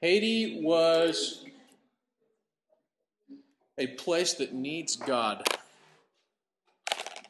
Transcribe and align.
Haiti 0.00 0.60
was 0.62 1.44
a 3.76 3.86
place 3.86 4.34
that 4.34 4.54
needs 4.54 4.96
God. 4.96 5.42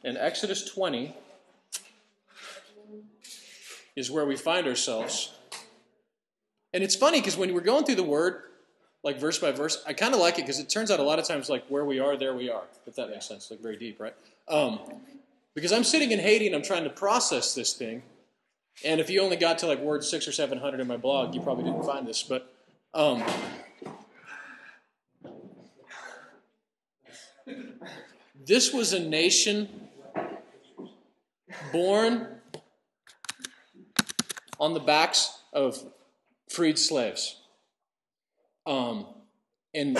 And 0.03 0.17
Exodus 0.17 0.65
20 0.65 1.15
is 3.95 4.09
where 4.09 4.25
we 4.25 4.35
find 4.35 4.67
ourselves. 4.67 5.33
And 6.73 6.83
it's 6.83 6.95
funny 6.95 7.19
because 7.19 7.35
when 7.35 7.53
we're 7.53 7.61
going 7.61 7.83
through 7.83 7.95
the 7.95 8.03
word, 8.03 8.43
like 9.03 9.19
verse 9.19 9.37
by 9.37 9.51
verse, 9.51 9.83
I 9.85 9.93
kind 9.93 10.13
of 10.13 10.19
like 10.19 10.37
it 10.37 10.43
because 10.43 10.59
it 10.59 10.69
turns 10.69 10.91
out 10.91 10.99
a 10.99 11.03
lot 11.03 11.19
of 11.19 11.27
times, 11.27 11.49
like 11.49 11.65
where 11.67 11.83
we 11.83 11.99
are, 11.99 12.15
there 12.15 12.33
we 12.33 12.49
are, 12.49 12.63
if 12.87 12.95
that 12.95 13.09
makes 13.09 13.27
sense, 13.27 13.51
like 13.51 13.59
very 13.59 13.77
deep, 13.77 13.99
right? 13.99 14.15
Um, 14.47 14.79
because 15.53 15.71
I'm 15.73 15.83
sitting 15.83 16.11
in 16.11 16.19
Haiti 16.19 16.47
and 16.47 16.55
I'm 16.55 16.61
trying 16.61 16.85
to 16.85 16.89
process 16.89 17.53
this 17.53 17.73
thing. 17.73 18.03
And 18.85 19.01
if 19.01 19.09
you 19.09 19.21
only 19.21 19.35
got 19.35 19.57
to 19.59 19.67
like 19.67 19.79
word 19.79 20.03
six 20.03 20.27
or 20.27 20.31
seven 20.31 20.57
hundred 20.57 20.79
in 20.79 20.87
my 20.87 20.97
blog, 20.97 21.35
you 21.35 21.41
probably 21.41 21.65
didn't 21.65 21.83
find 21.83 22.07
this. 22.07 22.23
But 22.23 22.51
um, 22.93 23.23
this 28.45 28.73
was 28.73 28.93
a 28.93 28.99
nation 28.99 29.69
born 31.71 32.27
on 34.59 34.73
the 34.73 34.79
backs 34.79 35.39
of 35.53 35.81
freed 36.49 36.77
slaves. 36.77 37.37
Um, 38.65 39.07
and 39.73 39.97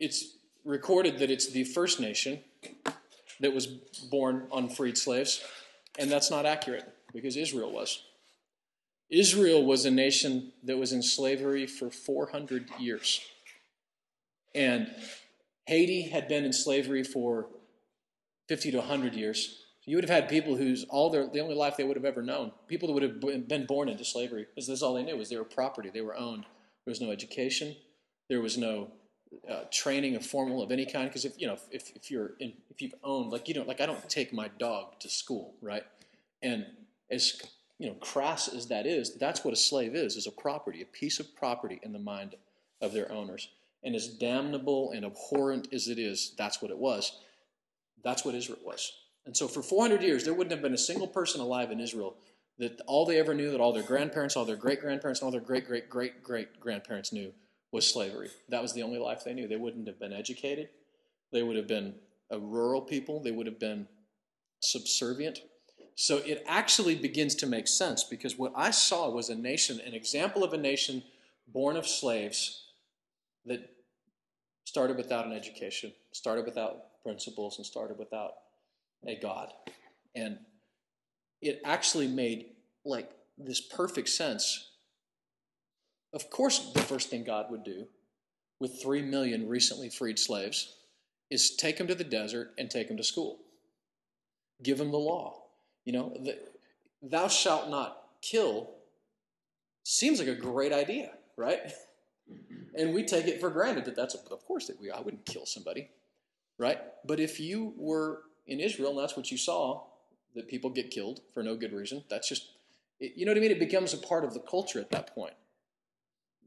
it's 0.00 0.36
recorded 0.64 1.18
that 1.18 1.30
it's 1.30 1.50
the 1.52 1.64
first 1.64 2.00
nation 2.00 2.40
that 3.40 3.54
was 3.54 3.66
born 3.66 4.46
on 4.50 4.68
freed 4.68 4.96
slaves, 4.96 5.44
and 5.98 6.10
that's 6.10 6.30
not 6.30 6.46
accurate 6.46 6.84
because 7.12 7.36
Israel 7.36 7.70
was. 7.70 8.05
Israel 9.10 9.64
was 9.64 9.84
a 9.84 9.90
nation 9.90 10.52
that 10.64 10.76
was 10.76 10.92
in 10.92 11.02
slavery 11.02 11.66
for 11.66 11.90
400 11.90 12.68
years. 12.78 13.20
And 14.54 14.90
Haiti 15.66 16.02
had 16.02 16.28
been 16.28 16.44
in 16.44 16.52
slavery 16.52 17.04
for 17.04 17.46
50 18.48 18.72
to 18.72 18.78
100 18.78 19.14
years. 19.14 19.62
You 19.84 19.96
would 19.96 20.04
have 20.04 20.22
had 20.22 20.28
people 20.28 20.56
whose 20.56 20.84
all 20.84 21.10
their 21.10 21.28
the 21.28 21.38
only 21.38 21.54
life 21.54 21.76
they 21.76 21.84
would 21.84 21.96
have 21.96 22.04
ever 22.04 22.22
known, 22.22 22.50
people 22.66 22.88
that 22.88 22.94
would 22.94 23.02
have 23.04 23.48
been 23.48 23.66
born 23.66 23.88
into 23.88 24.04
slavery, 24.04 24.44
because 24.44 24.66
this 24.66 24.78
is 24.78 24.82
all 24.82 24.94
they 24.94 25.04
knew 25.04 25.16
was 25.16 25.28
they 25.28 25.36
were 25.36 25.44
property, 25.44 25.90
they 25.94 26.00
were 26.00 26.16
owned. 26.16 26.42
There 26.84 26.90
was 26.90 27.00
no 27.00 27.12
education, 27.12 27.76
there 28.28 28.40
was 28.40 28.58
no 28.58 28.88
uh, 29.48 29.62
training 29.70 30.16
of 30.16 30.26
formal 30.26 30.60
of 30.60 30.72
any 30.72 30.86
kind. 30.86 31.08
Because 31.08 31.24
if 31.24 31.40
you 31.40 31.46
know 31.46 31.56
if, 31.70 31.94
if 31.94 32.10
you're 32.10 32.32
in, 32.40 32.52
if 32.68 32.82
you've 32.82 32.94
owned 33.04 33.30
like 33.30 33.46
you 33.46 33.54
don't 33.54 33.68
like 33.68 33.80
I 33.80 33.86
don't 33.86 34.08
take 34.08 34.32
my 34.32 34.48
dog 34.58 34.98
to 35.00 35.08
school, 35.08 35.54
right? 35.62 35.84
And 36.42 36.66
as 37.08 37.40
you 37.78 37.88
know, 37.88 37.94
crass 37.94 38.48
as 38.48 38.68
that 38.68 38.86
is, 38.86 39.16
that's 39.16 39.44
what 39.44 39.54
a 39.54 39.56
slave 39.56 39.94
is: 39.94 40.16
is 40.16 40.26
a 40.26 40.32
property, 40.32 40.82
a 40.82 40.86
piece 40.86 41.20
of 41.20 41.34
property 41.36 41.80
in 41.82 41.92
the 41.92 41.98
mind 41.98 42.34
of 42.80 42.92
their 42.92 43.10
owners. 43.10 43.48
And 43.84 43.94
as 43.94 44.08
damnable 44.08 44.92
and 44.92 45.04
abhorrent 45.04 45.68
as 45.72 45.88
it 45.88 45.98
is, 45.98 46.34
that's 46.36 46.60
what 46.60 46.70
it 46.70 46.78
was. 46.78 47.20
That's 48.02 48.24
what 48.24 48.34
Israel 48.34 48.58
was. 48.64 48.92
And 49.26 49.36
so 49.36 49.48
for 49.48 49.62
400 49.62 50.02
years, 50.02 50.24
there 50.24 50.34
wouldn't 50.34 50.52
have 50.52 50.62
been 50.62 50.74
a 50.74 50.78
single 50.78 51.08
person 51.08 51.40
alive 51.40 51.70
in 51.70 51.80
Israel 51.80 52.16
that 52.58 52.80
all 52.86 53.04
they 53.04 53.18
ever 53.18 53.34
knew, 53.34 53.50
that 53.50 53.60
all 53.60 53.72
their 53.72 53.82
grandparents, 53.82 54.36
all 54.36 54.44
their 54.44 54.56
great 54.56 54.80
grandparents, 54.80 55.20
and 55.20 55.26
all 55.26 55.32
their 55.32 55.40
great 55.40 55.66
great 55.66 55.90
great 55.90 56.22
great 56.22 56.58
grandparents 56.60 57.12
knew 57.12 57.32
was 57.72 57.86
slavery. 57.86 58.30
That 58.48 58.62
was 58.62 58.72
the 58.72 58.82
only 58.82 58.98
life 58.98 59.24
they 59.24 59.34
knew. 59.34 59.48
They 59.48 59.56
wouldn't 59.56 59.86
have 59.86 59.98
been 59.98 60.12
educated. 60.12 60.68
They 61.32 61.42
would 61.42 61.56
have 61.56 61.66
been 61.66 61.94
a 62.30 62.38
rural 62.38 62.80
people. 62.80 63.20
They 63.20 63.32
would 63.32 63.46
have 63.46 63.58
been 63.58 63.86
subservient. 64.60 65.40
So 65.96 66.18
it 66.18 66.44
actually 66.46 66.94
begins 66.94 67.34
to 67.36 67.46
make 67.46 67.66
sense 67.66 68.04
because 68.04 68.38
what 68.38 68.52
I 68.54 68.70
saw 68.70 69.10
was 69.10 69.30
a 69.30 69.34
nation, 69.34 69.80
an 69.84 69.94
example 69.94 70.44
of 70.44 70.52
a 70.52 70.58
nation 70.58 71.02
born 71.48 71.76
of 71.76 71.86
slaves 71.86 72.64
that 73.46 73.70
started 74.66 74.98
without 74.98 75.26
an 75.26 75.32
education, 75.32 75.92
started 76.12 76.44
without 76.44 77.02
principles, 77.02 77.56
and 77.56 77.64
started 77.64 77.98
without 77.98 78.32
a 79.06 79.18
God. 79.18 79.52
And 80.14 80.38
it 81.40 81.62
actually 81.64 82.08
made 82.08 82.50
like 82.84 83.10
this 83.38 83.62
perfect 83.62 84.10
sense. 84.10 84.72
Of 86.12 86.28
course, 86.28 86.72
the 86.74 86.82
first 86.82 87.08
thing 87.08 87.24
God 87.24 87.46
would 87.50 87.64
do 87.64 87.86
with 88.60 88.82
three 88.82 89.02
million 89.02 89.48
recently 89.48 89.88
freed 89.88 90.18
slaves 90.18 90.76
is 91.30 91.56
take 91.56 91.78
them 91.78 91.86
to 91.86 91.94
the 91.94 92.04
desert 92.04 92.52
and 92.58 92.70
take 92.70 92.88
them 92.88 92.98
to 92.98 93.04
school. 93.04 93.38
Give 94.62 94.76
them 94.76 94.90
the 94.90 94.98
law. 94.98 95.45
You 95.86 95.92
know, 95.92 96.12
the, 96.22 96.38
thou 97.02 97.28
shalt 97.28 97.70
not 97.70 98.02
kill 98.20 98.74
seems 99.84 100.18
like 100.18 100.28
a 100.28 100.34
great 100.34 100.72
idea, 100.72 101.12
right? 101.36 101.60
And 102.78 102.92
we 102.92 103.04
take 103.04 103.26
it 103.26 103.40
for 103.40 103.48
granted 103.48 103.86
that 103.86 103.96
that's, 103.96 104.14
of 104.14 104.44
course, 104.44 104.66
that 104.66 104.78
we, 104.78 104.90
I 104.90 105.00
wouldn't 105.00 105.24
kill 105.24 105.46
somebody, 105.46 105.88
right? 106.58 106.78
But 107.06 107.20
if 107.20 107.40
you 107.40 107.72
were 107.76 108.24
in 108.46 108.60
Israel, 108.60 108.90
and 108.90 108.98
that's 108.98 109.16
what 109.16 109.30
you 109.30 109.38
saw, 109.38 109.84
that 110.34 110.48
people 110.48 110.68
get 110.68 110.90
killed 110.90 111.20
for 111.32 111.42
no 111.42 111.56
good 111.56 111.72
reason. 111.72 112.04
That's 112.10 112.28
just, 112.28 112.50
it, 113.00 113.12
you 113.16 113.24
know 113.24 113.30
what 113.30 113.38
I 113.38 113.40
mean? 113.40 113.50
It 113.50 113.58
becomes 113.58 113.94
a 113.94 113.98
part 113.98 114.24
of 114.24 114.34
the 114.34 114.40
culture 114.40 114.78
at 114.78 114.90
that 114.90 115.14
point. 115.14 115.32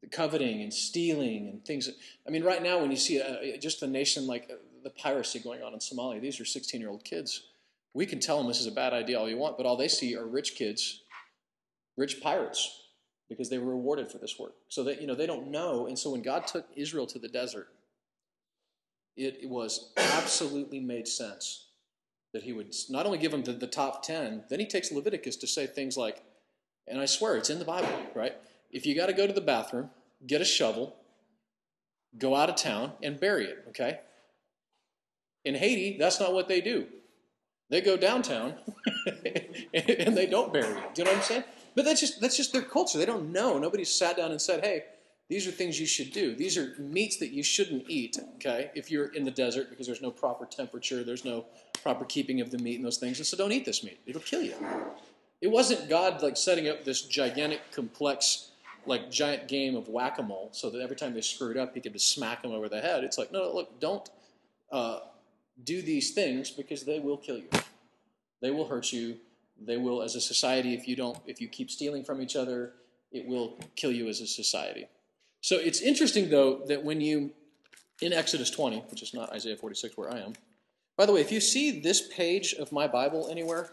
The 0.01 0.07
coveting 0.07 0.61
and 0.61 0.71
stealing 0.71 1.47
and 1.47 1.65
things. 1.65 1.89
I 2.27 2.29
mean, 2.29 2.43
right 2.43 2.61
now, 2.61 2.79
when 2.79 2.91
you 2.91 2.97
see 2.97 3.17
a, 3.17 3.57
just 3.57 3.81
a 3.81 3.87
nation 3.87 4.27
like 4.27 4.49
uh, 4.51 4.55
the 4.83 4.91
piracy 4.91 5.39
going 5.39 5.63
on 5.63 5.73
in 5.73 5.79
Somalia, 5.79 6.21
these 6.21 6.39
are 6.39 6.45
16 6.45 6.79
year 6.79 6.89
old 6.89 7.03
kids. 7.03 7.47
We 7.93 8.05
can 8.05 8.19
tell 8.19 8.37
them 8.37 8.47
this 8.47 8.59
is 8.59 8.67
a 8.67 8.71
bad 8.71 8.93
idea 8.93 9.19
all 9.19 9.29
you 9.29 9.37
want, 9.37 9.57
but 9.57 9.65
all 9.65 9.77
they 9.77 9.87
see 9.87 10.15
are 10.15 10.25
rich 10.25 10.55
kids, 10.55 11.01
rich 11.97 12.21
pirates, 12.21 12.87
because 13.29 13.49
they 13.49 13.57
were 13.57 13.71
rewarded 13.71 14.11
for 14.11 14.17
this 14.17 14.37
work. 14.39 14.53
So 14.69 14.83
that, 14.83 15.01
you 15.01 15.07
know, 15.07 15.15
they 15.15 15.25
don't 15.25 15.51
know. 15.51 15.87
And 15.87 15.97
so 15.97 16.11
when 16.11 16.21
God 16.21 16.47
took 16.47 16.65
Israel 16.75 17.07
to 17.07 17.19
the 17.19 17.27
desert, 17.27 17.67
it, 19.15 19.49
was 19.49 19.91
absolutely 19.97 20.79
made 20.79 21.07
sense 21.07 21.67
that 22.33 22.43
he 22.43 22.53
would 22.53 22.73
not 22.89 23.05
only 23.05 23.17
give 23.17 23.31
them 23.31 23.43
the, 23.43 23.53
the 23.53 23.67
top 23.67 24.03
10, 24.03 24.45
then 24.49 24.59
he 24.59 24.65
takes 24.65 24.91
Leviticus 24.91 25.35
to 25.37 25.47
say 25.47 25.67
things 25.67 25.97
like, 25.97 26.23
and 26.87 26.99
I 26.99 27.05
swear 27.05 27.35
it's 27.35 27.49
in 27.49 27.59
the 27.59 27.65
Bible, 27.65 27.91
right? 28.15 28.35
If 28.71 28.85
you 28.85 28.95
got 28.95 29.07
to 29.07 29.13
go 29.13 29.27
to 29.27 29.33
the 29.33 29.41
bathroom, 29.41 29.89
get 30.25 30.41
a 30.41 30.45
shovel, 30.45 30.95
go 32.17 32.35
out 32.35 32.49
of 32.49 32.55
town, 32.55 32.93
and 33.03 33.19
bury 33.19 33.45
it, 33.45 33.65
okay? 33.69 33.99
In 35.43 35.55
Haiti, 35.55 35.97
that's 35.97 36.19
not 36.19 36.33
what 36.33 36.47
they 36.47 36.61
do. 36.61 36.87
They 37.69 37.81
go 37.81 37.97
downtown 37.97 38.55
and 39.73 40.17
they 40.17 40.25
don't 40.25 40.51
bury 40.51 40.77
it. 40.77 40.95
Do 40.95 41.01
you 41.01 41.05
know 41.05 41.11
what 41.11 41.17
I'm 41.17 41.23
saying? 41.23 41.43
But 41.75 41.85
that's 41.85 41.99
just 41.99 42.19
that's 42.19 42.35
just 42.35 42.51
their 42.51 42.63
culture. 42.63 42.97
They 42.97 43.05
don't 43.05 43.31
know. 43.31 43.59
Nobody's 43.59 43.93
sat 43.93 44.17
down 44.17 44.31
and 44.31 44.41
said, 44.41 44.65
"Hey, 44.65 44.85
these 45.29 45.47
are 45.47 45.51
things 45.51 45.79
you 45.79 45.85
should 45.85 46.11
do. 46.11 46.35
These 46.35 46.57
are 46.57 46.73
meats 46.79 47.17
that 47.17 47.29
you 47.29 47.43
shouldn't 47.43 47.85
eat, 47.87 48.17
okay, 48.35 48.71
if 48.73 48.89
you're 48.89 49.13
in 49.13 49.23
the 49.23 49.31
desert 49.31 49.69
because 49.69 49.85
there's 49.85 50.01
no 50.01 50.09
proper 50.09 50.45
temperature, 50.45 51.03
there's 51.03 51.23
no 51.23 51.45
proper 51.83 52.03
keeping 52.03 52.41
of 52.41 52.49
the 52.49 52.57
meat 52.57 52.77
and 52.77 52.85
those 52.85 52.97
things. 52.97 53.19
And 53.19 53.27
so 53.27 53.37
don't 53.37 53.51
eat 53.51 53.63
this 53.63 53.83
meat. 53.83 53.99
It'll 54.07 54.21
kill 54.21 54.41
you. 54.41 54.55
It 55.39 55.49
wasn't 55.49 55.87
God 55.87 56.23
like 56.23 56.35
setting 56.35 56.67
up 56.67 56.83
this 56.83 57.03
gigantic, 57.03 57.61
complex, 57.71 58.49
like 58.87 59.11
giant 59.11 59.47
game 59.47 59.75
of 59.75 59.87
whack-a-mole 59.87 60.49
so 60.51 60.71
that 60.71 60.81
every 60.81 60.95
time 60.95 61.13
they 61.13 61.21
screwed 61.21 61.57
up, 61.57 61.75
he 61.75 61.79
could 61.79 61.93
just 61.93 62.11
smack 62.11 62.41
them 62.41 62.51
over 62.51 62.67
the 62.67 62.81
head. 62.81 63.03
It's 63.03 63.19
like, 63.19 63.31
no, 63.31 63.53
look, 63.53 63.79
don't 63.79 64.09
uh, 64.71 65.01
do 65.63 65.81
these 65.81 66.11
things 66.11 66.51
because 66.51 66.83
they 66.83 66.99
will 66.99 67.17
kill 67.17 67.37
you. 67.37 67.49
They 68.41 68.51
will 68.51 68.67
hurt 68.67 68.91
you. 68.91 69.17
They 69.61 69.77
will, 69.77 70.01
as 70.01 70.15
a 70.15 70.21
society, 70.21 70.73
if 70.73 70.87
you 70.87 70.95
don't, 70.95 71.17
if 71.25 71.41
you 71.41 71.47
keep 71.47 71.69
stealing 71.69 72.03
from 72.03 72.21
each 72.21 72.35
other, 72.35 72.73
it 73.11 73.25
will 73.25 73.57
kill 73.75 73.91
you 73.91 74.07
as 74.07 74.21
a 74.21 74.27
society. 74.27 74.87
So 75.41 75.57
it's 75.57 75.81
interesting, 75.81 76.29
though, 76.29 76.63
that 76.67 76.83
when 76.83 77.01
you, 77.01 77.31
in 78.01 78.13
Exodus 78.13 78.49
20, 78.49 78.79
which 78.89 79.01
is 79.01 79.13
not 79.13 79.31
Isaiah 79.31 79.57
46 79.57 79.97
where 79.97 80.13
I 80.13 80.19
am, 80.19 80.33
by 80.97 81.05
the 81.05 81.13
way, 81.13 81.21
if 81.21 81.31
you 81.31 81.39
see 81.39 81.79
this 81.79 82.07
page 82.09 82.53
of 82.53 82.71
my 82.71 82.87
Bible 82.87 83.27
anywhere 83.29 83.69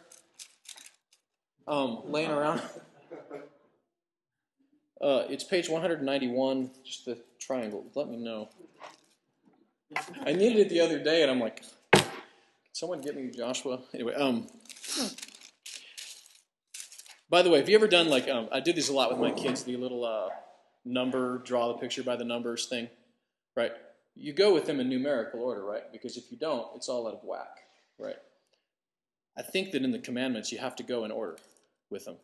um, 1.67 2.03
laying 2.07 2.31
around, 2.31 2.61
uh, 5.01 5.25
it's 5.29 5.45
page 5.45 5.69
191, 5.69 6.71
just 6.85 7.05
the 7.05 7.19
triangle. 7.41 7.85
Let 7.95 8.09
me 8.09 8.17
know. 8.17 8.49
I 10.25 10.33
needed 10.33 10.59
it 10.59 10.69
the 10.69 10.81
other 10.81 11.03
day, 11.03 11.23
and 11.23 11.31
I'm 11.31 11.41
like, 11.41 11.63
someone 12.77 13.01
get 13.01 13.17
me 13.17 13.31
Joshua? 13.31 13.81
Anyway, 13.95 14.15
um, 14.15 14.47
by 17.31 17.41
the 17.41 17.49
way, 17.49 17.59
have 17.59 17.69
you 17.71 17.75
ever 17.75 17.89
done 17.89 18.09
like 18.09 18.29
um, 18.29 18.49
I 18.53 18.61
did 18.61 18.77
these 18.77 18.91
a 18.91 18.93
lot 18.93 19.11
with 19.11 19.19
my 19.19 19.31
kids, 19.31 19.65
the 19.65 19.77
little 19.77 20.05
uh, 20.05 20.29
number, 20.85 21.39
draw 21.39 21.69
the 21.69 21.79
picture 21.79 22.03
by 22.03 22.17
the 22.17 22.25
numbers 22.25 22.67
thing, 22.67 22.89
right? 23.57 23.73
You 24.15 24.35
go 24.35 24.53
with 24.53 24.67
them 24.67 24.79
in 24.79 24.91
numerical 24.91 25.41
order, 25.41 25.65
right? 25.65 25.91
Because 25.91 26.19
if 26.19 26.31
you 26.31 26.37
don't, 26.37 26.69
it's 26.77 26.91
all 26.91 27.09
out 27.09 27.15
of 27.15 27.21
whack, 27.25 27.61
right? 27.99 28.17
I 29.39 29.43
think 29.43 29.73
that 29.73 29.83
in 29.83 29.91
the 29.91 29.99
commandments, 29.99 30.53
you 30.53 30.59
have 30.59 30.77
to 30.77 30.83
go 30.83 31.05
in 31.07 31.11
order 31.11 31.39
with 31.91 32.05
them 32.05 32.17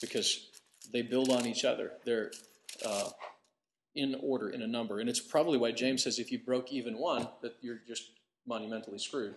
because 0.00 0.48
they 0.90 1.02
build 1.02 1.30
on 1.30 1.46
each 1.46 1.66
other. 1.66 1.92
They're 2.04 2.30
uh, 2.84 3.10
in 3.94 4.16
order, 4.22 4.48
in 4.48 4.62
a 4.62 4.66
number. 4.66 5.00
And 5.00 5.08
it's 5.08 5.20
probably 5.20 5.58
why 5.58 5.72
James 5.72 6.02
says 6.02 6.18
if 6.18 6.32
you 6.32 6.38
broke 6.38 6.72
even 6.72 6.98
one, 6.98 7.28
that 7.42 7.56
you're 7.60 7.80
just 7.86 8.10
monumentally 8.46 8.98
screwed 8.98 9.34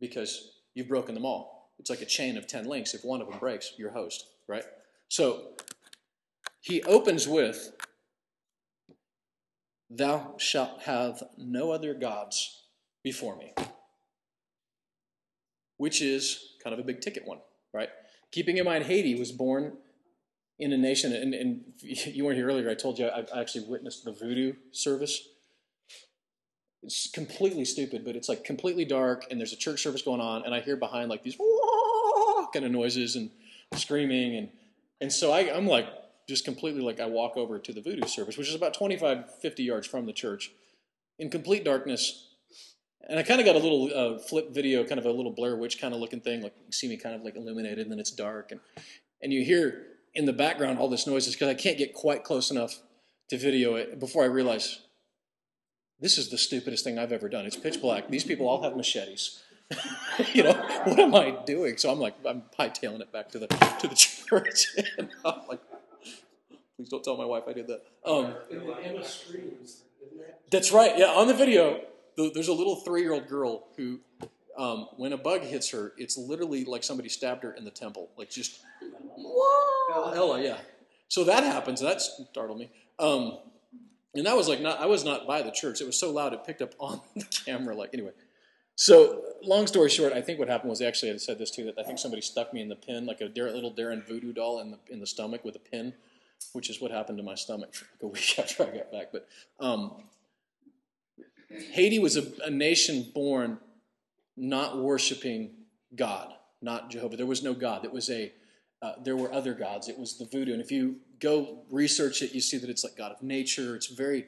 because 0.00 0.52
you've 0.74 0.88
broken 0.88 1.14
them 1.14 1.24
all. 1.24 1.70
It's 1.78 1.90
like 1.90 2.00
a 2.00 2.06
chain 2.06 2.36
of 2.36 2.46
10 2.46 2.66
links. 2.66 2.94
If 2.94 3.04
one 3.04 3.20
of 3.20 3.28
them 3.28 3.38
breaks, 3.38 3.72
you're 3.78 3.92
host, 3.92 4.24
right? 4.46 4.64
So 5.08 5.52
he 6.60 6.82
opens 6.82 7.26
with, 7.28 7.72
Thou 9.90 10.34
shalt 10.38 10.82
have 10.82 11.22
no 11.38 11.70
other 11.70 11.94
gods 11.94 12.64
before 13.02 13.36
me, 13.36 13.54
which 15.78 16.02
is 16.02 16.56
kind 16.62 16.74
of 16.74 16.80
a 16.80 16.82
big 16.82 17.00
ticket 17.00 17.26
one, 17.26 17.38
right? 17.72 17.88
Keeping 18.30 18.58
in 18.58 18.66
mind, 18.66 18.84
Haiti 18.84 19.18
was 19.18 19.32
born 19.32 19.78
in 20.58 20.72
a 20.72 20.76
nation, 20.76 21.14
and, 21.14 21.32
and 21.32 21.60
you 21.80 22.24
weren't 22.24 22.36
here 22.36 22.48
earlier. 22.48 22.68
I 22.68 22.74
told 22.74 22.98
you 22.98 23.06
I, 23.06 23.24
I 23.34 23.40
actually 23.40 23.64
witnessed 23.66 24.04
the 24.04 24.12
voodoo 24.12 24.54
service. 24.72 25.26
It's 26.82 27.10
completely 27.10 27.64
stupid, 27.64 28.04
but 28.04 28.14
it's 28.14 28.28
like 28.28 28.44
completely 28.44 28.84
dark, 28.84 29.26
and 29.30 29.38
there's 29.38 29.52
a 29.52 29.56
church 29.56 29.82
service 29.82 30.02
going 30.02 30.20
on, 30.20 30.44
and 30.44 30.54
I 30.54 30.60
hear 30.60 30.76
behind 30.76 31.10
like 31.10 31.24
these 31.24 31.36
kind 32.52 32.64
of 32.64 32.70
noises 32.70 33.16
and 33.16 33.30
screaming, 33.74 34.36
and 34.36 34.48
and 35.00 35.12
so 35.12 35.32
I, 35.32 35.54
I'm 35.54 35.66
like 35.66 35.86
just 36.28 36.44
completely 36.44 36.80
like 36.80 37.00
I 37.00 37.06
walk 37.06 37.36
over 37.36 37.58
to 37.58 37.72
the 37.72 37.80
voodoo 37.80 38.06
service, 38.06 38.36
which 38.36 38.48
is 38.48 38.54
about 38.54 38.74
25, 38.74 39.40
50 39.40 39.62
yards 39.62 39.86
from 39.86 40.06
the 40.06 40.12
church, 40.12 40.52
in 41.18 41.30
complete 41.30 41.64
darkness. 41.64 42.26
And 43.08 43.18
I 43.18 43.22
kind 43.22 43.40
of 43.40 43.46
got 43.46 43.56
a 43.56 43.58
little 43.58 43.90
uh, 43.94 44.18
flip 44.18 44.50
video, 44.50 44.84
kind 44.84 44.98
of 44.98 45.06
a 45.06 45.10
little 45.10 45.32
Blair 45.32 45.56
Witch 45.56 45.80
kind 45.80 45.94
of 45.94 46.00
looking 46.00 46.20
thing. 46.20 46.42
Like 46.42 46.54
you 46.66 46.72
see 46.72 46.88
me 46.88 46.96
kind 46.96 47.14
of 47.14 47.22
like 47.22 47.36
illuminated, 47.36 47.78
and 47.78 47.90
then 47.90 47.98
it's 47.98 48.10
dark, 48.10 48.52
and 48.52 48.60
and 49.22 49.32
you 49.32 49.44
hear 49.44 49.86
in 50.14 50.26
the 50.26 50.32
background 50.32 50.78
all 50.78 50.88
this 50.88 51.06
noises 51.06 51.34
because 51.34 51.48
I 51.48 51.54
can't 51.54 51.78
get 51.78 51.92
quite 51.92 52.24
close 52.24 52.50
enough 52.50 52.80
to 53.30 53.38
video 53.38 53.74
it 53.74 53.98
before 53.98 54.22
I 54.22 54.26
realize 54.26 54.80
this 56.00 56.18
is 56.18 56.28
the 56.28 56.38
stupidest 56.38 56.84
thing 56.84 56.98
I've 56.98 57.12
ever 57.12 57.28
done. 57.28 57.46
It's 57.46 57.56
pitch 57.56 57.80
black. 57.80 58.08
These 58.08 58.24
people 58.24 58.48
all 58.48 58.62
have 58.62 58.76
machetes. 58.76 59.42
you 60.32 60.42
know, 60.42 60.54
what 60.84 60.98
am 60.98 61.14
I 61.14 61.36
doing? 61.44 61.76
So 61.76 61.90
I'm 61.90 61.98
like, 61.98 62.14
I'm 62.26 62.42
hightailing 62.58 63.00
it 63.00 63.12
back 63.12 63.28
to 63.30 63.38
the 63.38 63.46
to 63.80 63.88
the 63.88 63.94
church, 63.94 64.68
and 64.98 65.10
I'm 65.24 65.46
like, 65.46 65.60
please 66.76 66.88
don't 66.88 67.04
tell 67.04 67.16
my 67.16 67.26
wife 67.26 67.44
I 67.46 67.52
did 67.52 67.66
that. 67.66 67.82
Um, 68.06 68.34
that's 70.50 70.72
right. 70.72 70.96
Yeah, 70.96 71.06
on 71.06 71.26
the 71.26 71.34
video, 71.34 71.82
there's 72.16 72.48
a 72.48 72.52
little 72.54 72.76
three-year-old 72.76 73.28
girl 73.28 73.66
who, 73.76 74.00
um, 74.56 74.88
when 74.96 75.12
a 75.12 75.18
bug 75.18 75.42
hits 75.42 75.70
her, 75.70 75.92
it's 75.98 76.16
literally 76.16 76.64
like 76.64 76.82
somebody 76.82 77.10
stabbed 77.10 77.44
her 77.44 77.52
in 77.52 77.64
the 77.64 77.70
temple, 77.70 78.08
like 78.16 78.30
just, 78.30 78.60
whoa, 79.16 80.12
Ella, 80.12 80.42
yeah. 80.42 80.58
So 81.08 81.24
that 81.24 81.44
happens. 81.44 81.80
That 81.80 82.00
startled 82.00 82.58
me. 82.58 82.70
Um, 82.98 83.38
and 84.18 84.26
that 84.26 84.36
was 84.36 84.48
like 84.48 84.60
not. 84.60 84.80
I 84.80 84.86
was 84.86 85.04
not 85.04 85.26
by 85.26 85.42
the 85.42 85.50
church. 85.50 85.80
It 85.80 85.86
was 85.86 85.98
so 85.98 86.10
loud 86.10 86.32
it 86.32 86.44
picked 86.44 86.60
up 86.60 86.74
on 86.80 87.00
the 87.14 87.24
camera. 87.24 87.74
Like 87.74 87.90
anyway. 87.94 88.10
So, 88.74 89.24
long 89.42 89.66
story 89.66 89.90
short, 89.90 90.12
I 90.12 90.20
think 90.20 90.38
what 90.38 90.46
happened 90.48 90.70
was 90.70 90.80
actually 90.80 91.10
I 91.10 91.16
said 91.16 91.38
this 91.38 91.50
too 91.50 91.64
that 91.64 91.74
I 91.78 91.82
think 91.82 91.98
somebody 91.98 92.22
stuck 92.22 92.54
me 92.54 92.60
in 92.60 92.68
the 92.68 92.76
pin 92.76 93.06
like 93.06 93.20
a 93.20 93.24
little 93.24 93.72
Darren 93.72 94.06
voodoo 94.06 94.32
doll 94.32 94.60
in 94.60 94.70
the 94.70 94.78
in 94.88 95.00
the 95.00 95.06
stomach 95.06 95.44
with 95.44 95.56
a 95.56 95.60
pin, 95.60 95.94
which 96.52 96.70
is 96.70 96.80
what 96.80 96.90
happened 96.90 97.18
to 97.18 97.24
my 97.24 97.34
stomach 97.34 97.74
like 97.74 98.02
a 98.02 98.06
week 98.12 98.38
after 98.38 98.64
I 98.64 98.66
got 98.66 98.92
back. 98.92 99.06
But 99.12 99.26
um, 99.58 100.04
Haiti 101.72 101.98
was 101.98 102.16
a, 102.16 102.24
a 102.44 102.50
nation 102.50 103.06
born 103.14 103.58
not 104.36 104.78
worshiping 104.78 105.50
God, 105.96 106.32
not 106.62 106.90
Jehovah. 106.90 107.16
There 107.16 107.26
was 107.26 107.42
no 107.42 107.54
God. 107.54 107.84
It 107.84 107.92
was 107.92 108.08
a 108.10 108.32
uh, 108.82 108.92
there 109.02 109.16
were 109.16 109.32
other 109.32 109.54
gods. 109.54 109.88
It 109.88 109.98
was 109.98 110.18
the 110.18 110.24
voodoo, 110.24 110.52
and 110.52 110.62
if 110.62 110.70
you 110.70 110.96
go 111.20 111.60
research 111.70 112.22
it, 112.22 112.32
you 112.32 112.40
see 112.40 112.58
that 112.58 112.70
it's 112.70 112.84
like 112.84 112.96
God 112.96 113.12
of 113.12 113.22
nature. 113.22 113.74
It's 113.74 113.88
very, 113.88 114.26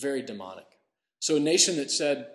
very 0.00 0.22
demonic. 0.22 0.66
So 1.20 1.36
a 1.36 1.40
nation 1.40 1.76
that 1.76 1.90
said 1.90 2.28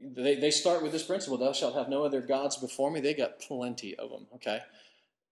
they, 0.00 0.34
they 0.36 0.50
start 0.50 0.82
with 0.82 0.92
this 0.92 1.02
principle 1.02 1.38
thou 1.38 1.52
shalt 1.52 1.74
have 1.74 1.88
no 1.88 2.04
other 2.04 2.20
gods 2.20 2.56
before 2.56 2.90
me. 2.90 3.00
They 3.00 3.14
got 3.14 3.38
plenty 3.38 3.94
of 3.96 4.10
them 4.10 4.26
okay? 4.34 4.60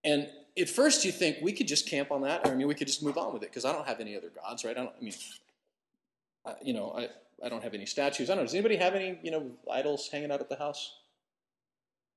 And 0.05 0.29
at 0.59 0.69
first 0.69 1.05
you 1.05 1.13
think 1.13 1.39
we 1.43 1.53
could 1.53 1.69
just 1.69 1.89
camp 1.89 2.11
on 2.11 2.23
that 2.23 2.47
or 2.47 2.53
i 2.53 2.55
mean 2.55 2.67
we 2.67 2.75
could 2.75 2.87
just 2.87 3.03
move 3.03 3.17
on 3.17 3.33
with 3.33 3.43
it 3.43 3.51
because 3.51 3.65
i 3.65 3.73
don't 3.73 3.87
have 3.87 4.01
any 4.01 4.17
other 4.17 4.31
gods 4.31 4.65
right? 4.65 4.77
I 4.77 4.81
don't 4.81 4.93
i 5.01 5.03
mean 5.03 5.15
I, 6.47 6.55
you 6.63 6.75
know 6.75 6.93
i 6.97 7.09
i 7.45 7.49
don't 7.49 7.63
have 7.63 7.75
any 7.75 7.87
statues. 7.87 8.29
I 8.29 8.35
don't 8.35 8.43
know 8.43 8.47
does 8.47 8.55
anybody 8.55 8.77
have 8.77 8.95
any 8.95 9.19
you 9.23 9.31
know 9.31 9.51
idols 9.71 10.09
hanging 10.11 10.31
out 10.31 10.41
at 10.41 10.49
the 10.49 10.57
house? 10.57 10.99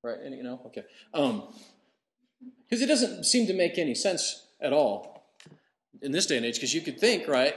Right 0.04 0.18
any, 0.24 0.38
you 0.38 0.44
know? 0.44 0.62
Okay. 0.68 0.84
Um 1.14 1.44
because 2.68 2.82
it 2.82 2.88
doesn't 2.88 3.26
seem 3.26 3.48
to 3.48 3.54
make 3.54 3.78
any 3.78 3.96
sense 3.96 4.48
at 4.62 4.74
all 4.74 5.26
in 6.02 6.12
this 6.12 6.26
day 6.26 6.38
and 6.38 6.46
age 6.46 6.56
because 6.56 6.74
you 6.74 6.82
could 6.82 7.00
think 7.00 7.28
right 7.28 7.56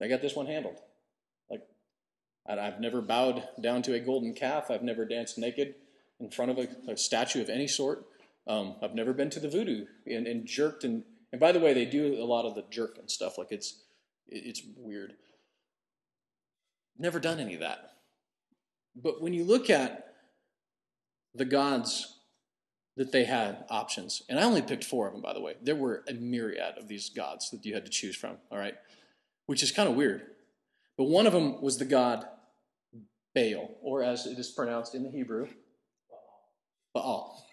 i 0.00 0.08
got 0.08 0.22
this 0.22 0.34
one 0.34 0.46
handled 0.46 0.78
Like, 1.50 1.62
I've 2.46 2.80
never 2.80 3.00
bowed 3.00 3.44
down 3.60 3.82
to 3.82 3.94
a 3.94 4.00
golden 4.00 4.34
calf. 4.34 4.70
I've 4.70 4.82
never 4.82 5.04
danced 5.04 5.38
naked 5.38 5.76
in 6.18 6.30
front 6.30 6.50
of 6.50 6.58
a, 6.58 6.92
a 6.92 6.96
statue 6.96 7.42
of 7.42 7.48
any 7.48 7.68
sort. 7.68 8.06
Um, 8.46 8.76
I've 8.82 8.94
never 8.94 9.12
been 9.12 9.30
to 9.30 9.40
the 9.40 9.48
voodoo 9.48 9.86
and, 10.06 10.26
and, 10.26 10.46
jerked. 10.46 10.84
And, 10.84 11.04
and 11.30 11.40
by 11.40 11.52
the 11.52 11.60
way, 11.60 11.72
they 11.72 11.84
do 11.84 12.20
a 12.20 12.24
lot 12.24 12.44
of 12.44 12.54
the 12.54 12.64
jerk 12.70 12.98
and 12.98 13.10
stuff. 13.10 13.38
Like 13.38 13.52
it's, 13.52 13.82
it's 14.28 14.62
weird. 14.76 15.14
Never 16.98 17.20
done 17.20 17.40
any 17.40 17.54
of 17.54 17.60
that. 17.60 17.92
But 18.94 19.22
when 19.22 19.32
you 19.32 19.44
look 19.44 19.70
at 19.70 20.14
the 21.34 21.44
gods 21.44 22.11
that 22.96 23.12
they 23.12 23.24
had 23.24 23.64
options, 23.70 24.22
and 24.28 24.38
I 24.38 24.42
only 24.42 24.62
picked 24.62 24.84
four 24.84 25.06
of 25.06 25.12
them, 25.12 25.22
by 25.22 25.32
the 25.32 25.40
way. 25.40 25.54
There 25.62 25.76
were 25.76 26.04
a 26.08 26.12
myriad 26.12 26.76
of 26.76 26.88
these 26.88 27.08
gods 27.08 27.50
that 27.50 27.64
you 27.64 27.74
had 27.74 27.84
to 27.84 27.90
choose 27.90 28.16
from, 28.16 28.36
all 28.50 28.58
right? 28.58 28.74
Which 29.46 29.62
is 29.62 29.72
kind 29.72 29.88
of 29.88 29.94
weird. 29.94 30.22
But 30.98 31.04
one 31.04 31.26
of 31.26 31.32
them 31.32 31.62
was 31.62 31.78
the 31.78 31.84
god 31.84 32.26
Baal, 33.34 33.70
or 33.80 34.02
as 34.02 34.26
it 34.26 34.38
is 34.38 34.50
pronounced 34.50 34.94
in 34.94 35.02
the 35.04 35.10
Hebrew, 35.10 35.48
Baal. 36.94 37.46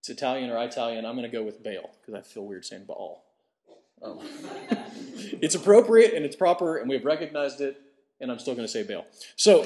It's 0.00 0.08
Italian 0.08 0.50
or 0.50 0.62
Italian. 0.64 1.06
I'm 1.06 1.16
going 1.16 1.30
to 1.30 1.34
go 1.34 1.44
with 1.44 1.62
Baal 1.62 1.94
because 2.00 2.14
I 2.14 2.22
feel 2.22 2.44
weird 2.44 2.64
saying 2.64 2.84
Baal. 2.86 3.24
Um, 4.02 4.18
it's 5.40 5.54
appropriate 5.54 6.14
and 6.14 6.24
it's 6.24 6.36
proper, 6.36 6.78
and 6.78 6.88
we've 6.88 7.04
recognized 7.04 7.60
it, 7.60 7.80
and 8.20 8.30
I'm 8.30 8.38
still 8.38 8.54
going 8.54 8.66
to 8.66 8.72
say 8.72 8.82
Baal. 8.82 9.06
So, 9.36 9.62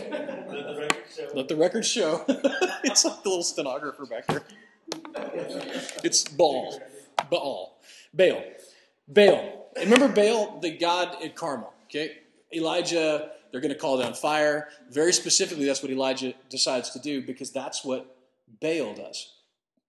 let 1.35 1.49
the 1.49 1.57
record 1.57 1.85
show. 1.85 2.25
it's 2.85 3.05
like 3.05 3.23
the 3.23 3.29
little 3.29 3.45
stenographer 3.45 4.07
back 4.07 4.27
there. 4.27 4.43
It's 6.05 6.25
Baal. 6.25 6.81
Baal. 7.31 7.79
Baal. 8.15 8.43
Baal. 9.09 9.71
Remember 9.77 10.09
Baal, 10.09 10.59
the 10.61 10.77
god 10.77 11.23
at 11.23 11.37
Carmel, 11.37 11.73
okay? 11.85 12.19
Elijah, 12.55 13.31
they're 13.51 13.61
going 13.61 13.73
to 13.73 13.79
call 13.79 13.99
down 13.99 14.15
fire. 14.15 14.69
Very 14.91 15.13
specifically, 15.13 15.65
that's 15.65 15.83
what 15.83 15.91
Elijah 15.91 16.35
decides 16.49 16.91
to 16.91 16.99
do 16.99 17.23
because 17.23 17.51
that's 17.53 17.85
what 17.85 18.17
Baal 18.61 18.95
does. 18.95 19.35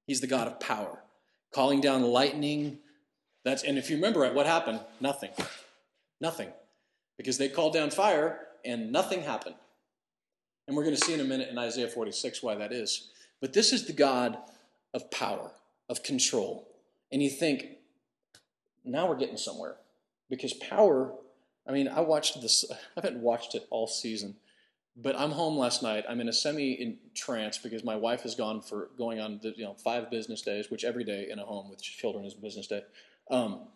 He's 0.06 0.22
the 0.22 0.28
God 0.28 0.48
of 0.48 0.60
power, 0.60 1.00
calling 1.52 1.82
down 1.82 2.04
lightning. 2.04 2.80
That's 3.44 3.64
and 3.64 3.78
if 3.78 3.90
you 3.90 3.96
remember 3.96 4.26
it, 4.26 4.34
what 4.34 4.46
happened? 4.46 4.82
Nothing. 5.00 5.32
Nothing. 6.20 6.50
Because 7.18 7.38
they 7.38 7.50
called 7.50 7.74
down 7.74 7.90
fire 7.92 8.48
and 8.66 8.92
nothing 8.92 9.22
happened. 9.22 9.56
And 10.70 10.78
we're 10.78 10.84
going 10.84 10.96
to 10.96 11.04
see 11.04 11.14
in 11.14 11.20
a 11.20 11.26
minute 11.26 11.50
in 11.50 11.58
Isaiah 11.58 11.90
46 11.90 12.42
why 12.42 12.56
that 12.56 12.72
is. 12.72 13.10
But 13.42 13.52
this 13.52 13.74
is 13.74 13.88
the 13.88 13.94
God 13.94 14.38
of 14.94 15.12
power, 15.12 15.52
of 15.90 16.04
control. 16.04 16.70
And 17.12 17.22
you 17.22 17.30
think, 17.30 17.66
now 18.86 19.10
we're 19.10 19.18
getting 19.18 19.36
somewhere. 19.36 19.76
Because 20.30 20.54
power 20.54 21.12
I 21.70 21.72
mean, 21.72 21.88
I 21.88 22.02
watched 22.02 22.42
this, 22.42 22.66
I 22.72 22.76
haven't 22.96 23.22
watched 23.22 23.54
it 23.54 23.68
all 23.70 23.88
season, 23.88 24.36
but 24.98 25.18
I'm 25.18 25.32
home 25.32 25.58
last 25.58 25.84
night. 25.84 26.04
I'm 26.10 26.20
in 26.20 26.28
a 26.28 26.34
semi 26.34 26.98
trance 27.14 27.58
because 27.58 27.84
my 27.84 27.96
wife 27.96 28.22
has 28.24 28.36
gone 28.36 28.62
for 28.62 28.90
going 28.98 29.20
on 29.20 29.40
the, 29.42 29.54
you 29.56 29.64
know 29.64 29.76
five 29.76 30.10
business 30.10 30.42
days, 30.42 30.72
which 30.72 30.84
every 30.84 31.04
day 31.04 31.28
in 31.30 31.40
a 31.40 31.46
home 31.46 31.70
with 31.70 31.82
children 31.82 32.26
is 32.26 32.34
a 32.34 32.38
business 32.38 32.68
day. 32.68 32.82
Um, 33.30 33.68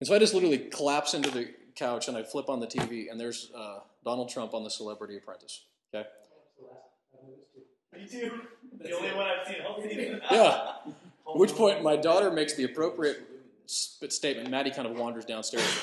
and 0.00 0.08
so 0.08 0.14
I 0.14 0.18
just 0.18 0.34
literally 0.34 0.58
collapse 0.58 1.14
into 1.14 1.30
the 1.30 1.50
couch 1.76 2.08
and 2.08 2.16
I 2.16 2.22
flip 2.22 2.48
on 2.48 2.58
the 2.58 2.66
TV, 2.66 3.10
and 3.10 3.20
there's 3.20 3.52
uh, 3.54 3.80
Donald 4.04 4.28
Trump 4.30 4.54
on 4.54 4.64
the 4.64 4.70
Celebrity 4.70 5.16
Apprentice. 5.16 5.64
Okay. 5.94 6.08
Me 7.92 8.06
too. 8.08 8.40
The 8.80 8.92
only 8.96 9.10
one 9.14 9.26
I've 9.26 9.46
seen 9.46 9.56
all 9.66 9.80
season. 9.82 10.20
yeah. 10.30 10.72
At 11.28 11.36
which 11.38 11.52
point, 11.52 11.82
my 11.82 11.94
daughter 11.96 12.30
makes 12.30 12.54
the 12.54 12.64
appropriate 12.64 13.20
statement. 13.66 14.50
Maddie 14.50 14.70
kind 14.72 14.88
of 14.88 14.96
wanders 14.98 15.24
downstairs 15.24 15.80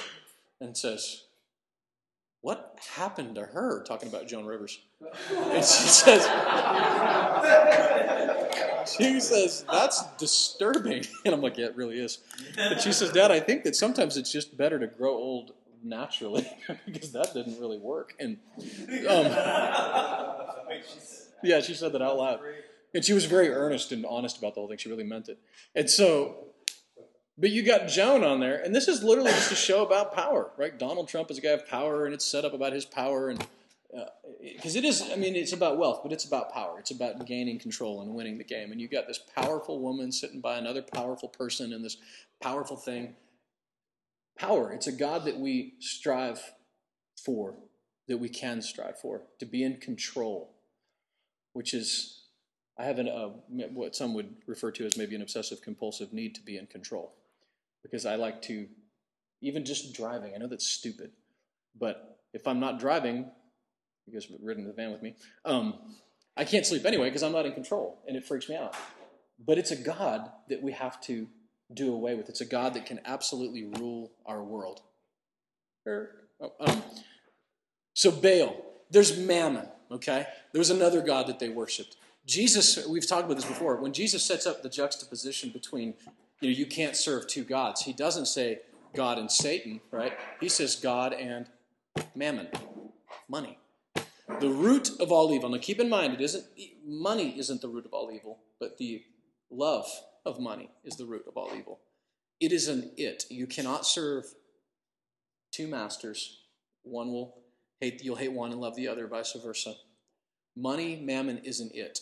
and 0.59 0.75
says, 0.75 1.23
What 2.41 2.77
happened 2.95 3.35
to 3.35 3.43
her? 3.43 3.83
Talking 3.83 4.09
about 4.09 4.27
Joan 4.27 4.45
Rivers. 4.45 4.79
And 5.31 5.63
she 5.63 5.87
says, 5.87 6.23
She 8.97 9.19
says, 9.19 9.65
That's 9.71 10.03
disturbing. 10.17 11.05
And 11.25 11.33
I'm 11.33 11.41
like, 11.41 11.57
Yeah, 11.57 11.67
it 11.67 11.75
really 11.77 11.99
is. 11.99 12.19
And 12.57 12.79
she 12.81 12.91
says, 12.91 13.11
Dad, 13.11 13.31
I 13.31 13.39
think 13.39 13.63
that 13.63 13.75
sometimes 13.75 14.17
it's 14.17 14.31
just 14.31 14.57
better 14.57 14.77
to 14.77 14.87
grow 14.87 15.11
old 15.13 15.53
naturally 15.83 16.49
because 16.85 17.11
that 17.11 17.33
didn't 17.33 17.59
really 17.59 17.79
work. 17.79 18.15
And 18.19 18.37
um, 19.07 19.25
yeah, 21.43 21.61
she 21.61 21.73
said 21.73 21.93
that 21.93 22.01
out 22.01 22.17
loud. 22.17 22.39
And 22.93 23.05
she 23.05 23.13
was 23.13 23.25
very 23.25 23.49
earnest 23.49 23.91
and 23.91 24.05
honest 24.05 24.37
about 24.39 24.55
the 24.55 24.61
whole 24.61 24.67
thing. 24.67 24.77
She 24.77 24.89
really 24.89 25.03
meant 25.03 25.29
it. 25.29 25.39
And 25.75 25.89
so 25.89 26.49
but 27.39 27.51
you 27.51 27.63
got 27.63 27.87
Joan 27.87 28.25
on 28.25 28.41
there, 28.41 28.61
and 28.61 28.75
this 28.75 28.89
is 28.89 29.01
literally 29.01 29.31
just 29.31 29.49
a 29.49 29.55
show 29.55 29.81
about 29.85 30.13
power, 30.13 30.51
right? 30.57 30.77
Donald 30.77 31.07
Trump 31.07 31.31
is 31.31 31.37
a 31.37 31.41
guy 31.41 31.51
of 31.51 31.65
power, 31.69 32.03
and 32.03 32.13
it's 32.13 32.25
set 32.25 32.43
up 32.43 32.53
about 32.53 32.73
his 32.73 32.83
power, 32.83 33.29
and 33.29 33.47
because 34.53 34.75
uh, 34.75 34.79
it 34.79 34.85
is, 34.85 35.01
I 35.11 35.15
mean, 35.15 35.35
it's 35.35 35.53
about 35.53 35.77
wealth, 35.77 36.01
but 36.03 36.11
it's 36.11 36.25
about 36.25 36.53
power. 36.53 36.79
It's 36.79 36.91
about 36.91 37.25
gaining 37.25 37.57
control 37.57 38.01
and 38.01 38.13
winning 38.13 38.37
the 38.37 38.43
game. 38.43 38.71
And 38.71 38.79
you've 38.79 38.91
got 38.91 39.07
this 39.07 39.19
powerful 39.35 39.79
woman 39.79 40.11
sitting 40.11 40.41
by 40.41 40.57
another 40.57 40.81
powerful 40.81 41.27
person 41.29 41.73
in 41.73 41.81
this 41.81 41.97
powerful 42.41 42.75
thing. 42.75 43.15
Power, 44.39 44.71
it's 44.71 44.87
a 44.87 44.93
God 44.93 45.25
that 45.25 45.37
we 45.37 45.73
strive 45.79 46.41
for, 47.25 47.55
that 48.07 48.17
we 48.17 48.29
can 48.29 48.61
strive 48.61 48.97
for, 48.97 49.23
to 49.39 49.45
be 49.45 49.63
in 49.63 49.77
control, 49.77 50.55
which 51.51 51.73
is, 51.73 52.21
I 52.77 52.85
have 52.85 52.99
an, 52.99 53.09
uh, 53.09 53.31
what 53.73 53.97
some 53.97 54.13
would 54.13 54.33
refer 54.47 54.71
to 54.71 54.85
as 54.85 54.95
maybe 54.95 55.13
an 55.13 55.21
obsessive 55.21 55.61
compulsive 55.61 56.13
need 56.13 56.35
to 56.35 56.41
be 56.41 56.57
in 56.57 56.67
control. 56.67 57.13
Because 57.83 58.05
I 58.05 58.15
like 58.15 58.41
to, 58.43 58.67
even 59.41 59.65
just 59.65 59.93
driving, 59.93 60.33
I 60.33 60.37
know 60.37 60.47
that's 60.47 60.67
stupid, 60.67 61.11
but 61.77 62.19
if 62.33 62.47
I'm 62.47 62.61
not 62.61 62.79
driving, 62.79 63.29
you 64.05 64.13
guys 64.13 64.25
have 64.25 64.39
ridden 64.41 64.65
the 64.65 64.71
van 64.71 64.91
with 64.91 65.01
me, 65.01 65.15
um, 65.43 65.75
I 66.37 66.45
can't 66.45 66.65
sleep 66.65 66.85
anyway 66.85 67.09
because 67.09 67.23
I'm 67.23 67.33
not 67.33 67.45
in 67.45 67.51
control 67.51 67.99
and 68.07 68.15
it 68.15 68.23
freaks 68.23 68.47
me 68.47 68.55
out. 68.55 68.73
But 69.45 69.57
it's 69.57 69.71
a 69.71 69.75
God 69.75 70.31
that 70.47 70.63
we 70.63 70.71
have 70.71 71.01
to 71.01 71.27
do 71.73 71.93
away 71.93 72.15
with. 72.15 72.29
It's 72.29 72.41
a 72.41 72.45
God 72.45 72.73
that 72.73 72.85
can 72.85 72.99
absolutely 73.05 73.65
rule 73.65 74.11
our 74.25 74.43
world. 74.43 74.81
Er, 75.87 76.27
oh, 76.41 76.51
um, 76.59 76.83
so 77.93 78.11
Baal, 78.11 78.55
there's 78.89 79.17
Mammon, 79.17 79.67
okay? 79.91 80.25
There 80.51 80.59
was 80.59 80.69
another 80.69 81.01
God 81.01 81.27
that 81.27 81.39
they 81.39 81.49
worshipped. 81.49 81.97
Jesus, 82.25 82.87
we've 82.87 83.07
talked 83.07 83.25
about 83.25 83.35
this 83.35 83.45
before. 83.45 83.77
When 83.77 83.93
Jesus 83.93 84.23
sets 84.23 84.45
up 84.45 84.61
the 84.61 84.69
juxtaposition 84.69 85.49
between, 85.49 85.95
you 86.41 86.49
know, 86.49 86.55
you 86.55 86.65
can't 86.65 86.95
serve 86.95 87.27
two 87.27 87.43
gods, 87.43 87.81
he 87.81 87.93
doesn't 87.93 88.27
say 88.27 88.59
God 88.93 89.17
and 89.17 89.31
Satan, 89.31 89.81
right? 89.91 90.13
He 90.39 90.49
says 90.49 90.75
God 90.75 91.13
and 91.13 91.47
mammon, 92.15 92.47
money. 93.27 93.57
The 94.39 94.49
root 94.49 94.89
of 94.99 95.11
all 95.11 95.33
evil. 95.33 95.49
Now 95.49 95.57
keep 95.57 95.79
in 95.79 95.89
mind, 95.89 96.13
it 96.13 96.21
isn't 96.21 96.45
money 96.85 97.37
isn't 97.37 97.61
the 97.61 97.67
root 97.67 97.85
of 97.85 97.93
all 97.93 98.11
evil, 98.11 98.39
but 98.59 98.77
the 98.77 99.03
love 99.49 99.87
of 100.25 100.39
money 100.39 100.69
is 100.83 100.95
the 100.95 101.05
root 101.05 101.25
of 101.27 101.37
all 101.37 101.51
evil. 101.57 101.79
It 102.39 102.51
is 102.51 102.67
an 102.67 102.91
it. 102.97 103.25
You 103.29 103.47
cannot 103.47 103.85
serve 103.85 104.25
two 105.51 105.67
masters. 105.67 106.39
One 106.83 107.11
will 107.11 107.35
hate 107.79 108.03
you'll 108.03 108.15
hate 108.15 108.31
one 108.31 108.51
and 108.51 108.61
love 108.61 108.75
the 108.75 108.87
other, 108.87 109.07
vice 109.07 109.33
versa. 109.33 109.73
Money, 110.55 111.01
mammon 111.01 111.39
is 111.39 111.59
an 111.59 111.71
it. 111.73 111.99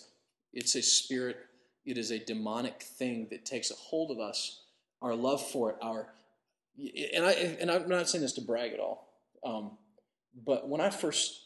It's 0.54 0.76
a 0.76 0.82
spirit, 0.82 1.38
it 1.86 1.98
is 1.98 2.12
a 2.12 2.24
demonic 2.24 2.82
thing 2.82 3.28
that 3.32 3.46
takes 3.46 3.72
a 3.72 3.76
hold 3.76 4.12
of 4.12 4.20
us, 4.20 4.64
our 5.02 5.16
love 5.16 5.46
for 5.50 5.72
it, 5.72 5.78
our 5.82 6.10
and 7.14 7.26
I 7.26 7.32
and 7.32 7.72
I'm 7.72 7.90
not 7.90 8.10
saying 8.10 8.22
this 8.22 8.34
to 8.34 8.42
brag 8.42 8.74
at 8.74 8.80
all. 8.80 9.08
Um, 9.44 9.78
but 10.46 10.68
when 10.68 10.82
I 10.82 10.90
first 10.90 11.42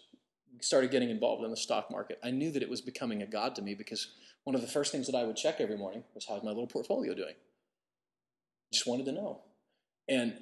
started 0.60 0.92
getting 0.92 1.10
involved 1.10 1.44
in 1.44 1.52
the 1.52 1.58
stock 1.58 1.90
market, 1.92 2.20
I 2.24 2.32
knew 2.32 2.52
that 2.52 2.62
it 2.62 2.70
was 2.70 2.82
becoming 2.82 3.22
a 3.22 3.28
god 3.28 3.56
to 3.56 3.62
me 3.62 3.74
because 3.74 4.08
one 4.44 4.56
of 4.56 4.62
the 4.62 4.68
first 4.68 4.92
things 4.92 5.08
that 5.08 5.16
I 5.16 5.24
would 5.24 5.36
check 5.36 5.60
every 5.60 5.78
morning 5.78 6.04
was 6.14 6.26
how's 6.28 6.44
my 6.44 6.50
little 6.50 6.68
portfolio 6.68 7.14
doing. 7.14 7.36
Just 8.72 8.88
wanted 8.88 9.06
to 9.08 9.12
know, 9.12 9.42
and 10.08 10.34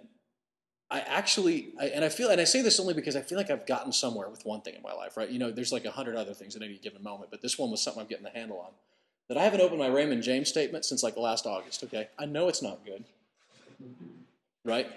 I 0.91 1.01
actually, 1.01 1.69
I, 1.79 1.87
and 1.87 2.03
I 2.03 2.09
feel, 2.09 2.29
and 2.29 2.41
I 2.41 2.45
say 2.45 2.61
this 2.61 2.79
only 2.79 2.95
because 2.95 3.15
I 3.15 3.21
feel 3.21 3.37
like 3.37 3.51
I've 3.51 3.67
gotten 3.67 3.91
somewhere 3.91 4.27
with 4.27 4.45
one 4.45 4.61
thing 4.61 4.73
in 4.73 4.81
my 4.81 4.93
life, 4.93 5.17
right? 5.17 5.29
You 5.29 5.37
know, 5.37 5.51
there's 5.51 5.71
like 5.71 5.85
a 5.85 5.91
hundred 5.91 6.15
other 6.15 6.33
things 6.33 6.55
at 6.55 6.63
any 6.63 6.77
given 6.77 7.03
moment, 7.03 7.29
but 7.29 7.41
this 7.41 7.59
one 7.59 7.69
was 7.69 7.81
something 7.81 8.01
I'm 8.01 8.07
getting 8.07 8.23
the 8.23 8.31
handle 8.31 8.59
on. 8.59 8.71
That 9.27 9.37
I 9.37 9.43
haven't 9.43 9.61
opened 9.61 9.79
my 9.79 9.87
Raymond 9.87 10.23
James 10.23 10.49
statement 10.49 10.85
since 10.85 11.03
like 11.03 11.15
last 11.15 11.45
August. 11.45 11.83
Okay, 11.83 12.09
I 12.17 12.25
know 12.25 12.47
it's 12.47 12.63
not 12.63 12.83
good, 12.83 13.03
right? 14.65 14.87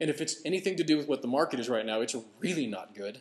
And 0.00 0.10
if 0.10 0.20
it's 0.20 0.36
anything 0.44 0.76
to 0.76 0.84
do 0.84 0.98
with 0.98 1.08
what 1.08 1.22
the 1.22 1.28
market 1.28 1.58
is 1.58 1.68
right 1.68 1.86
now, 1.86 2.02
it's 2.02 2.14
really 2.40 2.66
not 2.66 2.94
good. 2.94 3.18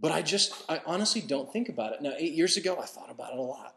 But 0.00 0.12
I 0.12 0.22
just, 0.22 0.54
I 0.68 0.80
honestly 0.86 1.20
don't 1.20 1.52
think 1.52 1.68
about 1.68 1.92
it. 1.92 2.00
Now, 2.00 2.14
eight 2.16 2.32
years 2.32 2.56
ago, 2.56 2.78
I 2.80 2.86
thought 2.86 3.10
about 3.10 3.32
it 3.32 3.38
a 3.38 3.42
lot. 3.42 3.76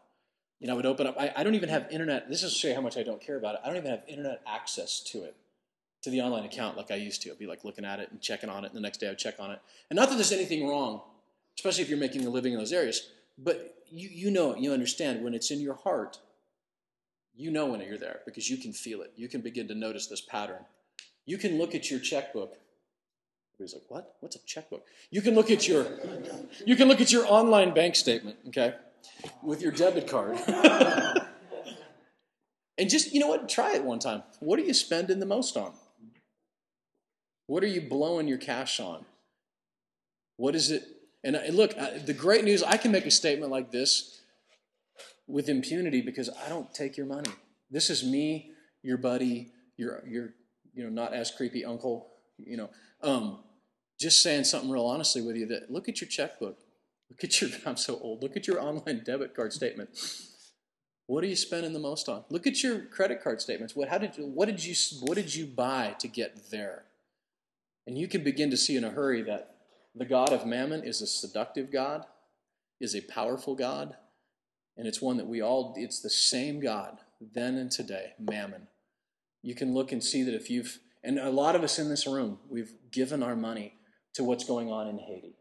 You 0.60 0.68
know, 0.68 0.74
I 0.74 0.76
would 0.76 0.86
open 0.86 1.06
up, 1.06 1.16
I, 1.18 1.32
I 1.36 1.42
don't 1.42 1.54
even 1.54 1.68
have 1.68 1.86
internet, 1.90 2.28
this 2.28 2.42
is 2.42 2.52
to 2.52 2.58
show 2.58 2.68
you 2.68 2.74
how 2.74 2.80
much 2.80 2.96
I 2.96 3.02
don't 3.02 3.20
care 3.20 3.36
about 3.36 3.56
it. 3.56 3.60
I 3.64 3.68
don't 3.68 3.76
even 3.76 3.90
have 3.90 4.02
internet 4.06 4.40
access 4.46 5.00
to 5.00 5.24
it, 5.24 5.36
to 6.02 6.10
the 6.10 6.22
online 6.22 6.44
account 6.44 6.76
like 6.76 6.90
I 6.90 6.94
used 6.94 7.22
to. 7.22 7.30
I'd 7.30 7.38
be 7.38 7.46
like 7.46 7.64
looking 7.64 7.84
at 7.84 8.00
it 8.00 8.10
and 8.10 8.20
checking 8.20 8.48
on 8.48 8.64
it, 8.64 8.68
and 8.68 8.76
the 8.76 8.80
next 8.80 8.98
day 8.98 9.06
I 9.06 9.10
would 9.10 9.18
check 9.18 9.34
on 9.38 9.50
it. 9.50 9.60
And 9.90 9.96
not 9.96 10.08
that 10.08 10.14
there's 10.14 10.32
anything 10.32 10.66
wrong, 10.66 11.02
especially 11.58 11.82
if 11.82 11.88
you're 11.88 11.98
making 11.98 12.26
a 12.26 12.30
living 12.30 12.52
in 12.52 12.58
those 12.58 12.72
areas, 12.72 13.10
but 13.36 13.76
you, 13.90 14.08
you 14.10 14.30
know, 14.30 14.56
you 14.56 14.72
understand 14.72 15.22
when 15.22 15.34
it's 15.34 15.50
in 15.50 15.60
your 15.60 15.74
heart, 15.74 16.18
you 17.36 17.50
know 17.50 17.66
when 17.66 17.80
you're 17.80 17.98
there 17.98 18.20
because 18.24 18.48
you 18.48 18.56
can 18.56 18.72
feel 18.72 19.02
it. 19.02 19.12
You 19.16 19.28
can 19.28 19.40
begin 19.40 19.68
to 19.68 19.74
notice 19.74 20.06
this 20.06 20.20
pattern. 20.20 20.64
You 21.26 21.36
can 21.36 21.58
look 21.58 21.74
at 21.74 21.90
your 21.90 21.98
checkbook 21.98 22.56
Everybody's 23.54 23.74
like, 23.74 23.84
what? 23.88 24.16
What's 24.20 24.36
a 24.36 24.40
checkbook? 24.40 24.84
You 25.10 25.22
can 25.22 25.34
look 25.34 25.50
at 25.50 25.68
your 25.68 25.86
you 26.66 26.74
can 26.74 26.88
look 26.88 27.00
at 27.00 27.12
your 27.12 27.24
online 27.26 27.72
bank 27.72 27.94
statement, 27.94 28.36
okay, 28.48 28.74
with 29.42 29.60
your 29.62 29.72
debit 29.72 30.08
card. 30.08 30.38
and 32.78 32.90
just, 32.90 33.12
you 33.12 33.20
know 33.20 33.28
what, 33.28 33.48
try 33.48 33.74
it 33.74 33.84
one 33.84 33.98
time. 33.98 34.22
What 34.40 34.58
are 34.58 34.62
you 34.62 34.74
spending 34.74 35.20
the 35.20 35.26
most 35.26 35.56
on? 35.56 35.72
What 37.46 37.62
are 37.62 37.68
you 37.68 37.82
blowing 37.82 38.28
your 38.28 38.38
cash 38.38 38.80
on? 38.80 39.04
What 40.36 40.54
is 40.54 40.70
it? 40.70 40.84
And 41.22 41.38
look, 41.54 41.74
the 42.04 42.14
great 42.14 42.44
news, 42.44 42.62
I 42.62 42.76
can 42.76 42.92
make 42.92 43.06
a 43.06 43.10
statement 43.10 43.50
like 43.50 43.70
this 43.70 44.20
with 45.26 45.48
impunity 45.48 46.02
because 46.02 46.28
I 46.28 46.48
don't 46.48 46.72
take 46.74 46.96
your 46.96 47.06
money. 47.06 47.30
This 47.70 47.88
is 47.88 48.04
me, 48.04 48.52
your 48.82 48.98
buddy, 48.98 49.50
your 49.76 50.02
your 50.06 50.34
you 50.74 50.84
know 50.84 50.90
not 50.90 51.14
as 51.14 51.30
creepy 51.30 51.64
uncle, 51.64 52.08
you 52.38 52.56
know, 52.56 52.70
um, 53.02 53.38
just 53.98 54.22
saying 54.22 54.44
something 54.44 54.70
real 54.70 54.84
honestly 54.84 55.22
with 55.22 55.36
you 55.36 55.46
that 55.46 55.70
look 55.70 55.88
at 55.88 56.00
your 56.00 56.08
checkbook. 56.08 56.58
Look 57.14 57.24
at 57.24 57.40
your, 57.40 57.50
I'm 57.66 57.76
so 57.76 57.98
old, 58.00 58.22
look 58.22 58.36
at 58.36 58.46
your 58.46 58.60
online 58.60 59.02
debit 59.04 59.34
card 59.34 59.52
statement. 59.52 59.90
What 61.06 61.22
are 61.22 61.26
you 61.26 61.36
spending 61.36 61.72
the 61.72 61.78
most 61.78 62.08
on? 62.08 62.24
Look 62.30 62.46
at 62.46 62.62
your 62.62 62.80
credit 62.86 63.22
card 63.22 63.40
statements. 63.40 63.76
What, 63.76 63.88
how 63.88 63.98
did 63.98 64.16
you, 64.16 64.26
what, 64.26 64.46
did 64.46 64.64
you, 64.64 64.74
what 65.02 65.16
did 65.16 65.34
you 65.34 65.46
buy 65.46 65.94
to 65.98 66.08
get 66.08 66.50
there? 66.50 66.84
And 67.86 67.98
you 67.98 68.08
can 68.08 68.24
begin 68.24 68.50
to 68.50 68.56
see 68.56 68.76
in 68.76 68.84
a 68.84 68.90
hurry 68.90 69.22
that 69.22 69.56
the 69.94 70.06
God 70.06 70.32
of 70.32 70.46
mammon 70.46 70.82
is 70.82 71.02
a 71.02 71.06
seductive 71.06 71.70
God, 71.70 72.06
is 72.80 72.96
a 72.96 73.02
powerful 73.02 73.54
God, 73.54 73.96
and 74.76 74.86
it's 74.88 75.02
one 75.02 75.18
that 75.18 75.26
we 75.26 75.42
all, 75.42 75.74
it's 75.76 76.00
the 76.00 76.10
same 76.10 76.58
God 76.58 76.98
then 77.32 77.56
and 77.56 77.70
today, 77.70 78.12
mammon. 78.18 78.68
You 79.42 79.54
can 79.54 79.74
look 79.74 79.92
and 79.92 80.02
see 80.02 80.22
that 80.22 80.34
if 80.34 80.50
you've 80.50 80.78
and 81.04 81.18
a 81.18 81.30
lot 81.30 81.54
of 81.54 81.62
us 81.62 81.78
in 81.78 81.90
this 81.90 82.06
room, 82.06 82.38
we've 82.48 82.72
given 82.90 83.22
our 83.22 83.36
money 83.36 83.74
to 84.14 84.24
what's 84.24 84.44
going 84.44 84.70
on 84.72 84.88
in 84.88 84.98
Haiti. 84.98 85.36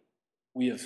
We 0.53 0.67
have 0.67 0.83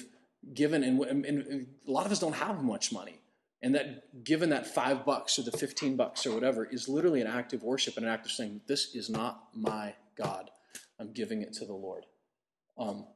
given, 0.54 0.84
and, 0.84 1.02
and 1.04 1.68
a 1.88 1.92
lot 1.92 2.06
of 2.06 2.12
us 2.12 2.20
don't 2.20 2.36
have 2.36 2.64
much 2.64 2.92
money. 2.92 3.20
And 3.62 3.74
that 3.76 4.24
given 4.24 4.52
that 4.52 4.68
five 4.68 5.06
bucks 5.06 5.40
or 5.40 5.42
the 5.42 5.52
15 5.52 5.96
bucks 5.96 6.26
or 6.26 6.34
whatever 6.34 6.66
is 6.66 6.88
literally 6.88 7.22
an 7.22 7.28
act 7.28 7.54
of 7.54 7.64
worship 7.64 7.98
and 7.98 8.06
an 8.06 8.12
act 8.12 8.26
of 8.26 8.32
saying, 8.32 8.62
This 8.68 8.94
is 8.94 9.10
not 9.10 9.46
my 9.54 9.96
God. 10.16 10.52
I'm 11.00 11.12
giving 11.12 11.42
it 11.42 11.54
to 11.54 11.66
the 11.66 11.74
Lord. 11.74 12.06
Um, 12.78 13.08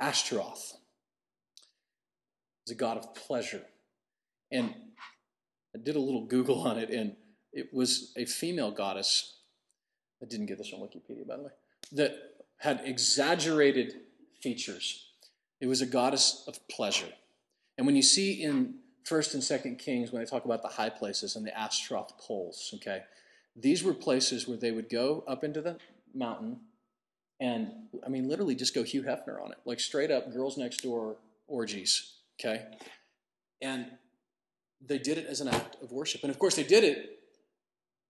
Ashtaroth 0.00 0.76
is 2.66 2.72
a 2.72 2.74
God 2.74 2.98
of 2.98 3.14
pleasure. 3.14 3.62
And 4.50 4.74
I 5.74 5.78
did 5.78 5.94
a 5.94 6.00
little 6.00 6.24
Google 6.24 6.66
on 6.66 6.78
it, 6.78 6.90
and 6.90 7.14
it 7.52 7.72
was 7.72 8.12
a 8.16 8.24
female 8.24 8.70
goddess 8.70 9.38
I 10.22 10.26
didn't 10.26 10.46
get 10.46 10.58
this 10.58 10.68
from 10.68 10.80
Wikipedia, 10.80 11.26
by 11.26 11.36
the 11.36 11.44
way, 11.44 11.50
that 11.92 12.16
had 12.58 12.80
exaggerated 12.84 13.94
features. 14.42 15.07
It 15.60 15.66
was 15.66 15.80
a 15.80 15.86
goddess 15.86 16.44
of 16.46 16.66
pleasure. 16.68 17.12
And 17.76 17.86
when 17.86 17.96
you 17.96 18.02
see 18.02 18.42
in 18.42 18.74
First 19.04 19.34
and 19.34 19.42
Second 19.42 19.78
Kings, 19.78 20.12
when 20.12 20.22
they 20.22 20.28
talk 20.28 20.44
about 20.44 20.62
the 20.62 20.68
high 20.68 20.90
places 20.90 21.36
and 21.36 21.46
the 21.46 21.56
Ashtaroth 21.58 22.18
poles, 22.18 22.70
okay, 22.76 23.02
these 23.56 23.82
were 23.82 23.94
places 23.94 24.46
where 24.46 24.56
they 24.56 24.70
would 24.70 24.88
go 24.88 25.24
up 25.26 25.42
into 25.44 25.60
the 25.60 25.78
mountain 26.14 26.60
and, 27.40 27.70
I 28.04 28.08
mean, 28.08 28.28
literally 28.28 28.54
just 28.54 28.74
go 28.74 28.82
Hugh 28.82 29.02
Hefner 29.02 29.42
on 29.42 29.52
it, 29.52 29.58
like 29.64 29.78
straight 29.80 30.10
up 30.10 30.32
girls 30.32 30.58
next 30.58 30.82
door 30.82 31.16
orgies, 31.46 32.14
okay? 32.40 32.64
And 33.62 33.86
they 34.84 34.98
did 34.98 35.18
it 35.18 35.26
as 35.26 35.40
an 35.40 35.48
act 35.48 35.76
of 35.82 35.92
worship. 35.92 36.22
And 36.22 36.30
of 36.30 36.38
course, 36.38 36.56
they 36.56 36.64
did 36.64 36.84
it 36.84 37.18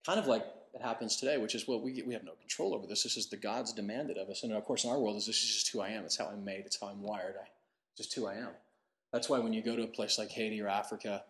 kind 0.05 0.19
of 0.19 0.27
like 0.27 0.43
that 0.73 0.81
happens 0.81 1.15
today, 1.15 1.37
which 1.37 1.55
is, 1.55 1.67
well, 1.67 1.81
we, 1.81 2.01
we 2.05 2.13
have 2.13 2.23
no 2.23 2.33
control 2.33 2.73
over 2.73 2.87
this. 2.87 3.03
This 3.03 3.17
is 3.17 3.27
the 3.27 3.37
God's 3.37 3.73
demanded 3.73 4.17
of 4.17 4.29
us. 4.29 4.43
And 4.43 4.53
of 4.53 4.65
course, 4.65 4.83
in 4.83 4.89
our 4.89 4.99
world, 4.99 5.17
is 5.17 5.25
this 5.25 5.43
is 5.43 5.55
just 5.55 5.69
who 5.69 5.81
I 5.81 5.89
am. 5.89 6.03
It's 6.05 6.17
how 6.17 6.27
I'm 6.27 6.43
made. 6.43 6.63
It's 6.65 6.79
how 6.79 6.87
I'm 6.87 7.01
wired. 7.01 7.35
I, 7.41 7.47
just 7.97 8.13
who 8.13 8.27
I 8.27 8.35
am. 8.35 8.49
That's 9.11 9.29
why 9.29 9.39
when 9.39 9.53
you 9.53 9.61
go 9.61 9.75
to 9.75 9.83
a 9.83 9.87
place 9.87 10.17
like 10.17 10.29
Haiti 10.29 10.61
or 10.61 10.67
Africa, 10.67 11.23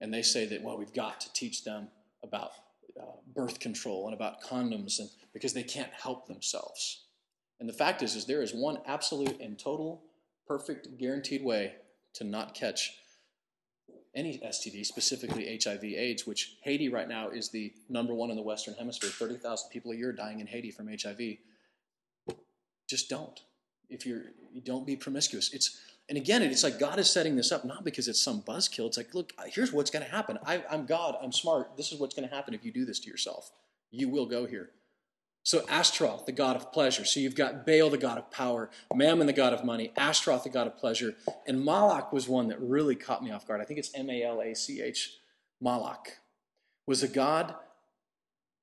and 0.00 0.12
they 0.12 0.22
say 0.22 0.46
that, 0.46 0.62
well, 0.62 0.76
we've 0.76 0.92
got 0.92 1.20
to 1.22 1.32
teach 1.32 1.64
them 1.64 1.88
about 2.22 2.52
uh, 3.00 3.04
birth 3.34 3.58
control 3.58 4.06
and 4.06 4.14
about 4.14 4.42
condoms, 4.42 4.98
and 4.98 5.08
because 5.32 5.54
they 5.54 5.62
can't 5.62 5.92
help 5.92 6.26
themselves. 6.26 7.04
And 7.58 7.68
the 7.68 7.72
fact 7.72 8.02
is, 8.02 8.14
is 8.14 8.26
there 8.26 8.42
is 8.42 8.52
one 8.52 8.78
absolute 8.86 9.40
and 9.40 9.58
total, 9.58 10.02
perfect, 10.46 10.98
guaranteed 10.98 11.42
way 11.42 11.74
to 12.14 12.24
not 12.24 12.54
catch 12.54 12.98
any 14.14 14.38
STD, 14.38 14.84
specifically 14.84 15.58
HIV/AIDS, 15.62 16.26
which 16.26 16.56
Haiti 16.62 16.88
right 16.88 17.08
now 17.08 17.30
is 17.30 17.48
the 17.48 17.72
number 17.88 18.14
one 18.14 18.30
in 18.30 18.36
the 18.36 18.42
Western 18.42 18.74
Hemisphere. 18.74 19.10
30,000 19.10 19.70
people 19.70 19.92
a 19.92 19.96
year 19.96 20.12
dying 20.12 20.40
in 20.40 20.46
Haiti 20.46 20.70
from 20.70 20.88
HIV. 20.88 21.38
Just 22.88 23.08
don't. 23.08 23.40
if 23.88 24.06
you're 24.06 24.22
you 24.52 24.60
don't 24.60 24.86
be 24.86 24.96
promiscuous. 24.96 25.52
It's 25.52 25.78
and 26.08 26.18
again, 26.18 26.42
it's 26.42 26.64
like 26.64 26.78
God 26.78 26.98
is 26.98 27.08
setting 27.08 27.36
this 27.36 27.52
up 27.52 27.64
not 27.64 27.84
because 27.84 28.08
it's 28.08 28.20
some 28.20 28.42
buzzkill. 28.42 28.86
It's 28.86 28.96
like, 28.96 29.14
look, 29.14 29.32
here's 29.46 29.72
what's 29.72 29.90
going 29.90 30.04
to 30.04 30.10
happen. 30.10 30.38
I, 30.44 30.62
I'm 30.68 30.84
God. 30.84 31.16
I'm 31.22 31.32
smart. 31.32 31.76
This 31.76 31.92
is 31.92 32.00
what's 32.00 32.14
going 32.14 32.28
to 32.28 32.34
happen 32.34 32.54
if 32.54 32.64
you 32.64 32.72
do 32.72 32.84
this 32.84 32.98
to 33.00 33.08
yourself. 33.08 33.50
You 33.90 34.08
will 34.08 34.26
go 34.26 34.44
here. 34.44 34.70
So 35.44 35.64
Ashtaroth, 35.68 36.26
the 36.26 36.32
god 36.32 36.56
of 36.56 36.72
pleasure. 36.72 37.04
So 37.04 37.18
you've 37.18 37.34
got 37.34 37.66
Baal, 37.66 37.90
the 37.90 37.98
god 37.98 38.18
of 38.18 38.30
power, 38.30 38.70
Mammon, 38.94 39.26
the 39.26 39.32
god 39.32 39.52
of 39.52 39.64
money, 39.64 39.92
Ashtaroth, 39.96 40.44
the 40.44 40.50
god 40.50 40.66
of 40.66 40.76
pleasure, 40.76 41.16
and 41.46 41.64
Moloch 41.64 42.12
was 42.12 42.28
one 42.28 42.48
that 42.48 42.60
really 42.60 42.94
caught 42.94 43.24
me 43.24 43.32
off 43.32 43.46
guard. 43.46 43.60
I 43.60 43.64
think 43.64 43.78
it's 43.78 43.90
M-A-L-A-C-H. 43.94 45.18
Moloch 45.60 46.18
was 46.86 47.02
a 47.02 47.08
god. 47.08 47.54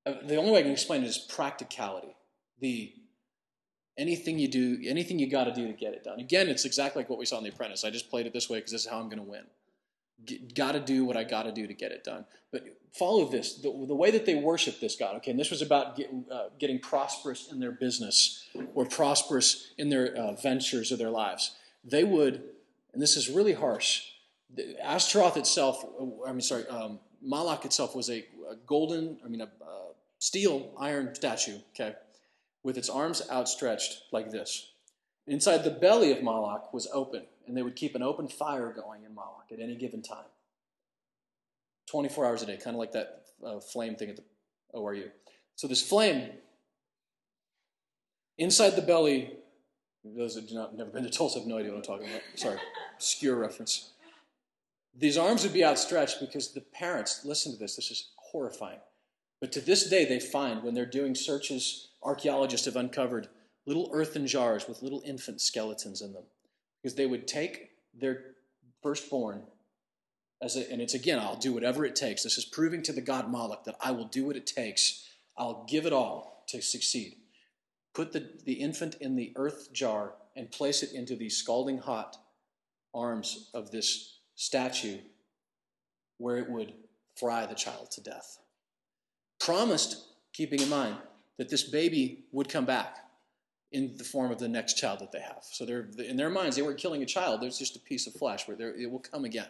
Uh, 0.05 0.13
the 0.25 0.37
only 0.37 0.51
way 0.51 0.59
I 0.59 0.63
can 0.63 0.71
explain 0.71 1.03
it 1.03 1.07
is 1.07 1.17
practicality. 1.17 2.15
The 2.59 2.93
anything 3.97 4.39
you 4.39 4.47
do, 4.47 4.79
anything 4.85 5.19
you 5.19 5.29
got 5.29 5.45
to 5.45 5.53
do 5.53 5.67
to 5.67 5.73
get 5.73 5.93
it 5.93 6.05
done. 6.05 6.19
Again, 6.19 6.47
it's 6.47 6.63
exactly 6.63 7.01
like 7.01 7.09
what 7.09 7.19
we 7.19 7.25
saw 7.25 7.37
in 7.37 7.43
The 7.43 7.49
Apprentice. 7.49 7.83
I 7.83 7.89
just 7.89 8.09
played 8.09 8.25
it 8.25 8.33
this 8.33 8.49
way 8.49 8.59
because 8.59 8.71
this 8.71 8.85
is 8.85 8.87
how 8.87 8.99
I'm 8.99 9.09
going 9.09 9.19
to 9.19 9.29
win. 9.29 9.43
Got 10.55 10.73
to 10.73 10.79
do 10.79 11.05
what 11.05 11.17
I 11.17 11.23
got 11.23 11.43
to 11.43 11.51
do 11.51 11.65
to 11.67 11.73
get 11.73 11.91
it 11.91 12.03
done. 12.03 12.25
But 12.51 12.63
follow 12.93 13.29
this 13.29 13.55
the, 13.55 13.69
the, 13.87 13.95
way 13.95 14.11
that 14.11 14.25
they 14.25 14.35
worship 14.35 14.79
this 14.79 14.95
God, 14.95 15.15
okay, 15.17 15.31
and 15.31 15.39
this 15.39 15.51
was 15.51 15.61
about 15.61 15.95
get, 15.95 16.09
uh, 16.31 16.49
getting 16.59 16.79
prosperous 16.79 17.51
in 17.51 17.59
their 17.59 17.71
business 17.71 18.47
or 18.73 18.85
prosperous 18.85 19.73
in 19.77 19.89
their 19.89 20.13
uh, 20.15 20.33
ventures 20.33 20.91
or 20.91 20.97
their 20.97 21.09
lives. 21.09 21.55
They 21.83 22.03
would, 22.03 22.43
and 22.93 23.01
this 23.01 23.15
is 23.15 23.29
really 23.29 23.53
harsh, 23.53 24.03
Ashtaroth 24.83 25.37
itself, 25.37 25.85
uh, 25.99 26.27
I 26.27 26.31
mean, 26.31 26.41
sorry, 26.41 26.67
um, 26.67 26.99
Moloch 27.21 27.65
itself 27.65 27.95
was 27.95 28.09
a, 28.09 28.25
a, 28.49 28.55
golden, 28.65 29.17
I 29.23 29.27
mean, 29.27 29.41
a, 29.41 29.45
a 29.45 29.91
steel 30.17 30.71
iron 30.79 31.13
statue, 31.13 31.59
okay, 31.73 31.95
with 32.63 32.77
its 32.77 32.89
arms 32.89 33.21
outstretched 33.29 34.03
like 34.11 34.31
this. 34.31 34.71
Inside 35.27 35.63
the 35.63 35.71
belly 35.71 36.11
of 36.11 36.23
Moloch 36.23 36.73
was 36.73 36.87
open, 36.91 37.23
and 37.49 37.57
they 37.57 37.63
would 37.63 37.75
keep 37.75 37.95
an 37.95 38.01
open 38.03 38.27
fire 38.27 38.71
going 38.71 39.03
in 39.03 39.13
Moloch 39.13 39.51
at 39.51 39.59
any 39.59 39.75
given 39.75 40.01
time. 40.01 40.25
24 41.89 42.25
hours 42.25 42.43
a 42.43 42.45
day, 42.45 42.57
kind 42.57 42.75
of 42.75 42.79
like 42.79 42.91
that 42.91 43.25
uh, 43.45 43.59
flame 43.59 43.95
thing 43.95 44.09
at 44.09 44.15
the 44.15 44.23
ORU. 44.73 45.09
So 45.55 45.67
this 45.67 45.81
flame 45.81 46.29
inside 48.37 48.71
the 48.71 48.81
belly, 48.81 49.31
those 50.05 50.35
that 50.35 50.49
have 50.51 50.73
never 50.73 50.91
been 50.91 51.03
to 51.03 51.09
Tulsa 51.09 51.39
have 51.39 51.47
no 51.47 51.57
idea 51.57 51.71
what 51.71 51.77
I'm 51.77 51.83
talking 51.83 52.07
about. 52.07 52.21
Sorry, 52.35 52.57
obscure 52.95 53.35
reference. 53.35 53.91
These 54.95 55.17
arms 55.17 55.43
would 55.43 55.53
be 55.53 55.65
outstretched 55.65 56.19
because 56.19 56.53
the 56.53 56.61
parents, 56.61 57.25
listen 57.25 57.51
to 57.51 57.57
this, 57.57 57.75
this 57.75 57.91
is 57.91 58.09
horrifying. 58.17 58.79
But 59.41 59.51
to 59.53 59.61
this 59.61 59.89
day, 59.89 60.05
they 60.05 60.19
find 60.19 60.63
when 60.63 60.73
they're 60.73 60.85
doing 60.85 61.15
searches, 61.15 61.89
archaeologists 62.03 62.65
have 62.65 62.75
uncovered 62.75 63.29
little 63.65 63.89
earthen 63.93 64.27
jars 64.27 64.67
with 64.67 64.81
little 64.81 65.01
infant 65.05 65.41
skeletons 65.41 66.01
in 66.01 66.13
them. 66.13 66.23
Because 66.81 66.95
they 66.95 67.05
would 67.05 67.27
take 67.27 67.71
their 67.93 68.23
firstborn 68.81 69.43
as 70.41 70.55
a, 70.55 70.71
and 70.71 70.81
it's 70.81 70.93
again, 70.93 71.19
I'll 71.19 71.35
do 71.35 71.53
whatever 71.53 71.85
it 71.85 71.95
takes. 71.95 72.23
This 72.23 72.37
is 72.37 72.45
proving 72.45 72.81
to 72.83 72.93
the 72.93 73.01
god 73.01 73.29
Moloch 73.29 73.65
that 73.65 73.75
I 73.81 73.91
will 73.91 74.05
do 74.05 74.25
what 74.25 74.37
it 74.37 74.47
takes. 74.47 75.05
I'll 75.37 75.65
give 75.67 75.85
it 75.85 75.93
all 75.93 76.45
to 76.47 76.61
succeed. 76.61 77.15
Put 77.93 78.13
the, 78.13 78.29
the 78.45 78.53
infant 78.53 78.95
in 79.01 79.15
the 79.15 79.33
earth 79.35 79.73
jar 79.73 80.13
and 80.35 80.51
place 80.51 80.83
it 80.83 80.93
into 80.93 81.15
the 81.15 81.29
scalding 81.29 81.79
hot 81.79 82.15
arms 82.93 83.49
of 83.53 83.71
this 83.71 84.19
statue 84.35 84.99
where 86.17 86.37
it 86.37 86.49
would 86.49 86.73
fry 87.15 87.45
the 87.45 87.55
child 87.55 87.91
to 87.91 88.01
death. 88.01 88.37
Promised, 89.39 90.05
keeping 90.33 90.61
in 90.61 90.69
mind, 90.69 90.95
that 91.37 91.49
this 91.49 91.63
baby 91.63 92.25
would 92.31 92.49
come 92.49 92.65
back 92.65 92.97
in 93.71 93.95
the 93.97 94.03
form 94.03 94.31
of 94.31 94.39
the 94.39 94.47
next 94.47 94.75
child 94.75 94.99
that 94.99 95.11
they 95.11 95.19
have. 95.19 95.43
So 95.43 95.65
they're, 95.65 95.87
in 95.99 96.17
their 96.17 96.29
minds, 96.29 96.55
they 96.55 96.61
weren't 96.61 96.79
killing 96.79 97.03
a 97.03 97.05
child, 97.05 97.41
there's 97.41 97.59
just 97.59 97.75
a 97.75 97.79
piece 97.79 98.07
of 98.07 98.13
flesh 98.13 98.47
where 98.47 98.57
it 98.59 98.89
will 98.89 98.99
come 98.99 99.25
again. 99.25 99.47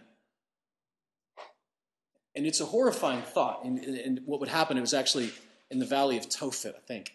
And 2.36 2.46
it's 2.46 2.62
a 2.62 2.66
horrifying 2.66 3.22
thought. 3.22 3.64
And, 3.66 3.80
and, 3.80 4.22
what 4.26 4.40
would 4.40 4.50
happen, 4.50 4.78
it 4.78 4.82
was 4.82 4.94
actually 4.94 5.32
in 5.72 5.80
the 5.80 5.86
valley 5.86 6.18
of 6.18 6.30
Tophet, 6.30 6.76
I 6.76 6.80
think. 6.80 7.14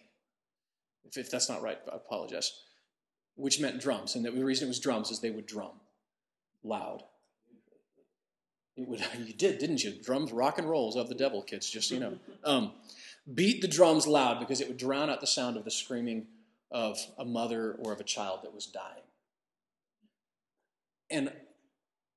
If, 1.05 1.17
if 1.17 1.31
that's 1.31 1.49
not 1.49 1.61
right, 1.61 1.79
I 1.91 1.95
apologize. 1.95 2.51
Which 3.35 3.59
meant 3.59 3.81
drums. 3.81 4.15
And 4.15 4.25
the 4.25 4.31
reason 4.31 4.65
it 4.65 4.69
was 4.69 4.79
drums 4.79 5.11
is 5.11 5.19
they 5.19 5.31
would 5.31 5.45
drum 5.45 5.71
loud. 6.63 7.03
It 8.75 8.87
would, 8.87 9.05
you 9.25 9.33
did, 9.33 9.59
didn't 9.59 9.83
you? 9.83 9.93
Drums, 10.03 10.31
rock 10.31 10.57
and 10.57 10.69
rolls 10.69 10.95
of 10.95 11.07
the 11.07 11.15
devil, 11.15 11.41
kids, 11.41 11.69
just 11.69 11.89
so 11.89 11.95
you 11.95 12.01
know. 12.01 12.19
Um, 12.43 12.73
beat 13.33 13.61
the 13.61 13.67
drums 13.67 14.07
loud 14.07 14.39
because 14.39 14.59
it 14.59 14.67
would 14.67 14.77
drown 14.77 15.09
out 15.09 15.21
the 15.21 15.27
sound 15.27 15.57
of 15.57 15.63
the 15.63 15.71
screaming 15.71 16.27
of 16.71 16.97
a 17.17 17.25
mother 17.25 17.75
or 17.79 17.93
of 17.93 17.99
a 17.99 18.03
child 18.03 18.39
that 18.43 18.53
was 18.53 18.65
dying. 18.65 19.03
And 21.09 21.31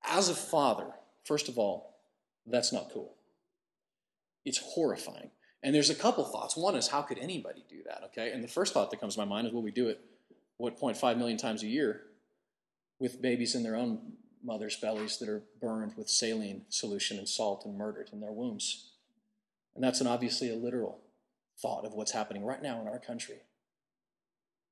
as 0.04 0.28
a 0.28 0.34
father, 0.34 0.88
first 1.24 1.48
of 1.48 1.58
all, 1.58 1.98
that's 2.46 2.72
not 2.72 2.90
cool. 2.92 3.14
It's 4.44 4.58
horrifying. 4.58 5.30
And 5.62 5.74
there's 5.74 5.90
a 5.90 5.94
couple 5.94 6.24
thoughts. 6.24 6.56
One 6.56 6.74
is, 6.74 6.88
how 6.88 7.02
could 7.02 7.18
anybody 7.18 7.64
do 7.68 7.82
that? 7.86 8.02
Okay. 8.06 8.30
And 8.32 8.42
the 8.42 8.48
first 8.48 8.72
thought 8.72 8.90
that 8.90 9.00
comes 9.00 9.14
to 9.14 9.20
my 9.20 9.26
mind 9.26 9.46
is, 9.46 9.52
well, 9.52 9.62
we 9.62 9.70
do 9.70 9.88
it, 9.88 10.00
what, 10.56 10.80
0.5 10.80 11.18
million 11.18 11.36
times 11.36 11.62
a 11.62 11.66
year 11.66 12.02
with 12.98 13.20
babies 13.20 13.54
in 13.54 13.62
their 13.62 13.76
own 13.76 14.12
mother's 14.42 14.76
bellies 14.76 15.18
that 15.18 15.28
are 15.28 15.42
burned 15.60 15.94
with 15.96 16.08
saline 16.08 16.62
solution 16.68 17.18
and 17.18 17.28
salt 17.28 17.64
and 17.64 17.76
murdered 17.76 18.10
in 18.12 18.20
their 18.20 18.32
wombs. 18.32 18.92
And 19.74 19.82
that's 19.82 20.00
an 20.00 20.06
obviously 20.06 20.50
a 20.50 20.56
literal 20.56 21.00
thought 21.60 21.84
of 21.84 21.92
what's 21.92 22.12
happening 22.12 22.44
right 22.44 22.62
now 22.62 22.80
in 22.80 22.88
our 22.88 23.00
country. 23.00 23.42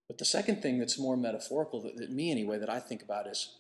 But 0.09 0.19
the 0.19 0.25
second 0.25 0.63
thing 0.63 0.79
that's 0.79 0.99
more 0.99 1.17
metaphorical, 1.17 1.81
that, 1.83 1.97
that 1.97 2.13
me 2.13 2.31
anyway, 2.31 2.59
that 2.59 2.71
I 2.71 2.79
think 2.79 3.03
about 3.03 3.27
is 3.27 3.57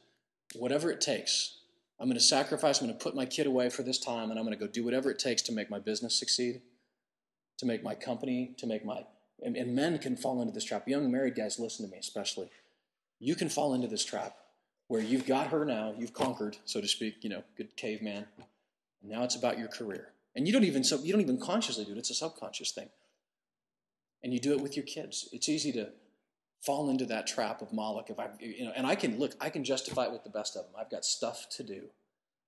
whatever 0.54 0.90
it 0.90 1.00
takes 1.00 1.56
I'm 1.98 2.08
going 2.08 2.18
to 2.18 2.24
sacrifice, 2.24 2.80
I'm 2.80 2.86
going 2.86 2.98
to 2.98 3.02
put 3.02 3.14
my 3.14 3.24
kid 3.24 3.46
away 3.46 3.70
for 3.70 3.82
this 3.82 3.98
time, 3.98 4.30
and 4.30 4.38
I'm 4.38 4.44
going 4.44 4.56
to 4.56 4.64
go 4.64 4.70
do 4.70 4.84
whatever 4.84 5.10
it 5.10 5.18
takes 5.18 5.40
to 5.42 5.52
make 5.52 5.70
my 5.70 5.78
business 5.78 6.18
succeed, 6.18 6.60
to 7.58 7.66
make 7.66 7.82
my 7.82 7.94
company, 7.94 8.54
to 8.58 8.66
make 8.66 8.84
my. 8.84 9.04
And, 9.42 9.56
and 9.56 9.74
men 9.74 9.98
can 9.98 10.16
fall 10.16 10.40
into 10.42 10.52
this 10.52 10.64
trap. 10.64 10.86
Young 10.86 11.10
married 11.10 11.36
guys, 11.36 11.58
listen 11.58 11.86
to 11.86 11.92
me 11.92 11.98
especially. 11.98 12.50
You 13.18 13.34
can 13.34 13.48
fall 13.48 13.72
into 13.72 13.86
this 13.86 14.04
trap 14.04 14.36
where 14.88 15.00
you've 15.00 15.26
got 15.26 15.48
her 15.48 15.64
now, 15.64 15.94
you've 15.96 16.12
conquered, 16.12 16.58
so 16.64 16.80
to 16.80 16.88
speak, 16.88 17.16
you 17.22 17.30
know, 17.30 17.42
good 17.56 17.74
caveman. 17.76 18.26
Now 19.02 19.24
it's 19.24 19.36
about 19.36 19.58
your 19.58 19.68
career. 19.68 20.08
And 20.34 20.46
you 20.46 20.52
don't 20.52 20.64
even 20.64 20.84
so 20.84 21.02
you 21.02 21.12
don't 21.12 21.22
even 21.22 21.40
consciously 21.40 21.84
do 21.84 21.92
it, 21.92 21.98
it's 21.98 22.10
a 22.10 22.14
subconscious 22.14 22.72
thing. 22.72 22.90
And 24.22 24.34
you 24.34 24.40
do 24.40 24.52
it 24.52 24.60
with 24.60 24.76
your 24.76 24.84
kids. 24.84 25.28
It's 25.32 25.48
easy 25.48 25.72
to 25.72 25.88
fall 26.66 26.90
into 26.90 27.06
that 27.06 27.28
trap 27.28 27.62
of 27.62 27.72
Moloch. 27.72 28.10
If 28.10 28.18
I, 28.18 28.28
you 28.40 28.64
know, 28.64 28.72
and 28.76 28.86
I 28.86 28.96
can 28.96 29.18
look, 29.18 29.34
I 29.40 29.48
can 29.48 29.64
justify 29.64 30.06
it 30.06 30.12
with 30.12 30.24
the 30.24 30.30
best 30.30 30.56
of 30.56 30.64
them. 30.64 30.72
I've 30.78 30.90
got 30.90 31.04
stuff 31.04 31.46
to 31.52 31.62
do. 31.62 31.84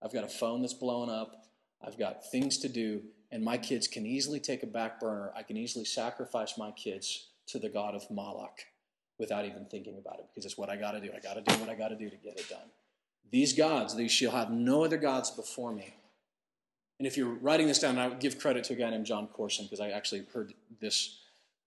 I've 0.02 0.12
got 0.12 0.24
a 0.24 0.28
phone 0.28 0.60
that's 0.60 0.74
blowing 0.74 1.08
up. 1.08 1.44
I've 1.86 1.98
got 1.98 2.28
things 2.30 2.58
to 2.58 2.68
do, 2.68 3.02
and 3.30 3.42
my 3.42 3.56
kids 3.56 3.86
can 3.86 4.04
easily 4.04 4.40
take 4.40 4.64
a 4.64 4.66
back 4.66 4.98
burner. 4.98 5.32
I 5.36 5.44
can 5.44 5.56
easily 5.56 5.84
sacrifice 5.84 6.58
my 6.58 6.72
kids 6.72 7.28
to 7.46 7.60
the 7.60 7.68
god 7.68 7.94
of 7.94 8.10
Moloch 8.10 8.58
without 9.18 9.44
even 9.44 9.66
thinking 9.70 9.96
about 9.98 10.18
it 10.18 10.26
because 10.28 10.44
it's 10.44 10.58
what 10.58 10.68
I 10.68 10.76
got 10.76 10.92
to 10.92 11.00
do. 11.00 11.10
I 11.16 11.20
got 11.20 11.34
to 11.34 11.40
do 11.40 11.58
what 11.60 11.68
I 11.68 11.74
got 11.74 11.88
to 11.88 11.96
do 11.96 12.10
to 12.10 12.16
get 12.16 12.38
it 12.38 12.48
done. 12.48 12.70
These 13.30 13.52
gods, 13.52 13.94
these 13.94 14.12
shall 14.12 14.32
have 14.32 14.50
no 14.50 14.84
other 14.84 14.96
gods 14.96 15.30
before 15.30 15.72
me. 15.72 15.94
And 16.98 17.06
if 17.06 17.16
you're 17.16 17.34
writing 17.34 17.68
this 17.68 17.78
down, 17.78 17.98
I 17.98 18.08
would 18.08 18.20
give 18.20 18.38
credit 18.38 18.64
to 18.64 18.72
a 18.72 18.76
guy 18.76 18.90
named 18.90 19.06
John 19.06 19.28
Corson 19.28 19.66
because 19.66 19.80
I 19.80 19.90
actually 19.90 20.26
heard 20.32 20.54
this 20.80 21.20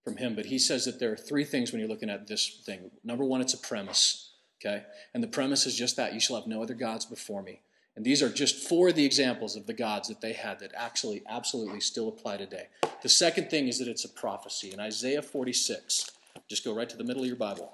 from 0.03 0.17
him, 0.17 0.35
but 0.35 0.45
he 0.45 0.57
says 0.57 0.85
that 0.85 0.99
there 0.99 1.11
are 1.11 1.17
three 1.17 1.43
things 1.43 1.71
when 1.71 1.79
you're 1.79 1.89
looking 1.89 2.09
at 2.09 2.27
this 2.27 2.61
thing. 2.65 2.91
Number 3.03 3.23
one, 3.23 3.41
it's 3.41 3.53
a 3.53 3.57
premise, 3.57 4.33
okay? 4.59 4.83
And 5.13 5.23
the 5.23 5.27
premise 5.27 5.65
is 5.65 5.75
just 5.75 5.95
that 5.97 6.13
you 6.13 6.19
shall 6.19 6.37
have 6.37 6.47
no 6.47 6.63
other 6.63 6.73
gods 6.73 7.05
before 7.05 7.43
me. 7.43 7.61
And 7.95 8.05
these 8.05 8.23
are 8.23 8.29
just 8.29 8.67
four 8.67 8.89
of 8.89 8.95
the 8.95 9.05
examples 9.05 9.55
of 9.55 9.67
the 9.67 9.73
gods 9.73 10.07
that 10.07 10.21
they 10.21 10.33
had 10.33 10.59
that 10.59 10.71
actually 10.75 11.23
absolutely 11.27 11.81
still 11.81 12.07
apply 12.07 12.37
today. 12.37 12.67
The 13.03 13.09
second 13.09 13.49
thing 13.49 13.67
is 13.67 13.79
that 13.79 13.87
it's 13.87 14.05
a 14.05 14.09
prophecy. 14.09 14.71
In 14.71 14.79
Isaiah 14.79 15.21
46, 15.21 16.11
just 16.47 16.63
go 16.63 16.73
right 16.73 16.89
to 16.89 16.97
the 16.97 17.03
middle 17.03 17.21
of 17.21 17.27
your 17.27 17.35
Bible. 17.35 17.73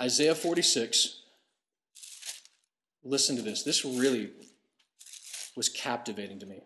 Isaiah 0.00 0.34
46, 0.34 1.22
listen 3.04 3.36
to 3.36 3.42
this. 3.42 3.62
This 3.62 3.84
really 3.84 4.30
was 5.54 5.68
captivating 5.68 6.40
to 6.40 6.46
me. 6.46 6.62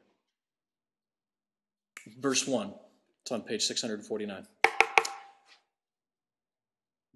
Verse 2.18 2.46
1. 2.46 2.72
It's 3.26 3.32
on 3.32 3.42
page 3.42 3.64
649. 3.64 4.46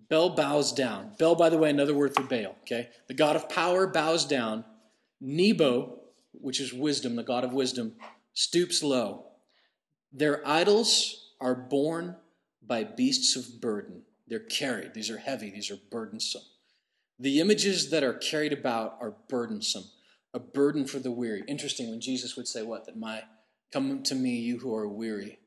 Bel 0.08 0.30
bows 0.30 0.72
down. 0.72 1.12
Bel, 1.20 1.36
by 1.36 1.48
the 1.48 1.56
way, 1.56 1.70
another 1.70 1.94
word 1.94 2.16
for 2.16 2.24
Baal, 2.24 2.56
okay? 2.62 2.88
The 3.06 3.14
god 3.14 3.36
of 3.36 3.48
power 3.48 3.86
bows 3.86 4.24
down. 4.24 4.64
Nebo, 5.20 6.00
which 6.32 6.58
is 6.58 6.72
wisdom, 6.72 7.14
the 7.14 7.22
god 7.22 7.44
of 7.44 7.52
wisdom, 7.52 7.94
stoops 8.34 8.82
low. 8.82 9.26
Their 10.12 10.44
idols 10.44 11.30
are 11.40 11.54
borne 11.54 12.16
by 12.60 12.82
beasts 12.82 13.36
of 13.36 13.60
burden. 13.60 14.02
They're 14.26 14.40
carried. 14.40 14.94
These 14.94 15.10
are 15.10 15.18
heavy. 15.18 15.50
These 15.50 15.70
are 15.70 15.78
burdensome. 15.92 16.42
The 17.20 17.38
images 17.38 17.90
that 17.90 18.02
are 18.02 18.14
carried 18.14 18.52
about 18.52 18.98
are 19.00 19.14
burdensome, 19.28 19.84
a 20.34 20.40
burden 20.40 20.86
for 20.86 20.98
the 20.98 21.12
weary. 21.12 21.44
Interesting 21.46 21.88
when 21.88 22.00
Jesus 22.00 22.36
would 22.36 22.48
say, 22.48 22.64
What? 22.64 22.86
That 22.86 22.98
my, 22.98 23.22
come 23.72 24.02
to 24.02 24.16
me, 24.16 24.40
you 24.40 24.58
who 24.58 24.74
are 24.74 24.88
weary, 24.88 25.38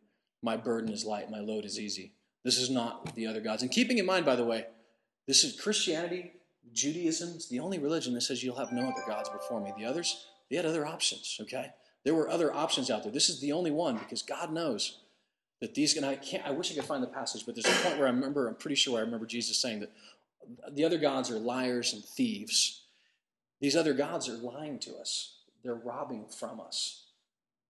my 0.44 0.58
burden 0.58 0.92
is 0.92 1.06
light, 1.06 1.32
my 1.32 1.40
load 1.40 1.66
is 1.66 1.80
easy. 1.80 2.12
This 2.44 2.58
is 2.58 2.70
not 2.70 3.16
the 3.16 3.26
other 3.26 3.42
gods. 3.42 3.62
And 3.62 3.72
keeping 3.72 3.98
in 3.98 4.06
mind, 4.06 4.26
by 4.26 4.36
the 4.36 4.44
way, 4.44 4.66
this 5.26 5.44
is 5.44 5.60
Christianity, 5.60 6.34
Judaism 6.74 7.30
is 7.30 7.48
the 7.48 7.60
only 7.60 7.80
religion 7.80 8.14
that 8.14 8.22
says 8.22 8.44
you'll 8.44 8.58
have 8.58 8.72
no 8.72 8.84
other 8.84 9.04
gods 9.08 9.30
before 9.30 9.62
me. 9.62 9.72
The 9.78 9.86
others, 9.86 10.28
they 10.50 10.58
had 10.58 10.66
other 10.66 10.86
options, 10.86 11.38
okay? 11.42 11.72
There 12.04 12.14
were 12.14 12.30
other 12.30 12.54
options 12.54 12.92
out 12.92 13.04
there. 13.04 13.12
This 13.12 13.30
is 13.30 13.40
the 13.40 13.54
only 13.54 13.72
one 13.72 13.98
because 13.98 14.22
God 14.22 14.52
knows 14.52 15.00
that 15.62 15.76
these, 15.76 15.96
and 15.96 16.06
I 16.06 16.16
can't, 16.16 16.46
I 16.46 16.52
wish 16.52 16.72
I 16.72 16.76
could 16.76 16.84
find 16.84 17.02
the 17.02 17.08
passage, 17.08 17.46
but 17.46 17.56
there's 17.56 17.66
a 17.66 17.84
point 17.84 17.98
where 17.98 18.08
I 18.08 18.12
remember, 18.12 18.48
I'm 18.48 18.56
pretty 18.56 18.76
sure 18.76 18.98
I 18.98 19.02
remember 19.02 19.26
Jesus 19.26 19.58
saying 19.58 19.80
that 19.80 19.92
the 20.72 20.84
other 20.84 20.98
gods 20.98 21.32
are 21.32 21.40
liars 21.40 21.94
and 21.94 22.04
thieves. 22.04 22.82
These 23.62 23.78
other 23.78 23.94
gods 23.94 24.28
are 24.28 24.36
lying 24.36 24.80
to 24.80 24.96
us, 24.98 25.38
they're 25.64 25.74
robbing 25.74 26.26
from 26.28 26.60
us. 26.60 27.03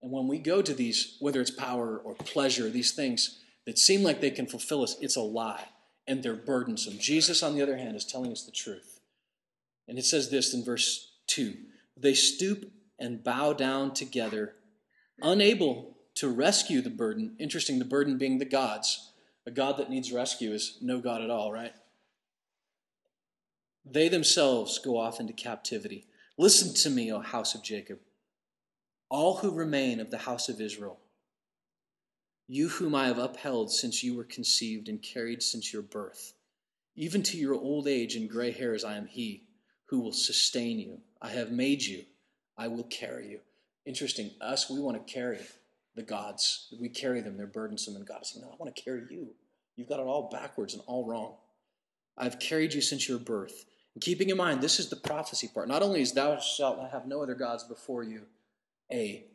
And 0.04 0.12
when 0.12 0.28
we 0.28 0.38
go 0.38 0.62
to 0.62 0.74
these, 0.74 1.16
whether 1.20 1.40
it's 1.40 1.50
power 1.50 1.98
or 1.98 2.14
pleasure, 2.14 2.70
these 2.70 2.92
things 2.92 3.40
that 3.66 3.80
seem 3.80 4.04
like 4.04 4.20
they 4.20 4.32
can 4.32 4.46
fulfill 4.46 4.84
us, 4.84 4.98
it's 5.00 5.16
a 5.16 5.22
lie 5.22 5.70
and 6.06 6.22
they're 6.22 6.36
burdensome. 6.36 7.00
Jesus, 7.00 7.42
on 7.42 7.56
the 7.56 7.62
other 7.62 7.78
hand, 7.78 7.96
is 7.96 8.04
telling 8.04 8.32
us 8.32 8.44
the 8.44 8.52
truth. 8.52 9.00
And 9.88 9.98
it 9.98 10.04
says 10.04 10.30
this 10.30 10.54
in 10.54 10.64
verse 10.64 11.14
2 11.28 11.56
They 11.98 12.14
stoop 12.14 12.70
and 13.00 13.24
bow 13.24 13.54
down 13.54 13.94
together, 13.94 14.56
unable 15.22 15.96
to 16.16 16.28
rescue 16.28 16.82
the 16.82 16.90
burden. 16.90 17.36
Interesting, 17.40 17.80
the 17.80 17.86
burden 17.86 18.18
being 18.18 18.38
the 18.38 18.46
gods. 18.46 19.12
A 19.46 19.52
God 19.52 19.78
that 19.78 19.90
needs 19.90 20.12
rescue 20.12 20.52
is 20.52 20.78
no 20.82 21.00
God 21.00 21.22
at 21.22 21.30
all, 21.30 21.52
right? 21.52 21.74
They 23.86 24.08
themselves 24.08 24.80
go 24.80 24.98
off 24.98 25.20
into 25.20 25.34
captivity. 25.34 26.06
Listen 26.38 26.74
to 26.74 26.90
me, 26.90 27.12
O 27.12 27.20
house 27.20 27.54
of 27.56 27.64
Jacob, 27.64 28.00
all 29.14 29.38
who 29.38 29.52
remain 29.52 30.00
of 30.00 30.10
the 30.10 30.18
house 30.18 30.50
of 30.50 30.60
Israel, 30.60 30.98
you 32.48 32.68
whom 32.68 32.96
I 32.96 33.06
have 33.06 33.20
upheld 33.20 33.72
since 33.72 34.04
you 34.04 34.16
were 34.16 34.24
conceived 34.24 34.90
and 34.90 35.00
carried 35.04 35.44
since 35.44 35.72
your 35.72 35.84
birth. 35.84 36.34
Even 36.96 37.22
to 37.22 37.38
your 37.38 37.54
old 37.54 37.88
age 37.88 38.16
and 38.16 38.28
gray 38.28 38.50
hairs, 38.50 38.84
I 38.84 38.98
am 38.98 39.06
He 39.06 39.44
who 39.86 40.00
will 40.00 40.14
sustain 40.14 40.80
you. 40.80 41.00
I 41.22 41.30
have 41.30 41.52
made 41.52 41.84
you, 41.84 42.06
I 42.58 42.68
will 42.68 42.86
carry 42.86 43.30
you. 43.30 43.40
Interesting, 43.86 44.32
us, 44.42 44.68
we 44.68 44.80
want 44.80 45.06
to 45.06 45.14
carry 45.14 45.38
the 45.96 46.02
gods. 46.02 46.74
We 46.82 46.90
carry 46.90 47.22
them, 47.22 47.38
they're 47.38 47.46
burdensome, 47.46 47.96
and 47.96 48.08
God 48.08 48.24
is 48.24 48.30
saying, 48.30 48.44
No, 48.44 48.52
I 48.52 48.56
want 48.58 48.76
to 48.76 48.82
carry 48.82 49.04
you. 49.12 49.28
You've 49.76 49.90
got 49.90 50.00
it 50.00 50.08
all 50.08 50.28
backwards 50.32 50.74
and 50.74 50.82
all 50.88 51.06
wrong. 51.06 51.36
I've 52.18 52.40
carried 52.40 52.74
you 52.74 52.82
since 52.82 53.08
your 53.08 53.20
birth. 53.20 53.66
And 53.94 54.02
keeping 54.02 54.32
in 54.32 54.38
mind, 54.38 54.62
this 54.62 54.80
is 54.80 54.90
the 54.90 54.96
prophecy 54.96 55.52
part. 55.54 55.68
Not 55.68 55.84
only 55.84 56.02
is 56.02 56.14
thou 56.14 56.40
shalt 56.40 56.80
have 56.92 57.06
no 57.06 57.22
other 57.22 57.36
gods 57.36 57.64
before 57.64 58.02
you 58.02 58.24
a, 58.92 59.26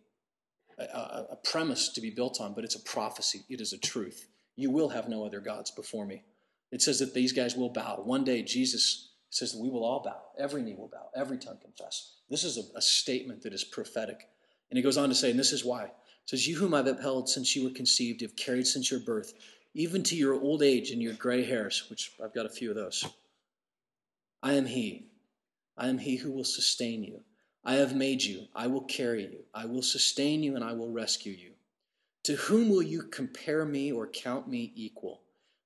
a, 0.78 1.26
a 1.32 1.38
premise 1.44 1.88
to 1.90 2.00
be 2.00 2.10
built 2.10 2.40
on, 2.40 2.54
but 2.54 2.64
it's 2.64 2.76
a 2.76 2.80
prophecy. 2.80 3.42
It 3.48 3.60
is 3.60 3.72
a 3.72 3.78
truth. 3.78 4.28
You 4.56 4.70
will 4.70 4.88
have 4.88 5.08
no 5.08 5.24
other 5.24 5.40
gods 5.40 5.70
before 5.70 6.06
me. 6.06 6.24
It 6.70 6.82
says 6.82 6.98
that 6.98 7.14
these 7.14 7.32
guys 7.32 7.56
will 7.56 7.70
bow. 7.70 8.00
One 8.04 8.24
day, 8.24 8.42
Jesus 8.42 9.10
says 9.30 9.52
that 9.52 9.60
we 9.60 9.70
will 9.70 9.84
all 9.84 10.02
bow. 10.02 10.20
Every 10.38 10.62
knee 10.62 10.74
will 10.74 10.88
bow. 10.88 11.10
Every 11.14 11.38
tongue 11.38 11.58
confess. 11.62 12.14
This 12.28 12.44
is 12.44 12.58
a, 12.58 12.78
a 12.78 12.82
statement 12.82 13.42
that 13.42 13.52
is 13.52 13.64
prophetic. 13.64 14.28
And 14.70 14.76
he 14.76 14.82
goes 14.82 14.98
on 14.98 15.08
to 15.08 15.14
say, 15.14 15.30
and 15.30 15.38
this 15.38 15.52
is 15.52 15.64
why. 15.64 15.84
It 15.84 15.92
says, 16.26 16.46
You 16.46 16.56
whom 16.56 16.74
I've 16.74 16.86
upheld 16.86 17.28
since 17.28 17.56
you 17.56 17.64
were 17.64 17.74
conceived, 17.74 18.20
have 18.20 18.36
carried 18.36 18.66
since 18.66 18.90
your 18.90 19.00
birth, 19.00 19.32
even 19.74 20.02
to 20.04 20.16
your 20.16 20.34
old 20.34 20.62
age 20.62 20.90
and 20.90 21.02
your 21.02 21.14
gray 21.14 21.44
hairs, 21.44 21.84
which 21.88 22.12
I've 22.22 22.34
got 22.34 22.46
a 22.46 22.50
few 22.50 22.70
of 22.70 22.76
those. 22.76 23.04
I 24.42 24.54
am 24.54 24.66
He. 24.66 25.06
I 25.76 25.88
am 25.88 25.98
He 25.98 26.16
who 26.16 26.32
will 26.32 26.44
sustain 26.44 27.02
you. 27.02 27.22
I 27.64 27.74
have 27.74 27.94
made 27.94 28.22
you. 28.22 28.46
I 28.54 28.66
will 28.66 28.82
carry 28.82 29.22
you. 29.22 29.44
I 29.54 29.66
will 29.66 29.82
sustain 29.82 30.42
you 30.42 30.54
and 30.54 30.64
I 30.64 30.72
will 30.72 30.90
rescue 30.90 31.32
you. 31.32 31.52
To 32.24 32.34
whom 32.34 32.68
will 32.68 32.82
you 32.82 33.02
compare 33.02 33.64
me 33.64 33.92
or 33.92 34.06
count 34.06 34.48
me 34.48 34.72
equal? 34.74 35.22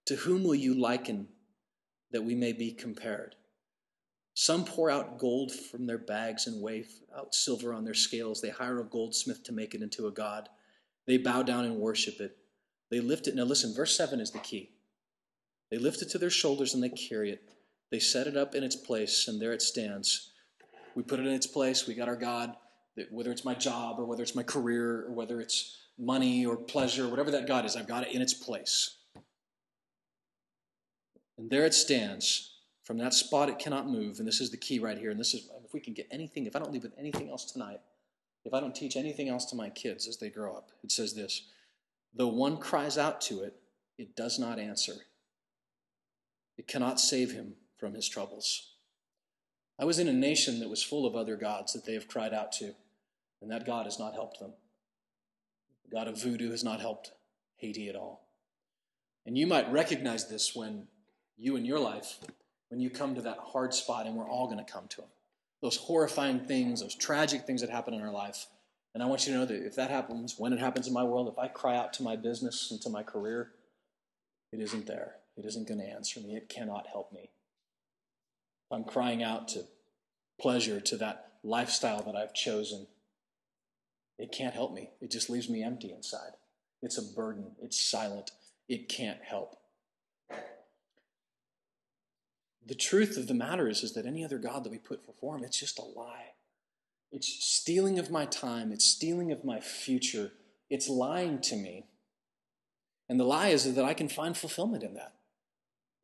To 0.06 0.16
whom 0.16 0.44
will 0.44 0.54
you 0.54 0.74
liken 0.74 1.28
that 2.10 2.24
we 2.24 2.34
may 2.34 2.52
be 2.52 2.72
compared? 2.72 3.36
Some 4.34 4.64
pour 4.64 4.90
out 4.90 5.18
gold 5.18 5.52
from 5.52 5.86
their 5.86 5.98
bags 5.98 6.46
and 6.46 6.62
weigh 6.62 6.86
out 7.16 7.34
silver 7.34 7.74
on 7.74 7.84
their 7.84 7.94
scales. 7.94 8.40
They 8.40 8.50
hire 8.50 8.80
a 8.80 8.84
goldsmith 8.84 9.44
to 9.44 9.52
make 9.52 9.74
it 9.74 9.82
into 9.82 10.06
a 10.06 10.12
god. 10.12 10.48
They 11.06 11.18
bow 11.18 11.42
down 11.42 11.64
and 11.64 11.76
worship 11.76 12.20
it. 12.20 12.36
They 12.90 13.00
lift 13.00 13.26
it. 13.26 13.34
Now, 13.34 13.44
listen, 13.44 13.74
verse 13.74 13.96
7 13.96 14.20
is 14.20 14.30
the 14.30 14.38
key. 14.38 14.70
They 15.70 15.78
lift 15.78 16.02
it 16.02 16.10
to 16.10 16.18
their 16.18 16.30
shoulders 16.30 16.74
and 16.74 16.82
they 16.82 16.90
carry 16.90 17.30
it. 17.30 17.42
They 17.90 17.98
set 17.98 18.26
it 18.26 18.36
up 18.36 18.54
in 18.54 18.64
its 18.64 18.76
place, 18.76 19.28
and 19.28 19.40
there 19.40 19.52
it 19.52 19.60
stands. 19.60 20.31
We 20.94 21.02
put 21.02 21.20
it 21.20 21.26
in 21.26 21.32
its 21.32 21.46
place. 21.46 21.86
We 21.86 21.94
got 21.94 22.08
our 22.08 22.16
God, 22.16 22.54
whether 23.10 23.30
it's 23.30 23.44
my 23.44 23.54
job 23.54 23.98
or 23.98 24.04
whether 24.04 24.22
it's 24.22 24.34
my 24.34 24.42
career 24.42 25.06
or 25.06 25.12
whether 25.12 25.40
it's 25.40 25.78
money 25.98 26.44
or 26.44 26.56
pleasure, 26.56 27.08
whatever 27.08 27.30
that 27.30 27.46
God 27.46 27.64
is, 27.64 27.76
I've 27.76 27.88
got 27.88 28.06
it 28.06 28.12
in 28.12 28.22
its 28.22 28.34
place. 28.34 28.96
And 31.38 31.50
there 31.50 31.64
it 31.64 31.74
stands. 31.74 32.50
From 32.84 32.98
that 32.98 33.14
spot, 33.14 33.48
it 33.48 33.58
cannot 33.58 33.88
move. 33.88 34.18
And 34.18 34.26
this 34.26 34.40
is 34.40 34.50
the 34.50 34.56
key 34.56 34.78
right 34.78 34.98
here. 34.98 35.10
And 35.10 35.20
this 35.20 35.34
is, 35.34 35.48
if 35.64 35.72
we 35.72 35.80
can 35.80 35.94
get 35.94 36.08
anything, 36.10 36.46
if 36.46 36.56
I 36.56 36.58
don't 36.58 36.72
leave 36.72 36.82
with 36.82 36.98
anything 36.98 37.30
else 37.30 37.50
tonight, 37.50 37.80
if 38.44 38.52
I 38.52 38.60
don't 38.60 38.74
teach 38.74 38.96
anything 38.96 39.28
else 39.28 39.44
to 39.46 39.56
my 39.56 39.70
kids 39.70 40.08
as 40.08 40.16
they 40.16 40.30
grow 40.30 40.54
up, 40.54 40.70
it 40.82 40.90
says 40.90 41.14
this 41.14 41.42
Though 42.14 42.28
one 42.28 42.58
cries 42.58 42.98
out 42.98 43.20
to 43.22 43.42
it, 43.42 43.54
it 43.98 44.16
does 44.16 44.38
not 44.38 44.58
answer. 44.58 44.94
It 46.58 46.66
cannot 46.66 47.00
save 47.00 47.32
him 47.32 47.54
from 47.78 47.94
his 47.94 48.08
troubles. 48.08 48.71
I 49.82 49.84
was 49.84 49.98
in 49.98 50.06
a 50.06 50.12
nation 50.12 50.60
that 50.60 50.70
was 50.70 50.80
full 50.80 51.04
of 51.04 51.16
other 51.16 51.34
gods 51.34 51.72
that 51.72 51.84
they 51.84 51.94
have 51.94 52.06
cried 52.06 52.32
out 52.32 52.52
to, 52.52 52.72
and 53.40 53.50
that 53.50 53.66
God 53.66 53.84
has 53.84 53.98
not 53.98 54.14
helped 54.14 54.38
them. 54.38 54.52
The 55.82 55.96
God 55.96 56.06
of 56.06 56.22
voodoo 56.22 56.52
has 56.52 56.62
not 56.62 56.80
helped 56.80 57.10
Haiti 57.56 57.88
at 57.88 57.96
all. 57.96 58.28
And 59.26 59.36
you 59.36 59.44
might 59.44 59.72
recognize 59.72 60.28
this 60.28 60.54
when 60.54 60.86
you 61.36 61.56
in 61.56 61.64
your 61.64 61.80
life 61.80 62.20
when 62.68 62.80
you 62.80 62.90
come 62.90 63.16
to 63.16 63.22
that 63.22 63.38
hard 63.38 63.74
spot, 63.74 64.06
and 64.06 64.14
we're 64.14 64.30
all 64.30 64.46
going 64.46 64.64
to 64.64 64.72
come 64.72 64.86
to 64.88 64.98
them. 64.98 65.10
Those 65.62 65.78
horrifying 65.78 66.38
things, 66.38 66.80
those 66.80 66.94
tragic 66.94 67.44
things 67.44 67.60
that 67.60 67.68
happen 67.68 67.92
in 67.92 68.02
our 68.02 68.12
life. 68.12 68.46
And 68.94 69.02
I 69.02 69.06
want 69.06 69.26
you 69.26 69.32
to 69.32 69.40
know 69.40 69.46
that 69.46 69.66
if 69.66 69.74
that 69.74 69.90
happens, 69.90 70.36
when 70.38 70.52
it 70.52 70.60
happens 70.60 70.86
in 70.86 70.94
my 70.94 71.02
world, 71.02 71.26
if 71.26 71.40
I 71.40 71.48
cry 71.48 71.76
out 71.76 71.92
to 71.94 72.04
my 72.04 72.14
business 72.14 72.70
and 72.70 72.80
to 72.82 72.88
my 72.88 73.02
career, 73.02 73.50
it 74.52 74.60
isn't 74.60 74.86
there. 74.86 75.16
It 75.36 75.44
isn't 75.44 75.66
going 75.66 75.80
to 75.80 75.86
answer 75.86 76.20
me. 76.20 76.36
It 76.36 76.48
cannot 76.48 76.86
help 76.86 77.12
me. 77.12 77.30
I'm 78.70 78.84
crying 78.84 79.22
out 79.22 79.48
to 79.48 79.64
pleasure, 80.42 80.80
to 80.80 80.96
that 80.98 81.32
lifestyle 81.42 82.02
that 82.02 82.16
I've 82.16 82.34
chosen, 82.34 82.88
it 84.18 84.32
can't 84.32 84.54
help 84.54 84.74
me. 84.74 84.90
It 85.00 85.10
just 85.10 85.30
leaves 85.30 85.48
me 85.48 85.62
empty 85.62 85.92
inside. 85.92 86.32
It's 86.82 86.98
a 86.98 87.02
burden. 87.02 87.52
It's 87.62 87.80
silent. 87.80 88.32
It 88.68 88.88
can't 88.88 89.22
help 89.22 89.56
the 92.66 92.74
truth 92.74 93.16
of 93.16 93.26
the 93.26 93.34
matter 93.34 93.68
is, 93.68 93.82
is 93.82 93.92
that 93.94 94.06
any 94.06 94.24
other 94.24 94.38
God 94.38 94.64
that 94.64 94.70
we 94.70 94.78
put 94.78 95.04
before 95.04 95.36
him, 95.36 95.44
it's 95.44 95.58
just 95.58 95.78
a 95.78 95.82
lie. 95.84 96.32
It's 97.10 97.28
stealing 97.44 97.98
of 97.98 98.10
my 98.10 98.24
time, 98.24 98.72
it's 98.72 98.84
stealing 98.84 99.32
of 99.32 99.44
my 99.44 99.60
future, 99.60 100.32
it's 100.70 100.88
lying 100.88 101.40
to 101.42 101.56
me. 101.56 101.86
And 103.08 103.18
the 103.18 103.24
lie 103.24 103.48
is 103.48 103.74
that 103.74 103.84
I 103.84 103.94
can 103.94 104.08
find 104.08 104.36
fulfillment 104.36 104.82
in 104.82 104.94
that. 104.94 105.12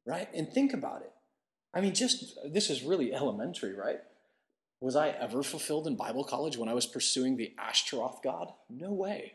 Right? 0.04 0.28
And 0.34 0.52
think 0.52 0.72
about 0.72 1.02
it. 1.02 1.12
I 1.72 1.80
mean, 1.80 1.94
just 1.94 2.38
this 2.44 2.70
is 2.70 2.82
really 2.82 3.14
elementary, 3.14 3.74
right? 3.74 4.00
Was 4.80 4.94
I 4.94 5.08
ever 5.08 5.42
fulfilled 5.42 5.86
in 5.86 5.96
Bible 5.96 6.24
college 6.24 6.56
when 6.56 6.68
I 6.68 6.74
was 6.74 6.86
pursuing 6.86 7.36
the 7.36 7.52
Ashtaroth 7.58 8.22
God? 8.22 8.52
No 8.70 8.92
way. 8.92 9.34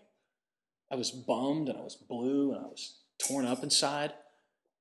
I 0.90 0.96
was 0.96 1.12
bummed 1.12 1.70
and 1.70 1.78
I 1.78 1.82
was 1.82 1.96
blue 1.96 2.54
and 2.54 2.66
I 2.66 2.68
was 2.68 3.00
torn 3.18 3.46
up 3.46 3.64
inside. 3.64 4.14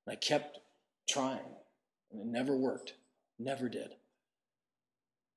And 0.06 0.12
I 0.12 0.16
kept 0.16 0.58
trying. 1.08 1.40
And 2.12 2.20
it 2.20 2.26
never 2.26 2.56
worked. 2.56 2.94
Never 3.38 3.68
did. 3.68 3.94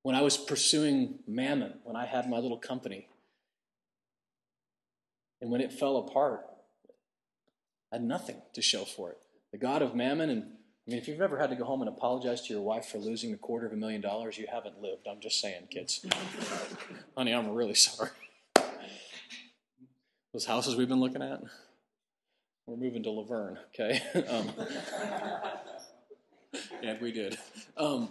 When 0.03 0.15
I 0.15 0.21
was 0.21 0.37
pursuing 0.37 1.19
mammon, 1.27 1.79
when 1.83 1.95
I 1.95 2.05
had 2.05 2.29
my 2.29 2.37
little 2.37 2.59
company, 2.59 3.07
and 5.41 5.49
when 5.49 5.61
it 5.61 5.73
fell 5.73 5.97
apart, 5.97 6.45
I 7.91 7.95
had 7.95 8.03
nothing 8.03 8.37
to 8.53 8.61
show 8.61 8.85
for 8.85 9.09
it. 9.09 9.17
The 9.51 9.57
God 9.57 9.81
of 9.81 9.95
mammon, 9.95 10.29
and 10.29 10.51
I 10.87 10.91
mean, 10.91 10.99
if 10.99 11.07
you've 11.07 11.21
ever 11.21 11.39
had 11.39 11.49
to 11.49 11.55
go 11.55 11.65
home 11.65 11.81
and 11.81 11.89
apologize 11.89 12.41
to 12.41 12.53
your 12.53 12.61
wife 12.61 12.85
for 12.85 12.99
losing 12.99 13.33
a 13.33 13.37
quarter 13.37 13.65
of 13.65 13.73
a 13.73 13.75
million 13.75 14.01
dollars, 14.01 14.37
you 14.37 14.45
haven't 14.51 14.81
lived. 14.81 15.07
I'm 15.09 15.19
just 15.19 15.41
saying, 15.41 15.67
kids. 15.71 16.05
Honey, 17.17 17.33
I'm 17.33 17.49
really 17.49 17.73
sorry. 17.73 18.11
Those 20.31 20.45
houses 20.45 20.75
we've 20.75 20.87
been 20.87 20.99
looking 20.99 21.23
at, 21.23 21.41
we're 22.67 22.77
moving 22.77 23.01
to 23.03 23.09
Laverne, 23.09 23.57
okay? 23.69 24.01
um, 24.29 24.51
and 26.83 27.01
we 27.01 27.11
did. 27.11 27.37
Um, 27.77 28.09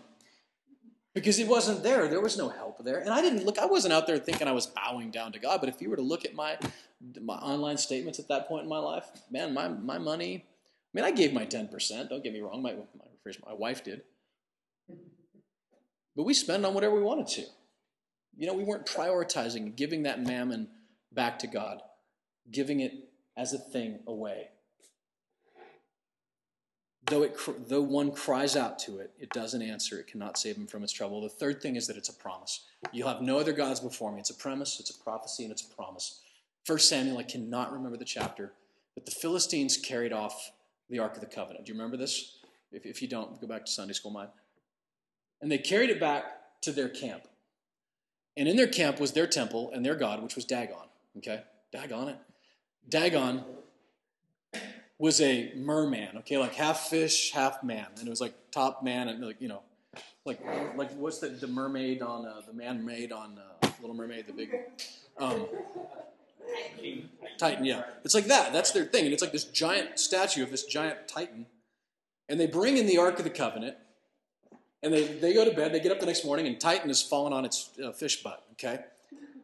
because 1.15 1.39
it 1.39 1.47
wasn't 1.47 1.85
there. 1.85 2.09
There 2.09 2.21
was 2.21 2.37
no 2.37 2.49
help 2.49 2.85
there. 2.85 2.99
And 2.99 3.11
I 3.11 3.21
didn't 3.21 3.45
look, 3.45 3.59
I 3.59 3.67
wasn't 3.67 3.95
out 3.95 4.09
there 4.09 4.19
thinking 4.19 4.49
I 4.49 4.53
was 4.53 4.67
bowing 4.67 5.13
down 5.13 5.33
to 5.33 5.39
God. 5.39 5.61
But 5.61 5.69
if 5.69 5.81
you 5.81 5.91
were 5.91 5.97
to 5.97 6.03
look 6.03 6.25
at 6.25 6.35
my, 6.35 6.59
my 7.21 7.35
online 7.35 7.77
statements 7.77 8.19
at 8.19 8.27
that 8.29 8.49
point 8.49 8.65
in 8.65 8.69
my 8.69 8.79
life, 8.79 9.05
man, 9.31 9.55
my, 9.55 9.69
my 9.69 9.99
money, 9.99 10.45
mean, 10.95 11.05
I 11.05 11.11
gave 11.11 11.33
my 11.33 11.45
10%. 11.45 12.09
Don't 12.09 12.23
get 12.23 12.33
me 12.33 12.41
wrong. 12.41 12.63
My, 12.63 12.73
my, 12.73 13.33
my 13.47 13.53
wife 13.53 13.83
did. 13.85 14.03
But 16.17 16.23
we 16.23 16.35
spent 16.35 16.65
on 16.65 16.75
whatever 16.75 16.95
we 16.95 17.03
wanted 17.03 17.27
to. 17.29 17.45
You 18.37 18.47
know, 18.47 18.55
we 18.55 18.65
weren't 18.65 18.87
prioritizing 18.87 19.77
giving 19.77 20.05
that 20.05 20.23
mammon 20.23 20.69
back 21.13 21.39
to 21.41 21.47
God, 21.47 21.81
giving 22.51 22.81
it 22.81 22.93
as 23.37 23.53
a 23.53 23.59
thing 23.59 24.01
away. 24.07 24.49
Though, 27.07 27.23
it, 27.23 27.37
though 27.69 27.83
one 27.83 28.13
cries 28.13 28.57
out 28.57 28.79
to 28.81 28.99
it, 28.99 29.13
it 29.19 29.29
doesn't 29.31 29.61
answer. 29.61 29.99
It 29.99 30.07
cannot 30.07 30.39
save 30.39 30.57
him 30.57 30.67
from 30.67 30.83
his 30.83 30.93
trouble. 30.93 31.21
The 31.21 31.29
third 31.29 31.61
thing 31.61 31.77
is 31.77 31.87
that 31.87 31.97
it's 31.97 32.09
a 32.09 32.15
promise. 32.15 32.65
You'll 32.93 33.09
have 33.09 33.21
no 33.21 33.39
other 33.39 33.53
gods 33.53 33.81
before 33.81 34.11
me. 34.11 34.21
It's 34.21 34.31
a 34.31 34.35
premise, 34.35 34.81
it's 34.81 34.91
a 34.91 34.99
prophecy, 34.99 35.43
and 35.43 35.53
it's 35.53 35.63
a 35.63 35.75
promise. 35.75 36.21
First 36.65 36.89
Samuel, 36.89 37.19
I 37.19 37.25
cannot 37.25 37.73
remember 37.73 37.99
the 37.99 38.07
chapter, 38.07 38.53
but 38.95 39.05
the 39.05 39.13
Philistines 39.13 39.77
carried 39.77 40.15
off 40.15 40.53
the 40.91 40.99
Ark 40.99 41.15
of 41.15 41.21
the 41.21 41.27
Covenant. 41.27 41.67
Do 41.67 41.73
you 41.73 41.79
remember 41.79 41.97
this? 41.97 42.39
If, 42.73 42.87
if 42.87 43.03
you 43.03 43.09
don't, 43.09 43.41
go 43.41 43.47
back 43.47 43.65
to 43.67 43.71
Sunday 43.71 43.95
school 43.95 44.11
mind. 44.11 44.31
And 45.41 45.51
they 45.51 45.59
carried 45.59 45.91
it 45.91 46.01
back 46.01 46.25
to 46.63 46.73
their 46.73 46.89
camp. 46.89 47.29
And 48.37 48.49
in 48.49 48.57
their 48.57 48.67
camp 48.67 49.01
was 49.01 49.13
their 49.13 49.27
temple 49.27 49.71
and 49.73 49.85
their 49.85 49.95
God, 49.95 50.23
which 50.23 50.35
was 50.35 50.45
Dagon. 50.45 50.77
Okay? 51.19 51.43
Dagon 51.73 52.09
it. 52.09 52.19
Dagon 52.89 53.45
was 54.99 55.21
a 55.21 55.53
merman, 55.57 56.19
okay, 56.19 56.39
like 56.39 56.55
half 56.55 56.89
fish, 56.89 57.33
half 57.33 57.63
man, 57.63 57.87
and 57.99 58.07
it 58.07 58.11
was 58.11 58.21
like 58.21 58.35
top 58.51 58.83
man, 58.83 59.09
and 59.09 59.25
like 59.25 59.41
you 59.41 59.49
know, 59.49 59.63
like 60.25 60.41
like 60.77 60.93
what's 60.93 61.19
the 61.19 61.29
the 61.29 61.47
mermaid 61.47 62.03
on 62.03 62.27
uh, 62.27 62.41
the 62.47 62.53
man 62.53 62.85
made 62.85 63.11
on 63.11 63.39
uh, 63.39 63.69
Little 63.81 63.97
Mermaid, 63.97 64.27
the 64.27 64.33
big 64.33 64.55
um, 65.19 65.47
Triton, 67.39 67.65
yeah, 67.65 67.83
it's 68.05 68.15
like 68.15 68.27
that. 68.27 68.53
That's 68.53 68.71
their 68.71 68.85
thing, 68.85 69.05
and 69.05 69.13
it's 69.13 69.23
like 69.23 69.33
this 69.33 69.45
giant 69.45 69.99
statue 69.99 70.43
of 70.43 70.51
this 70.51 70.65
giant 70.65 71.09
Triton, 71.09 71.47
and 72.29 72.39
they 72.39 72.47
bring 72.47 72.77
in 72.77 72.87
the 72.87 72.99
Ark 72.99 73.19
of 73.19 73.25
the 73.25 73.31
Covenant, 73.31 73.77
and 74.83 74.93
they 74.93 75.05
they 75.05 75.35
go 75.35 75.45
to 75.45 75.55
bed. 75.55 75.73
They 75.73 75.81
get 75.81 75.93
up 75.93 76.01
the 76.01 76.07
next 76.07 76.25
morning, 76.25 76.47
and 76.47 76.61
Triton 76.61 76.89
has 76.89 77.03
fallen 77.03 77.33
on 77.33 77.45
its 77.45 77.71
uh, 77.83 77.93
fish 77.93 78.23
butt, 78.23 78.45
okay, 78.53 78.85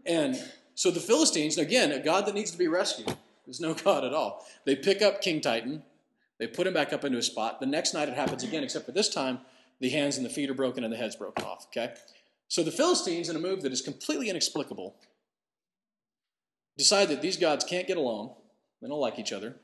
and 0.07 0.41
so 0.75 0.91
the 0.91 1.01
Philistines, 1.01 1.59
again, 1.59 1.93
a 1.93 1.99
god 1.99 2.27
that 2.27 2.35
needs 2.35 2.51
to 2.53 2.59
be 2.59 2.69
rescued 2.69 3.17
there's 3.51 3.61
no 3.61 3.75
God 3.85 4.05
at 4.05 4.15
all. 4.15 4.47
They 4.65 4.77
pick 4.77 5.03
up 5.03 5.21
King 5.21 5.41
Triton, 5.41 5.83
they 6.39 6.47
put 6.47 6.67
him 6.67 6.73
back 6.73 6.93
up 6.93 7.05
into 7.05 7.17
his 7.17 7.27
spot. 7.27 7.61
The 7.61 7.67
next 7.67 7.93
night 7.95 8.09
it 8.09 8.15
happens 8.15 8.45
again, 8.45 8.63
except 8.63 8.87
for 8.87 8.93
this 8.93 9.09
time 9.09 9.41
the 9.81 9.91
hands 9.91 10.17
and 10.17 10.25
the 10.25 10.31
feet 10.31 10.49
are 10.51 10.55
broken 10.55 10.85
and 10.85 10.93
the 10.93 10.97
head's 10.97 11.17
broken 11.17 11.45
off. 11.45 11.67
Okay? 11.67 11.95
So 12.49 12.63
the 12.63 12.71
Philistines, 12.71 13.29
in 13.29 13.37
a 13.37 13.41
move 13.41 13.63
that 13.63 13.73
is 13.73 13.83
completely 13.83 14.31
inexplicable, 14.31 14.95
decide 16.81 17.09
that 17.09 17.21
these 17.21 17.37
gods 17.37 17.63
can't 17.65 17.87
get 17.87 17.99
along. 17.99 18.35
They 18.81 18.89
don't 18.89 18.99
like 18.99 19.19
each 19.19 19.33
other. 19.33 19.57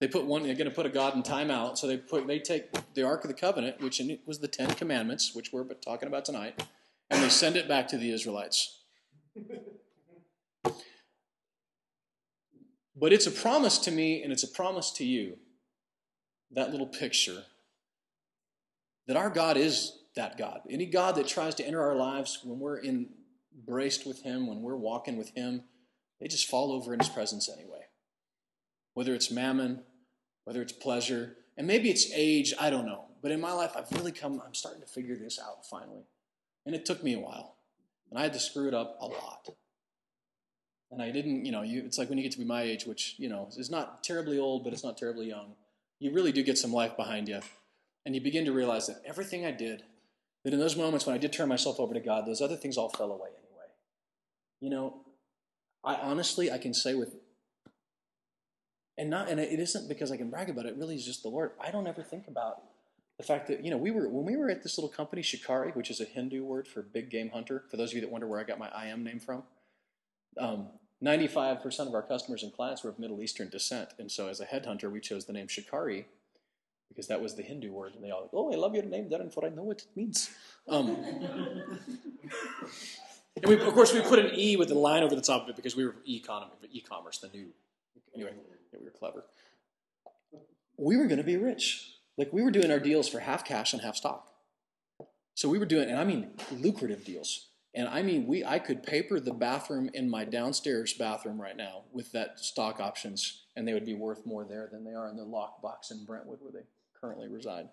They 0.00 0.06
put 0.06 0.24
one. 0.24 0.44
They're 0.44 0.54
going 0.54 0.68
to 0.68 0.74
put 0.74 0.86
a 0.86 0.90
god 0.90 1.14
in 1.14 1.22
timeout. 1.22 1.76
So 1.78 1.88
they 1.88 1.96
put. 1.96 2.26
They 2.26 2.38
take 2.38 2.94
the 2.94 3.02
Ark 3.02 3.24
of 3.24 3.28
the 3.28 3.34
Covenant, 3.34 3.80
which 3.80 4.00
was 4.24 4.38
the 4.38 4.48
Ten 4.48 4.70
Commandments, 4.70 5.34
which 5.34 5.52
we're 5.52 5.64
talking 5.64 6.06
about 6.06 6.24
tonight, 6.24 6.64
and 7.10 7.22
they 7.22 7.28
send 7.28 7.56
it 7.56 7.66
back 7.66 7.88
to 7.88 7.98
the 7.98 8.12
Israelites. 8.12 8.82
But 12.96 13.12
it's 13.12 13.26
a 13.26 13.32
promise 13.32 13.78
to 13.78 13.90
me 13.90 14.22
and 14.22 14.32
it's 14.32 14.44
a 14.44 14.48
promise 14.48 14.92
to 14.92 15.04
you, 15.04 15.36
that 16.52 16.70
little 16.70 16.86
picture, 16.86 17.42
that 19.08 19.16
our 19.16 19.30
God 19.30 19.56
is 19.56 19.98
that 20.14 20.38
God. 20.38 20.60
Any 20.70 20.86
God 20.86 21.16
that 21.16 21.26
tries 21.26 21.56
to 21.56 21.66
enter 21.66 21.82
our 21.82 21.96
lives 21.96 22.38
when 22.44 22.60
we're 22.60 22.80
embraced 22.84 24.06
with 24.06 24.22
Him, 24.22 24.46
when 24.46 24.62
we're 24.62 24.76
walking 24.76 25.16
with 25.16 25.30
Him, 25.30 25.64
they 26.24 26.28
just 26.28 26.48
fall 26.48 26.72
over 26.72 26.92
in 26.92 26.98
His 26.98 27.08
presence 27.08 27.48
anyway. 27.48 27.82
Whether 28.94 29.14
it's 29.14 29.30
mammon, 29.30 29.82
whether 30.44 30.62
it's 30.62 30.72
pleasure, 30.72 31.36
and 31.56 31.66
maybe 31.66 31.90
it's 31.90 32.10
age, 32.12 32.52
I 32.58 32.70
don't 32.70 32.86
know. 32.86 33.04
But 33.22 33.30
in 33.30 33.40
my 33.40 33.52
life, 33.52 33.74
I've 33.76 33.92
really 33.92 34.10
come, 34.10 34.42
I'm 34.44 34.54
starting 34.54 34.80
to 34.80 34.88
figure 34.88 35.16
this 35.16 35.38
out 35.38 35.64
finally. 35.66 36.06
And 36.66 36.74
it 36.74 36.84
took 36.84 37.04
me 37.04 37.14
a 37.14 37.20
while. 37.20 37.56
And 38.10 38.18
I 38.18 38.22
had 38.22 38.32
to 38.32 38.40
screw 38.40 38.66
it 38.66 38.74
up 38.74 38.96
a 39.00 39.06
lot 39.06 39.50
and 40.94 41.02
I 41.02 41.10
didn't, 41.10 41.44
you 41.44 41.50
know, 41.52 41.62
you, 41.62 41.82
it's 41.84 41.98
like 41.98 42.08
when 42.08 42.18
you 42.18 42.24
get 42.24 42.32
to 42.32 42.38
be 42.38 42.44
my 42.44 42.62
age, 42.62 42.86
which, 42.86 43.16
you 43.18 43.28
know, 43.28 43.48
is 43.56 43.68
not 43.68 44.04
terribly 44.04 44.38
old, 44.38 44.62
but 44.62 44.72
it's 44.72 44.84
not 44.84 44.96
terribly 44.96 45.28
young. 45.28 45.54
You 45.98 46.12
really 46.12 46.30
do 46.30 46.42
get 46.42 46.56
some 46.56 46.72
life 46.72 46.96
behind 46.96 47.28
you. 47.28 47.40
And 48.06 48.14
you 48.14 48.20
begin 48.20 48.44
to 48.44 48.52
realize 48.52 48.86
that 48.86 49.02
everything 49.04 49.44
I 49.44 49.50
did, 49.50 49.82
that 50.44 50.52
in 50.52 50.60
those 50.60 50.76
moments 50.76 51.04
when 51.04 51.14
I 51.14 51.18
did 51.18 51.32
turn 51.32 51.48
myself 51.48 51.80
over 51.80 51.94
to 51.94 52.00
God, 52.00 52.26
those 52.26 52.40
other 52.40 52.56
things 52.56 52.76
all 52.76 52.90
fell 52.90 53.10
away 53.10 53.28
anyway. 53.28 53.66
You 54.60 54.70
know, 54.70 55.00
I 55.84 55.96
honestly, 55.96 56.50
I 56.50 56.58
can 56.58 56.74
say 56.74 56.94
with, 56.94 57.14
and 58.96 59.10
not, 59.10 59.28
and 59.28 59.38
it 59.40 59.58
isn't 59.58 59.88
because 59.88 60.10
I 60.10 60.16
can 60.16 60.30
brag 60.30 60.48
about 60.48 60.66
it, 60.66 60.76
really 60.76 60.94
is 60.94 61.04
just 61.04 61.22
the 61.22 61.28
Lord. 61.28 61.52
I 61.60 61.70
don't 61.70 61.86
ever 61.86 62.02
think 62.02 62.28
about 62.28 62.62
the 63.18 63.24
fact 63.24 63.48
that, 63.48 63.64
you 63.64 63.70
know, 63.70 63.76
we 63.76 63.90
were, 63.90 64.08
when 64.08 64.24
we 64.24 64.36
were 64.36 64.50
at 64.50 64.62
this 64.62 64.78
little 64.78 64.90
company, 64.90 65.22
Shikari, 65.22 65.72
which 65.72 65.90
is 65.90 66.00
a 66.00 66.04
Hindu 66.04 66.44
word 66.44 66.66
for 66.66 66.82
big 66.82 67.10
game 67.10 67.30
hunter, 67.30 67.64
for 67.70 67.76
those 67.76 67.90
of 67.90 67.96
you 67.96 68.00
that 68.00 68.10
wonder 68.10 68.26
where 68.26 68.40
I 68.40 68.44
got 68.44 68.58
my 68.58 68.68
I 68.68 68.86
am 68.86 69.04
name 69.04 69.20
from, 69.20 69.42
um, 70.38 70.68
95% 71.02 71.88
of 71.88 71.94
our 71.94 72.02
customers 72.02 72.42
and 72.42 72.52
clients 72.52 72.82
were 72.82 72.90
of 72.90 72.98
Middle 72.98 73.20
Eastern 73.20 73.50
descent. 73.50 73.90
And 73.98 74.10
so 74.10 74.28
as 74.28 74.40
a 74.40 74.46
headhunter, 74.46 74.90
we 74.90 75.00
chose 75.00 75.26
the 75.26 75.32
name 75.32 75.48
Shikari 75.48 76.06
because 76.88 77.08
that 77.08 77.20
was 77.20 77.34
the 77.34 77.42
Hindu 77.42 77.72
word. 77.72 77.94
And 77.94 78.02
they 78.02 78.10
all 78.10 78.22
like, 78.22 78.30
oh, 78.32 78.52
I 78.52 78.56
love 78.56 78.74
your 78.74 78.84
name, 78.84 79.10
Darren, 79.10 79.32
for 79.32 79.44
I 79.44 79.50
know 79.50 79.64
what 79.64 79.82
it 79.82 79.88
means. 79.94 80.30
Um, 80.68 80.96
and 83.36 83.46
we, 83.46 83.60
of 83.60 83.74
course, 83.74 83.92
we 83.92 84.00
put 84.00 84.18
an 84.18 84.30
E 84.34 84.56
with 84.56 84.70
a 84.70 84.74
line 84.74 85.02
over 85.02 85.14
the 85.14 85.22
top 85.22 85.42
of 85.42 85.48
it 85.48 85.56
because 85.56 85.74
we 85.74 85.84
were 85.84 85.96
e-economy, 86.04 86.52
e-commerce, 86.70 87.18
the 87.18 87.28
new. 87.28 87.48
Anyway, 88.14 88.30
yeah, 88.72 88.78
we 88.78 88.84
were 88.84 88.90
clever. 88.90 89.24
We 90.76 90.96
were 90.96 91.06
going 91.06 91.18
to 91.18 91.24
be 91.24 91.36
rich. 91.36 91.90
Like 92.16 92.32
we 92.32 92.42
were 92.42 92.50
doing 92.50 92.70
our 92.70 92.78
deals 92.78 93.08
for 93.08 93.18
half 93.18 93.44
cash 93.44 93.72
and 93.72 93.82
half 93.82 93.96
stock. 93.96 94.30
So 95.34 95.48
we 95.48 95.58
were 95.58 95.66
doing, 95.66 95.90
and 95.90 95.98
I 95.98 96.04
mean 96.04 96.30
lucrative 96.52 97.04
deals. 97.04 97.48
And 97.74 97.88
I 97.88 98.02
mean, 98.02 98.28
we 98.28 98.44
I 98.44 98.60
could 98.60 98.84
paper 98.84 99.18
the 99.18 99.32
bathroom 99.32 99.90
in 99.94 100.08
my 100.08 100.24
downstairs 100.24 100.92
bathroom 100.92 101.40
right 101.40 101.56
now 101.56 101.82
with 101.92 102.12
that 102.12 102.38
stock 102.38 102.78
options, 102.78 103.46
and 103.56 103.66
they 103.66 103.74
would 103.74 103.84
be 103.84 103.94
worth 103.94 104.24
more 104.24 104.44
there 104.44 104.68
than 104.70 104.84
they 104.84 104.94
are 104.94 105.08
in 105.08 105.16
the 105.16 105.24
lockbox 105.24 105.90
in 105.90 106.04
Brentwood 106.04 106.38
where 106.40 106.52
they 106.52 106.66
currently 107.00 107.26
reside. 107.26 107.68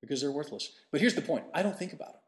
Because 0.00 0.20
they're 0.20 0.32
worthless. 0.32 0.72
But 0.92 1.00
here's 1.00 1.14
the 1.16 1.22
point 1.22 1.44
I 1.52 1.64
don't 1.64 1.76
think 1.76 1.92
about 1.92 2.10
it. 2.10 2.21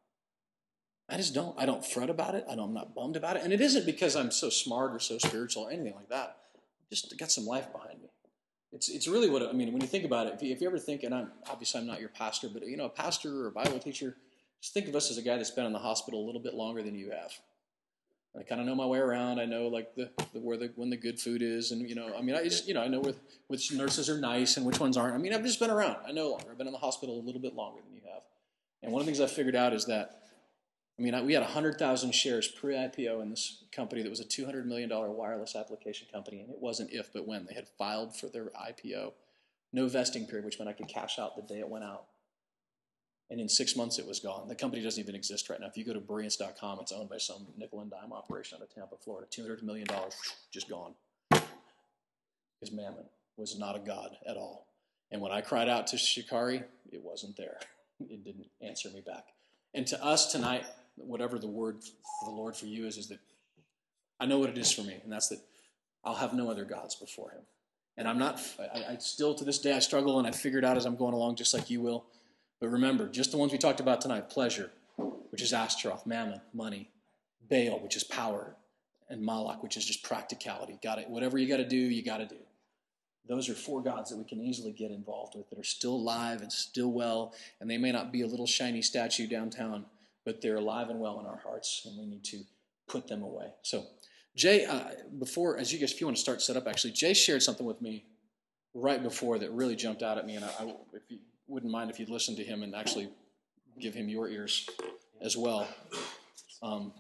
I 1.09 1.17
just 1.17 1.35
don't. 1.35 1.59
I 1.59 1.67
don't 1.67 1.85
fret 1.85 2.09
about 2.09 2.35
it. 2.35 2.45
I 2.51 2.55
don't, 2.55 2.69
I'm 2.69 2.75
not 2.75 2.95
bummed 2.95 3.17
about 3.17 3.37
it. 3.37 3.43
And 3.43 3.53
it 3.53 3.61
isn't 3.61 3.85
because 3.85 4.17
I'm 4.17 4.31
so 4.31 4.49
smart 4.49 4.93
or 4.93 4.99
so 4.99 5.19
spiritual 5.19 5.65
or 5.65 5.71
anything 5.71 5.95
like 5.95 6.09
that. 6.09 6.39
Just 6.91 7.17
got 7.19 7.31
some 7.31 7.45
life 7.45 7.71
behind 7.73 8.01
me. 8.01 8.09
It's, 8.73 8.89
it's 8.89 9.07
really 9.07 9.31
what 9.31 9.43
I 9.43 9.53
mean. 9.53 9.73
When 9.73 9.83
you 9.83 9.87
think 9.87 10.05
about 10.05 10.27
it, 10.27 10.35
if 10.35 10.43
you, 10.43 10.53
if 10.53 10.61
you 10.61 10.67
ever 10.67 10.79
think, 10.79 11.03
and 11.03 11.15
I'm 11.15 11.31
obviously 11.49 11.81
I'm 11.81 11.87
not 11.87 12.01
your 12.01 12.09
pastor, 12.09 12.49
but 12.49 12.67
you 12.67 12.77
know, 12.77 12.87
a 12.87 12.91
pastor 12.91 13.45
or 13.45 13.49
a 13.49 13.53
Bible 13.53 13.79
teacher, 13.79 14.17
just 14.61 14.73
think 14.73 14.89
of 14.89 14.97
us 14.97 15.11
as 15.11 15.19
a 15.19 15.23
guy 15.23 15.37
that's 15.37 15.51
been 15.51 15.67
in 15.67 15.73
the 15.73 15.79
hospital 15.79 16.25
a 16.25 16.27
little 16.27 16.41
bit 16.41 16.55
longer 16.55 16.83
than 16.83 16.95
you 16.95 17.11
have. 17.11 17.33
I 18.37 18.43
kind 18.43 18.61
of 18.61 18.67
know 18.67 18.75
my 18.75 18.87
way 18.87 18.99
around. 18.99 19.39
I 19.39 19.45
know 19.45 19.69
like 19.69 19.95
the, 19.95 20.11
the, 20.33 20.41
where 20.41 20.57
the 20.57 20.73
when 20.75 20.91
the 20.91 20.97
good 20.97 21.21
food 21.21 21.41
is, 21.41 21.71
and 21.71 21.89
you 21.89 21.95
know, 21.95 22.13
I 22.19 22.21
mean, 22.21 22.35
I 22.35 22.43
just 22.43 22.67
you 22.67 22.75
know 22.75 22.83
I 22.83 22.89
know 22.89 23.01
where, 23.01 23.15
which 23.47 23.71
nurses 23.73 24.11
are 24.11 24.19
nice 24.19 24.57
and 24.57 24.67
which 24.67 24.81
ones 24.81 24.97
aren't. 24.97 25.15
I 25.15 25.19
mean, 25.19 25.33
I've 25.33 25.45
just 25.45 25.61
been 25.61 25.71
around. 25.71 25.99
I 26.09 26.11
know 26.11 26.31
longer. 26.31 26.47
I've 26.51 26.59
been 26.59 26.67
in 26.67 26.73
the 26.73 26.79
hospital 26.79 27.21
a 27.21 27.23
little 27.23 27.41
bit 27.41 27.55
longer 27.55 27.81
than 27.85 27.95
you 27.95 28.03
have. 28.13 28.23
And 28.83 28.93
one 28.93 29.01
of 29.01 29.07
the 29.07 29.13
things 29.13 29.21
I 29.21 29.33
figured 29.33 29.55
out 29.55 29.73
is 29.73 29.87
that, 29.87 30.24
I 30.99 31.03
mean, 31.03 31.27
we 31.27 31.33
had 31.33 31.43
100,000 31.43 32.15
shares 32.15 32.47
pre-IPO 32.47 33.21
in 33.21 33.31
this 33.31 33.65
company 33.73 34.03
that 34.03 34.11
was 34.11 34.21
a 34.21 34.25
200 34.25 34.67
million 34.67 34.89
dollar 34.89 35.11
wireless 35.11 35.57
application 35.57 36.07
company, 36.13 36.41
and 36.41 36.51
it 36.51 36.61
wasn't 36.61 36.93
if 36.93 37.13
but 37.13 37.27
when 37.27 37.47
they 37.47 37.55
had 37.55 37.69
filed 37.77 38.17
for 38.17 38.29
their 38.29 38.47
IPO. 38.51 39.13
No 39.73 39.89
vesting 39.89 40.27
period, 40.27 40.45
which 40.45 40.59
meant 40.59 40.69
I 40.69 40.73
could 40.73 40.87
cash 40.87 41.19
out 41.19 41.35
the 41.35 41.43
day 41.43 41.59
it 41.59 41.69
went 41.69 41.85
out. 41.85 42.05
And 43.29 43.41
in 43.41 43.49
six 43.49 43.75
months, 43.75 43.99
it 43.99 44.07
was 44.07 44.21
gone. 44.21 44.47
The 44.47 44.55
company 44.55 44.83
doesn't 44.83 45.03
even 45.03 45.17
exist 45.17 45.49
right 45.49 45.59
now. 45.59 45.67
If 45.67 45.77
you 45.77 45.85
go 45.85 45.95
to 45.95 46.01
Brilliance.com, 46.01 46.79
it's 46.81 46.93
owned 46.93 47.09
by 47.09 47.19
some 47.19 47.47
nickel 47.57 47.81
and 47.81 47.91
dime 47.91 48.13
operation 48.13 48.57
out 48.57 48.63
of 48.63 48.73
Tampa, 48.73 48.97
Florida. 49.03 49.27
$200 49.29 49.63
million, 49.63 49.89
just 50.53 50.69
gone. 50.69 50.95
Because 51.31 52.73
Mammon 52.73 53.07
was 53.37 53.59
not 53.59 53.75
a 53.75 53.81
god 53.81 54.17
at 54.29 54.37
all. 54.37 54.69
And 55.11 55.21
when 55.21 55.33
I 55.33 55.41
cried 55.41 55.69
out 55.69 55.89
to 55.89 55.99
Shikari, 55.99 56.63
it 56.93 57.03
wasn't 57.03 57.37
there. 57.37 57.59
It 58.01 58.25
didn't 58.25 58.49
answer 58.61 58.91
me 58.91 59.01
back. 59.01 59.27
And 59.73 59.87
to 59.87 60.05
us 60.05 60.33
tonight, 60.33 60.65
whatever 60.97 61.39
the 61.39 61.49
word 61.49 61.83
for 61.83 62.31
the 62.31 62.37
Lord 62.37 62.57
for 62.57 62.67
you 62.67 62.87
is, 62.87 62.97
is 62.97 63.09
that 63.09 63.19
I 64.21 64.27
know 64.27 64.39
what 64.39 64.51
it 64.51 64.59
is 64.59 64.73
for 64.73 64.83
me, 64.83 64.99
and 65.03 65.13
that's 65.13 65.29
that 65.29 65.41
I'll 66.05 66.15
have 66.15 66.35
no 66.35 66.51
other 66.51 66.65
gods 66.65 66.95
before 66.95 67.31
him. 67.31 67.43
And 67.97 68.09
I'm 68.09 68.19
not, 68.19 68.41
I, 68.59 68.93
I 68.93 68.97
still 68.99 69.35
to 69.35 69.45
this 69.45 69.59
day, 69.59 69.73
I 69.73 69.79
struggle 69.79 70.19
and 70.19 70.27
I 70.27 70.33
figure 70.33 70.59
it 70.59 70.65
out 70.65 70.77
as 70.77 70.85
I'm 70.85 70.97
going 70.97 71.15
along, 71.15 71.37
just 71.37 71.55
like 71.55 71.71
you 71.71 71.81
will. 71.81 72.05
But 72.61 72.69
remember, 72.69 73.09
just 73.09 73.31
the 73.31 73.37
ones 73.37 73.53
we 73.53 73.59
talked 73.59 73.81
about 73.81 74.01
tonight 74.01 74.31
pleasure, 74.31 74.71
which 75.31 75.43
is 75.43 75.53
Ashtaroth, 75.53 76.07
mammon, 76.07 76.41
money, 76.53 76.91
Baal, 77.49 77.81
which 77.81 77.97
is 77.97 78.05
power, 78.05 78.57
and 79.09 79.23
Moloch, 79.23 79.63
which 79.63 79.77
is 79.77 79.85
just 79.85 80.03
practicality. 80.03 80.79
Got 80.83 80.99
it. 80.99 81.09
Whatever 81.09 81.39
you 81.39 81.49
got 81.49 81.59
to 81.59 81.69
do, 81.69 81.77
you 81.77 82.03
got 82.03 82.19
to 82.19 82.27
do. 82.27 82.39
Those 83.27 83.49
are 83.49 83.55
four 83.55 83.83
gods 83.83 84.11
that 84.11 84.19
we 84.19 84.25
can 84.25 84.41
easily 84.41 84.73
get 84.73 84.91
involved 84.91 85.35
with 85.35 85.49
that 85.51 85.59
are 85.59 85.65
still 85.65 85.95
alive 85.95 86.43
and 86.43 86.53
still 86.53 86.93
well, 86.93 87.33
and 87.61 87.71
they 87.71 87.79
may 87.79 87.91
not 87.91 88.13
be 88.13 88.23
a 88.23 88.27
little 88.27 88.47
shiny 88.47 88.83
statue 88.83 89.27
downtown, 89.27 89.87
but 90.25 90.41
they're 90.41 90.57
alive 90.57 90.89
and 90.89 91.01
well 91.01 91.21
in 91.21 91.27
our 91.27 91.39
hearts, 91.39 91.83
and 91.85 91.99
we 91.99 92.07
need 92.07 92.25
to 92.25 92.43
put 92.89 93.07
them 93.07 93.23
away. 93.23 93.47
So, 93.63 93.85
Jay, 94.37 94.65
uh, 94.65 94.91
before, 95.19 95.59
as 95.59 95.73
you 95.73 95.79
guys, 95.79 95.93
if 95.93 96.01
you 96.01 96.07
want 96.07 96.17
to 96.17 96.23
start 96.23 96.43
set 96.43 96.57
up, 96.57 96.67
actually, 96.67 96.93
Jay 96.93 97.15
shared 97.15 97.43
something 97.43 97.67
with 97.67 97.81
me 97.81 98.05
right 98.75 99.03
before 99.03 99.39
that 99.39 99.51
really 99.53 99.77
jumped 99.77 100.03
out 100.03 100.19
at 100.19 100.27
me, 100.27 100.37
and 100.37 100.45
I, 100.45 100.49
I 100.49 100.75
if 100.93 101.03
you 101.09 101.19
wouldn't 101.47 101.71
mind 101.71 101.91
if 101.91 102.01
you'd 102.01 102.11
listen 102.11 102.35
to 102.37 102.45
him 102.45 102.63
and 102.63 102.75
actually 102.75 103.09
give 103.79 103.95
him 103.95 104.09
your 104.09 104.29
ears 104.29 104.69
as 105.21 105.37
well. 105.37 105.69
Um, 106.63 106.93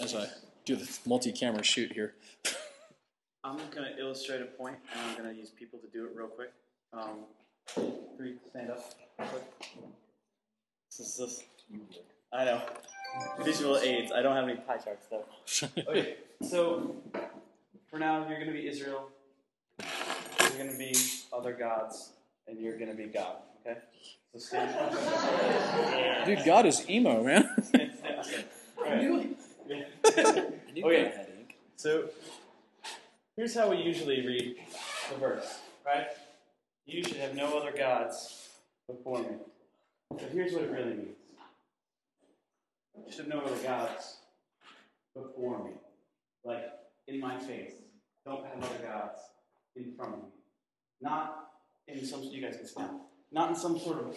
as 0.00 0.14
I 0.14 0.26
do 0.64 0.76
the 0.76 0.98
multi 1.06 1.32
camera 1.32 1.62
shoot 1.62 1.92
here. 1.92 2.14
I'm 3.44 3.56
going 3.70 3.92
to 3.94 3.98
illustrate 3.98 4.42
a 4.42 4.46
point, 4.46 4.76
and 4.92 5.00
I'm 5.00 5.16
going 5.16 5.32
to 5.32 5.38
use 5.38 5.50
people 5.50 5.78
to 5.78 5.86
do 5.88 6.04
it 6.06 6.10
real 6.16 6.26
quick. 6.26 6.52
Um, 6.92 7.26
three, 8.16 8.34
stand 8.50 8.70
up. 8.70 8.94
Quick. 9.16 9.44
This 10.98 11.08
is 11.08 11.16
this. 11.16 11.42
I 12.32 12.44
know. 12.46 12.62
Visual 13.42 13.76
aids. 13.78 14.12
I 14.12 14.22
don't 14.22 14.34
have 14.34 14.44
any 14.44 14.56
pie 14.56 14.78
charts 14.78 15.06
though. 15.10 15.24
Okay, 15.88 16.16
so 16.42 16.96
for 17.90 17.98
now, 17.98 18.26
you're 18.26 18.38
going 18.38 18.46
to 18.46 18.52
be 18.52 18.66
Israel. 18.66 19.08
You're 19.78 20.58
going 20.58 20.70
to 20.70 20.78
be 20.78 20.94
other 21.32 21.52
gods, 21.52 22.12
and 22.48 22.58
you're 22.58 22.78
going 22.78 22.90
to 22.90 22.96
be 22.96 23.06
God. 23.06 23.36
Okay. 23.60 23.78
So 24.32 24.38
stand. 24.38 26.26
Dude, 26.26 26.44
God 26.46 26.64
is 26.64 26.88
emo, 26.88 27.22
man. 27.22 27.48
stand, 27.62 27.92
stand, 27.98 28.24
stand. 28.24 28.44
All 28.78 28.84
right. 28.84 29.48
Okay. 30.78 31.12
So 31.76 32.08
here's 33.36 33.54
how 33.54 33.68
we 33.68 33.76
usually 33.76 34.26
read 34.26 34.56
the 35.10 35.18
verse, 35.18 35.58
right? 35.84 36.06
You 36.86 37.02
should 37.04 37.16
have 37.16 37.34
no 37.34 37.58
other 37.58 37.72
gods 37.76 38.48
before 38.88 39.18
me. 39.18 39.28
But 40.10 40.30
here's 40.32 40.52
what 40.52 40.62
it 40.62 40.70
really 40.70 40.94
means. 40.94 41.16
You 43.06 43.12
should 43.12 43.26
have 43.26 43.34
no 43.34 43.40
other 43.40 43.56
gods 43.62 44.18
before 45.14 45.64
me. 45.64 45.72
Like 46.44 46.64
in 47.08 47.20
my 47.20 47.38
face. 47.38 47.74
Don't 48.24 48.44
have 48.44 48.58
other 48.58 48.84
gods 48.84 49.20
in 49.76 49.92
front 49.96 50.14
of 50.14 50.18
me. 50.20 50.28
Not 51.00 51.50
in 51.86 52.04
some 52.04 52.22
you 52.22 52.42
guys 52.42 52.56
can 52.56 52.66
stand. 52.66 52.90
Not 53.32 53.50
in 53.50 53.56
some 53.56 53.78
sort 53.78 53.98
of 53.98 54.16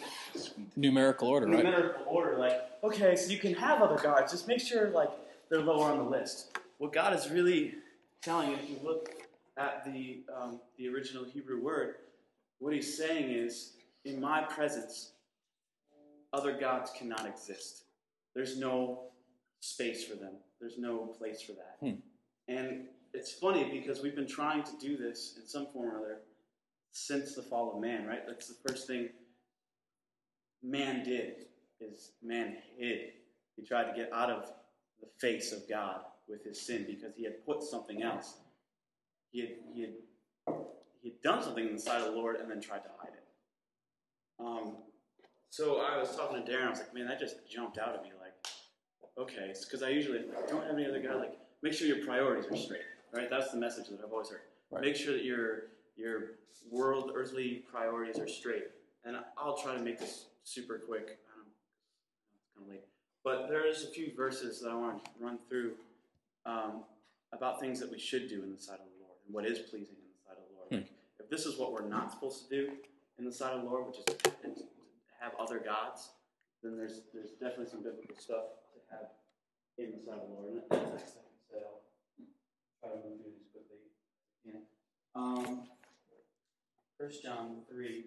Numerical 0.76 1.28
order, 1.28 1.46
right? 1.46 1.64
numerical 1.64 2.04
order, 2.06 2.38
like, 2.38 2.60
okay, 2.84 3.16
so 3.16 3.30
you 3.30 3.38
can 3.38 3.54
have 3.54 3.82
other 3.82 4.00
gods, 4.00 4.30
just 4.32 4.46
make 4.46 4.60
sure 4.60 4.88
like 4.90 5.10
they're 5.50 5.60
lower 5.60 5.90
on 5.90 5.98
the 5.98 6.04
list. 6.04 6.56
What 6.78 6.92
God 6.92 7.12
is 7.12 7.28
really 7.28 7.74
telling 8.22 8.50
you, 8.50 8.56
if 8.56 8.70
you 8.70 8.78
look 8.82 9.10
at 9.56 9.84
the 9.84 10.20
um, 10.34 10.60
the 10.78 10.88
original 10.88 11.24
Hebrew 11.24 11.60
word, 11.60 11.96
what 12.60 12.72
He's 12.72 12.96
saying 12.96 13.30
is, 13.30 13.72
in 14.04 14.20
my 14.20 14.42
presence, 14.42 15.12
other 16.32 16.58
gods 16.58 16.90
cannot 16.96 17.26
exist. 17.26 17.84
There's 18.34 18.58
no 18.58 19.10
space 19.60 20.04
for 20.04 20.16
them. 20.16 20.34
There's 20.60 20.78
no 20.78 21.06
place 21.06 21.42
for 21.42 21.52
that. 21.52 21.76
Hmm. 21.80 22.00
And 22.48 22.86
it's 23.12 23.32
funny 23.32 23.68
because 23.70 24.02
we've 24.02 24.14
been 24.14 24.26
trying 24.26 24.62
to 24.64 24.72
do 24.80 24.96
this 24.96 25.36
in 25.40 25.46
some 25.46 25.66
form 25.66 25.94
or 25.94 25.98
other 25.98 26.18
since 26.92 27.34
the 27.34 27.42
fall 27.42 27.74
of 27.74 27.80
man, 27.80 28.06
right? 28.06 28.26
That's 28.26 28.48
the 28.48 28.68
first 28.68 28.86
thing 28.86 29.10
man 30.62 31.04
did 31.04 31.46
is 31.80 32.12
man 32.22 32.56
hid. 32.76 33.12
He 33.56 33.64
tried 33.64 33.90
to 33.90 33.96
get 33.96 34.12
out 34.12 34.30
of 34.30 34.50
the 35.00 35.08
face 35.18 35.52
of 35.52 35.68
God 35.68 36.00
with 36.28 36.44
his 36.44 36.60
sin 36.60 36.84
because 36.86 37.14
he 37.16 37.24
had 37.24 37.44
put 37.44 37.62
something 37.62 38.02
else. 38.02 38.36
He 39.32 39.40
had, 39.40 39.48
he 39.72 39.80
had, 39.82 39.94
he 41.02 41.10
had 41.10 41.22
done 41.22 41.42
something 41.42 41.66
in 41.66 41.74
the 41.74 41.80
sight 41.80 42.00
of 42.00 42.12
the 42.12 42.18
Lord 42.18 42.36
and 42.36 42.50
then 42.50 42.60
tried 42.60 42.80
to 42.84 42.90
hide 42.98 43.12
it. 43.14 43.24
Um, 44.38 44.76
so 45.50 45.80
I 45.80 45.98
was 45.98 46.14
talking 46.16 46.44
to 46.44 46.50
Darren. 46.50 46.66
I 46.66 46.70
was 46.70 46.78
like, 46.78 46.94
man, 46.94 47.06
that 47.06 47.18
just 47.18 47.36
jumped 47.48 47.76
out 47.76 47.94
at 47.94 48.02
me. 48.04 48.10
Like, 48.20 48.32
okay, 49.18 49.52
because 49.64 49.82
I 49.82 49.88
usually 49.88 50.18
like, 50.18 50.48
don't 50.48 50.64
have 50.64 50.74
any 50.74 50.86
other 50.86 51.02
guy. 51.02 51.14
Like, 51.14 51.38
make 51.62 51.72
sure 51.72 51.88
your 51.88 52.04
priorities 52.04 52.50
are 52.50 52.56
straight. 52.56 52.82
Right? 53.12 53.28
That's 53.28 53.50
the 53.50 53.58
message 53.58 53.88
that 53.88 53.98
I've 54.04 54.12
always 54.12 54.30
heard. 54.30 54.42
Right. 54.70 54.82
Make 54.82 54.96
sure 54.96 55.12
that 55.12 55.24
your 55.24 55.64
your 55.96 56.22
world, 56.70 57.10
earthly 57.14 57.64
priorities 57.70 58.18
are 58.20 58.28
straight. 58.28 58.64
And 59.04 59.16
I'll 59.36 59.56
try 59.56 59.74
to 59.74 59.82
make 59.82 59.98
this 59.98 60.26
super 60.44 60.78
quick. 60.78 61.18
Um, 61.34 61.46
it's 62.36 62.46
kind 62.54 62.66
of 62.66 62.70
late. 62.70 62.84
But 63.24 63.48
there's 63.48 63.84
a 63.84 63.88
few 63.88 64.12
verses 64.16 64.60
that 64.60 64.70
I 64.70 64.74
want 64.74 65.04
to 65.04 65.10
run 65.18 65.38
through 65.48 65.72
um, 66.46 66.84
about 67.32 67.60
things 67.60 67.80
that 67.80 67.90
we 67.90 67.98
should 67.98 68.28
do 68.28 68.42
in 68.44 68.52
the 68.52 68.58
sight 68.58 68.78
of 68.78 68.86
the 68.86 69.04
Lord 69.04 69.16
and 69.26 69.34
what 69.34 69.44
is 69.44 69.58
pleasing 69.58 69.96
in 69.96 70.06
the 70.12 70.22
sight 70.24 70.36
of 70.38 70.44
the 70.48 70.56
Lord. 70.56 70.68
Hmm. 70.70 70.76
Like, 70.76 70.90
if 71.18 71.30
this 71.30 71.44
is 71.44 71.58
what 71.58 71.72
we're 71.72 71.88
not 71.88 72.12
supposed 72.12 72.48
to 72.48 72.50
do 72.54 72.72
in 73.18 73.24
the 73.24 73.32
sight 73.32 73.52
of 73.52 73.62
the 73.62 73.68
Lord, 73.68 73.86
which 73.88 73.96
is 73.98 74.04
is 74.44 74.62
have 75.20 75.32
other 75.38 75.58
gods, 75.58 76.10
then 76.62 76.76
there's 76.76 77.02
there's 77.14 77.32
definitely 77.40 77.70
some 77.70 77.82
biblical 77.82 78.16
stuff 78.18 78.56
to 78.74 78.78
have 78.90 79.08
in 79.78 79.92
the 79.92 80.02
sight 80.04 80.20
of 80.20 80.28
the 80.28 80.34
Lord. 80.34 80.48
And 80.48 80.62
that's 80.68 81.12
thing 81.12 81.22
I 81.24 81.44
said. 81.48 81.62
I'll 81.64 81.80
try 82.80 82.90
to 82.90 82.96
move 83.08 83.20
through 83.20 83.32
these 83.36 83.48
quickly. 83.52 83.80
Yeah. 84.44 84.64
Um, 85.14 85.68
1 86.98 87.10
John 87.22 87.62
3, 87.70 88.04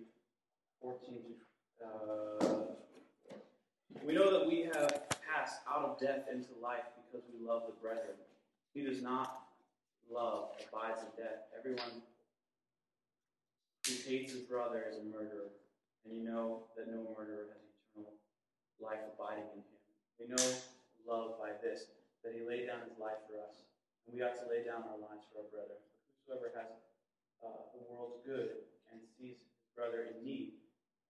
14 0.82 1.22
to 1.24 1.34
uh, 1.84 2.64
we 4.04 4.14
know 4.14 4.32
that 4.32 4.48
we 4.48 4.70
have 4.74 5.10
passed 5.22 5.62
out 5.70 5.84
of 5.86 6.00
death 6.00 6.26
into 6.32 6.50
life 6.62 6.84
because 6.96 7.26
we 7.32 7.46
love 7.46 7.64
the 7.68 7.74
brethren. 7.82 8.18
He 8.74 8.84
does 8.84 9.02
not 9.02 9.44
love 10.12 10.50
abides 10.60 11.02
in 11.02 11.24
death. 11.24 11.48
Everyone 11.58 12.02
who 13.88 13.94
hates 14.08 14.34
his 14.34 14.42
brother 14.42 14.86
is 14.90 14.98
a 14.98 15.04
murderer, 15.04 15.52
and 16.04 16.12
you 16.12 16.24
know 16.24 16.68
that 16.76 16.92
no 16.92 17.08
murderer 17.16 17.56
has 17.56 17.64
eternal 17.64 18.16
life 18.80 19.02
abiding 19.16 19.48
in 19.56 19.64
him. 19.64 19.80
We 20.20 20.26
know 20.28 20.44
love 21.08 21.40
by 21.40 21.56
this, 21.60 21.92
that 22.24 22.32
he 22.32 22.44
laid 22.44 22.68
down 22.68 22.88
his 22.88 22.96
life 22.96 23.20
for 23.28 23.40
us, 23.44 23.68
and 24.08 24.16
we 24.16 24.24
ought 24.24 24.40
to 24.40 24.48
lay 24.48 24.64
down 24.64 24.88
our 24.88 25.00
lives 25.00 25.28
for 25.32 25.44
our 25.44 25.50
brother. 25.52 25.80
Whosoever 26.24 26.52
has 26.56 26.72
uh, 27.44 27.68
the 27.76 27.84
world's 27.92 28.24
good 28.24 28.64
and 28.92 29.04
sees 29.20 29.44
his 29.44 29.52
brother 29.76 30.08
in 30.16 30.24
need 30.24 30.64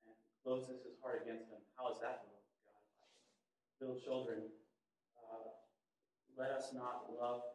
and 0.05 0.13
closes 0.41 0.81
his 0.81 0.97
heart 1.01 1.21
against 1.21 1.53
him, 1.53 1.61
how 1.77 1.93
is 1.93 2.01
that 2.01 2.25
the 2.25 2.29
love 2.33 2.45
of 2.49 2.57
God? 2.65 2.81
Little 3.77 4.01
children, 4.01 4.49
uh, 5.17 5.53
let 6.33 6.49
us 6.49 6.73
not 6.73 7.13
love 7.13 7.45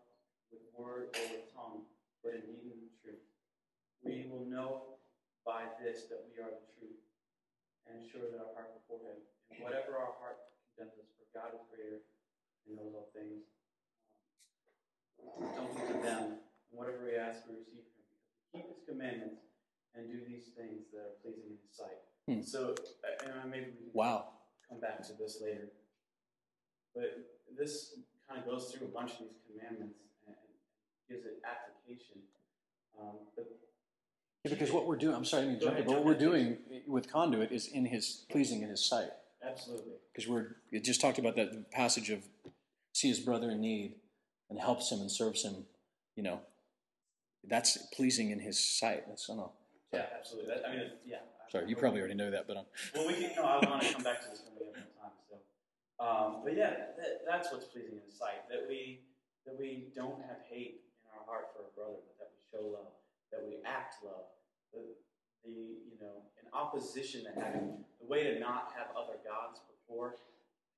with 0.55 0.63
word 0.79 1.11
or 1.11 1.27
with 1.35 1.51
tongue, 1.51 1.83
but 2.23 2.39
in 2.39 2.47
deed 2.47 2.79
and 2.79 2.87
in 2.87 2.95
truth. 3.03 3.27
We 4.07 4.31
will 4.31 4.47
know 4.47 4.99
by 5.43 5.67
this 5.83 6.07
that 6.07 6.23
we 6.31 6.39
are 6.39 6.55
the 6.55 6.67
truth, 6.79 7.03
and 7.89 8.05
sure 8.05 8.29
that 8.29 8.39
our 8.41 8.53
heart 8.55 8.77
before 8.79 9.01
Him, 9.05 9.19
and 9.51 9.65
whatever 9.65 9.97
our 9.97 10.15
heart 10.21 10.39
condemns 10.77 10.97
us, 11.01 11.09
for 11.17 11.27
God 11.33 11.57
is 11.57 11.65
greater 11.73 12.05
and 12.69 12.77
knows 12.77 12.93
all 12.95 13.09
things. 13.17 13.49
Um, 15.19 15.43
don't 15.57 15.73
be 15.75 15.83
condemned. 15.89 16.39
And 16.71 16.75
whatever 16.77 17.03
we 17.03 17.17
ask, 17.17 17.43
we 17.49 17.59
receive 17.59 17.85
from 17.91 18.05
Him. 18.07 18.21
Keep 18.53 18.67
His 18.77 18.81
commandments 18.87 19.43
and 19.97 20.07
do 20.07 20.21
these 20.23 20.53
things 20.55 20.93
that 20.95 21.03
are 21.03 21.17
pleasing 21.25 21.57
in 21.57 21.59
His 21.65 21.73
sight. 21.75 22.01
Hmm. 22.29 22.45
So, 22.45 22.77
uh, 22.77 23.41
and 23.43 23.51
maybe 23.51 23.73
we 23.73 23.89
can 23.89 23.97
Wow. 23.97 24.37
come 24.69 24.79
back 24.81 25.01
to 25.09 25.13
this 25.17 25.41
later. 25.41 25.73
But 26.95 27.41
this 27.57 27.97
kind 28.29 28.39
of 28.41 28.47
goes 28.47 28.71
through 28.71 28.89
a 28.89 28.91
bunch 28.93 29.17
of 29.17 29.27
these 29.27 29.41
commandments 29.49 29.99
and 30.29 30.37
gives 31.09 31.25
it 31.25 31.41
application. 31.43 32.21
Um, 33.01 33.31
but 33.35 33.49
Yeah, 34.45 34.51
because 34.51 34.73
what 34.73 34.87
we're 34.87 34.97
doing, 34.97 35.15
I'm 35.15 35.25
sorry, 35.25 35.49
I 35.51 35.55
Go 35.55 35.67
ahead, 35.67 35.85
but 35.85 35.87
what 35.87 35.95
jump 35.95 36.07
we're 36.07 36.13
in, 36.13 36.19
doing 36.19 36.59
with 36.87 37.11
conduit 37.11 37.51
is 37.53 37.67
in 37.67 37.85
his 37.85 38.25
pleasing 38.31 38.63
in 38.63 38.69
his 38.69 38.85
sight. 38.89 39.11
absolutely, 39.47 39.93
Because 40.13 40.29
we're 40.29 40.57
it 40.71 40.85
just 40.85 41.01
talked 41.01 41.19
about 41.19 41.37
that 41.37 41.71
passage 41.71 42.11
of 42.11 42.23
see 42.93 43.09
his 43.09 43.21
brother 43.21 43.51
in 43.51 43.61
need 43.61 43.97
and 44.49 44.59
helps 44.59 44.91
him 44.93 45.01
and 45.01 45.11
serves 45.11 45.45
him. 45.45 45.67
You 46.17 46.23
know, 46.23 46.41
that's 47.49 47.79
pleasing 47.95 48.31
in 48.31 48.39
his 48.41 48.59
sight. 48.59 49.05
That's 49.09 49.29
I 49.29 49.33
don't 49.33 49.39
know. 49.39 49.53
yeah, 49.93 50.07
absolutely. 50.19 50.55
That, 50.55 50.69
I 50.69 50.73
mean, 50.77 50.91
yeah. 51.07 51.17
Sorry, 51.51 51.69
you 51.69 51.77
probably 51.77 52.01
already 52.01 52.15
know 52.15 52.31
that, 52.31 52.47
but 52.47 52.57
um, 52.59 52.67
Well, 52.95 53.07
we 53.09 53.15
can. 53.15 53.33
No, 53.37 53.43
I 53.45 53.57
want 53.69 53.83
to 53.83 53.93
come 53.95 54.03
back 54.05 54.21
to 54.23 54.29
this 54.31 54.43
when 54.45 54.55
we 54.61 54.67
have 54.67 54.85
more 54.85 55.01
time. 55.01 55.17
So, 55.31 55.37
um, 56.05 56.31
but 56.45 56.55
yeah, 56.55 56.93
that, 56.99 57.23
that's 57.27 57.51
what's 57.51 57.67
pleasing 57.67 57.97
in 57.97 58.05
His 58.05 58.19
sight. 58.19 58.45
That 58.51 58.67
we 58.69 59.01
that 59.47 59.59
we 59.59 59.89
don't 59.97 60.21
have 60.29 60.45
hate 60.51 60.85
in 60.85 61.09
our 61.17 61.25
heart 61.25 61.49
for 61.57 61.65
a 61.65 61.71
brother, 61.75 62.05
but 62.05 62.15
that 62.21 62.31
we 62.37 62.41
show 62.53 62.67
love, 62.69 62.93
that 63.33 63.45
we 63.45 63.61
act 63.65 64.01
love. 64.05 64.29
The, 64.73 64.85
the 65.45 65.55
you 65.87 65.97
know, 66.01 66.27
in 66.41 66.47
opposition 66.53 67.25
to 67.25 67.33
having 67.33 67.85
the 68.01 68.07
way 68.07 68.25
to 68.25 68.39
not 68.39 68.73
have 68.77 68.93
other 68.97 69.17
gods 69.25 69.61
before 69.69 70.17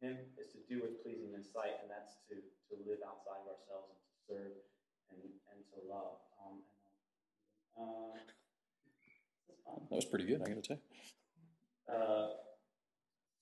Him 0.00 0.18
is 0.38 0.52
to 0.52 0.60
do 0.68 0.82
what's 0.82 0.96
pleasing 1.02 1.32
in 1.32 1.38
His 1.38 1.50
sight, 1.50 1.80
and 1.82 1.90
that's 1.90 2.20
to 2.30 2.38
to 2.70 2.74
live 2.86 3.02
outside 3.02 3.42
of 3.42 3.50
ourselves 3.50 3.90
and 3.90 3.98
to 3.98 4.14
serve 4.28 4.54
and 5.10 5.22
and 5.50 5.58
to 5.74 5.78
love. 5.90 6.22
Um, 6.38 6.56
and, 7.78 8.28
uh, 9.66 9.80
that 9.90 9.96
was 9.96 10.04
pretty 10.04 10.26
good. 10.26 10.42
I 10.42 10.48
got 10.50 10.62
to 10.62 10.74
say. 10.74 10.78
Uh, 11.88 12.28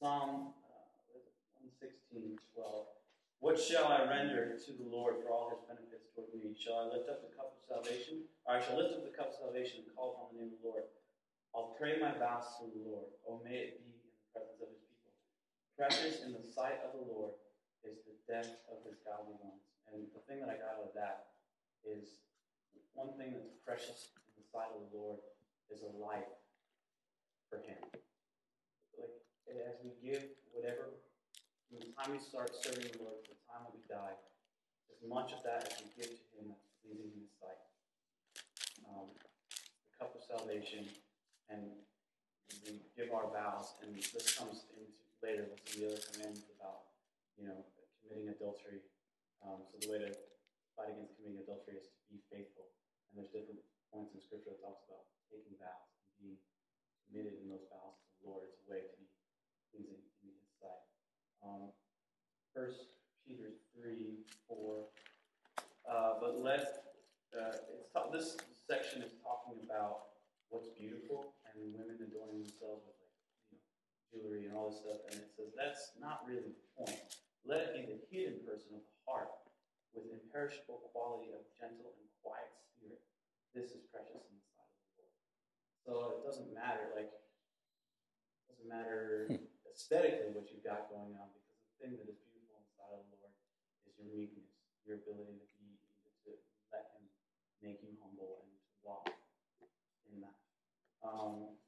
Psalm 0.00 0.54
uh, 0.62 1.18
116, 1.58 2.38
12. 2.54 2.86
What 3.38 3.54
shall 3.54 3.86
I 3.86 4.02
render 4.02 4.58
to 4.58 4.70
the 4.74 4.88
Lord 4.90 5.22
for 5.22 5.30
all 5.30 5.54
his 5.54 5.62
benefits 5.70 6.10
toward 6.10 6.34
me? 6.34 6.58
Shall 6.58 6.82
I 6.82 6.84
lift 6.90 7.06
up 7.06 7.22
the 7.22 7.30
cup 7.38 7.54
of 7.54 7.62
salvation? 7.62 8.26
Or 8.42 8.58
I 8.58 8.60
shall 8.60 8.82
lift 8.82 8.98
up 8.98 9.06
the 9.06 9.14
cup 9.14 9.30
of 9.30 9.38
salvation 9.38 9.86
and 9.86 9.94
call 9.94 10.18
upon 10.18 10.34
the 10.34 10.42
name 10.42 10.52
of 10.54 10.58
the 10.58 10.66
Lord. 10.66 10.86
I'll 11.54 11.78
pray 11.78 12.02
my 12.02 12.10
vows 12.18 12.58
to 12.58 12.66
the 12.66 12.82
Lord. 12.82 13.14
Oh, 13.22 13.38
may 13.46 13.70
it 13.70 13.78
be 13.78 13.94
in 13.94 14.10
the 14.10 14.26
presence 14.34 14.58
of 14.58 14.74
his 14.74 14.82
people. 14.90 15.14
Precious 15.78 16.26
in 16.26 16.34
the 16.34 16.42
sight 16.42 16.82
of 16.82 16.98
the 16.98 17.06
Lord 17.06 17.38
is 17.86 18.02
the 18.02 18.18
death 18.26 18.50
of 18.66 18.82
his 18.82 18.98
godly 19.06 19.38
ones. 19.38 19.62
And 19.86 20.10
the 20.10 20.22
thing 20.26 20.42
that 20.42 20.50
I 20.50 20.58
got 20.58 20.82
out 20.82 20.90
of 20.90 20.92
that 20.98 21.38
is 21.86 22.18
one 22.98 23.14
thing 23.14 23.38
that's 23.38 23.54
precious 23.62 24.18
in 24.34 24.34
the 24.34 24.46
sight 24.50 24.74
of 24.74 24.82
the 24.82 24.90
Lord 24.90 25.22
is 25.70 25.86
a 25.86 25.92
life 25.94 26.34
for 27.46 27.62
him 27.62 27.78
like 29.48 29.64
as 29.64 29.80
we 29.80 29.96
give 30.04 30.22
whatever 30.52 30.97
from 31.68 31.84
the 31.84 31.92
time 31.92 32.16
we 32.16 32.20
start 32.20 32.48
serving 32.64 32.88
the 32.96 33.04
Lord 33.04 33.20
to 33.28 33.36
the 33.36 33.40
time 33.44 33.68
that 33.68 33.76
we 33.76 33.84
die, 33.84 34.16
as 34.88 35.00
much 35.04 35.36
of 35.36 35.44
that 35.44 35.68
as 35.68 35.84
we 35.84 35.92
give 36.00 36.08
to 36.16 36.24
Him 36.40 36.48
that's 36.48 36.64
pleasing 36.80 37.12
in 37.12 37.28
His 37.28 37.32
sight. 37.36 37.60
the 38.88 39.92
cup 40.00 40.16
of 40.16 40.24
salvation, 40.24 40.88
and 41.52 41.68
we 42.64 42.80
give 42.96 43.12
our 43.12 43.28
vows, 43.28 43.76
and 43.84 43.92
this 43.92 44.32
comes 44.32 44.64
into 44.72 44.96
later 45.20 45.44
with 45.50 45.60
some 45.68 45.76
of 45.76 45.76
the 45.76 45.86
other 45.92 46.02
commandments 46.08 46.48
about, 46.56 46.88
you 47.36 47.44
know, 47.44 47.58
committing 48.00 48.32
adultery. 48.32 48.80
Um, 49.44 49.60
so 49.68 49.76
the 49.82 49.92
way 49.92 49.98
to 50.08 50.10
fight 50.72 50.94
against 50.94 51.20
committing 51.20 51.44
adultery 51.44 51.76
is 51.76 51.90
to 51.90 52.00
be 52.08 52.22
faithful. 52.32 52.70
And 53.10 53.20
there's 53.20 53.34
different 53.34 53.60
points 53.92 54.14
in 54.16 54.22
Scripture 54.24 54.56
that 54.56 54.62
talks 54.64 54.86
about 54.88 55.04
taking 55.28 55.58
vows 55.60 55.90
and 56.00 56.16
being 56.16 56.38
committed 57.10 57.44
in 57.44 57.50
those 57.50 57.66
vows 57.68 57.98
to 57.98 58.08
the 58.22 58.30
Lord. 58.30 58.46
It's 58.46 58.62
a 58.62 58.66
way 58.70 58.80
to 58.86 58.94
be 58.94 59.10
pleasing. 59.74 60.00
Um, 61.44 61.70
First 62.54 62.90
Peter 63.26 63.54
three 63.74 64.24
four. 64.48 64.90
Uh, 65.88 66.20
but 66.20 66.40
let 66.40 66.92
uh, 67.32 67.56
ta- 67.94 68.10
this 68.12 68.36
section 68.66 69.00
is 69.02 69.12
talking 69.24 69.56
about 69.64 70.18
what's 70.50 70.68
beautiful 70.76 71.32
and 71.48 71.72
women 71.72 71.96
adorning 72.02 72.44
themselves 72.44 72.84
with 72.84 72.96
like 72.98 73.14
you 73.52 73.56
know 73.56 73.64
jewelry 74.10 74.42
and 74.48 74.56
all 74.56 74.68
this 74.72 74.80
stuff, 74.84 75.00
and 75.12 75.20
it 75.20 75.30
says 75.36 75.52
that's 75.56 75.94
not 76.00 76.24
really 76.26 76.52
the 76.52 76.66
point. 76.76 76.98
Let 77.46 77.72
it 77.72 77.72
be 77.78 77.82
the 77.88 78.00
hidden 78.10 78.42
person 78.44 78.76
of 78.76 78.82
the 78.84 78.96
heart 79.08 79.32
with 79.96 80.10
imperishable 80.12 80.90
quality 80.92 81.32
of 81.32 81.40
gentle 81.56 81.94
and 81.96 82.08
quiet 82.20 82.52
spirit. 82.76 83.00
This 83.56 83.72
is 83.72 83.86
precious 83.88 84.20
in 84.28 84.34
the 84.36 84.46
sight 84.52 84.68
of 84.68 84.80
the 84.84 84.92
Lord. 85.00 85.14
So 85.86 85.92
it 86.16 86.20
doesn't 86.26 86.52
matter 86.52 86.92
like 86.92 87.12
doesn't 88.52 88.68
matter 88.68 89.28
aesthetically 89.72 90.32
what 90.32 90.48
you've 90.48 90.64
got 90.64 90.88
going 90.88 91.16
on 91.16 91.28
because 91.32 91.56
the 91.60 91.76
thing 91.80 91.92
that 92.00 92.08
is 92.08 92.18
beautiful 92.24 92.58
in 92.58 92.64
the 92.64 92.74
sight 92.74 92.92
of 92.92 93.04
the 93.08 93.18
Lord 93.20 93.36
is 93.88 93.94
your 93.96 94.08
meekness, 94.10 94.52
your 94.84 95.00
ability 95.00 95.38
to 95.40 95.54
be 95.60 95.76
to 96.26 96.36
let 96.72 96.92
Him 96.96 97.04
make 97.60 97.80
you 97.84 97.96
humble 98.00 98.44
and 98.44 98.52
to 98.52 98.74
walk 98.82 99.06
in 100.08 100.24
that. 100.24 100.36
Um, 101.04 101.58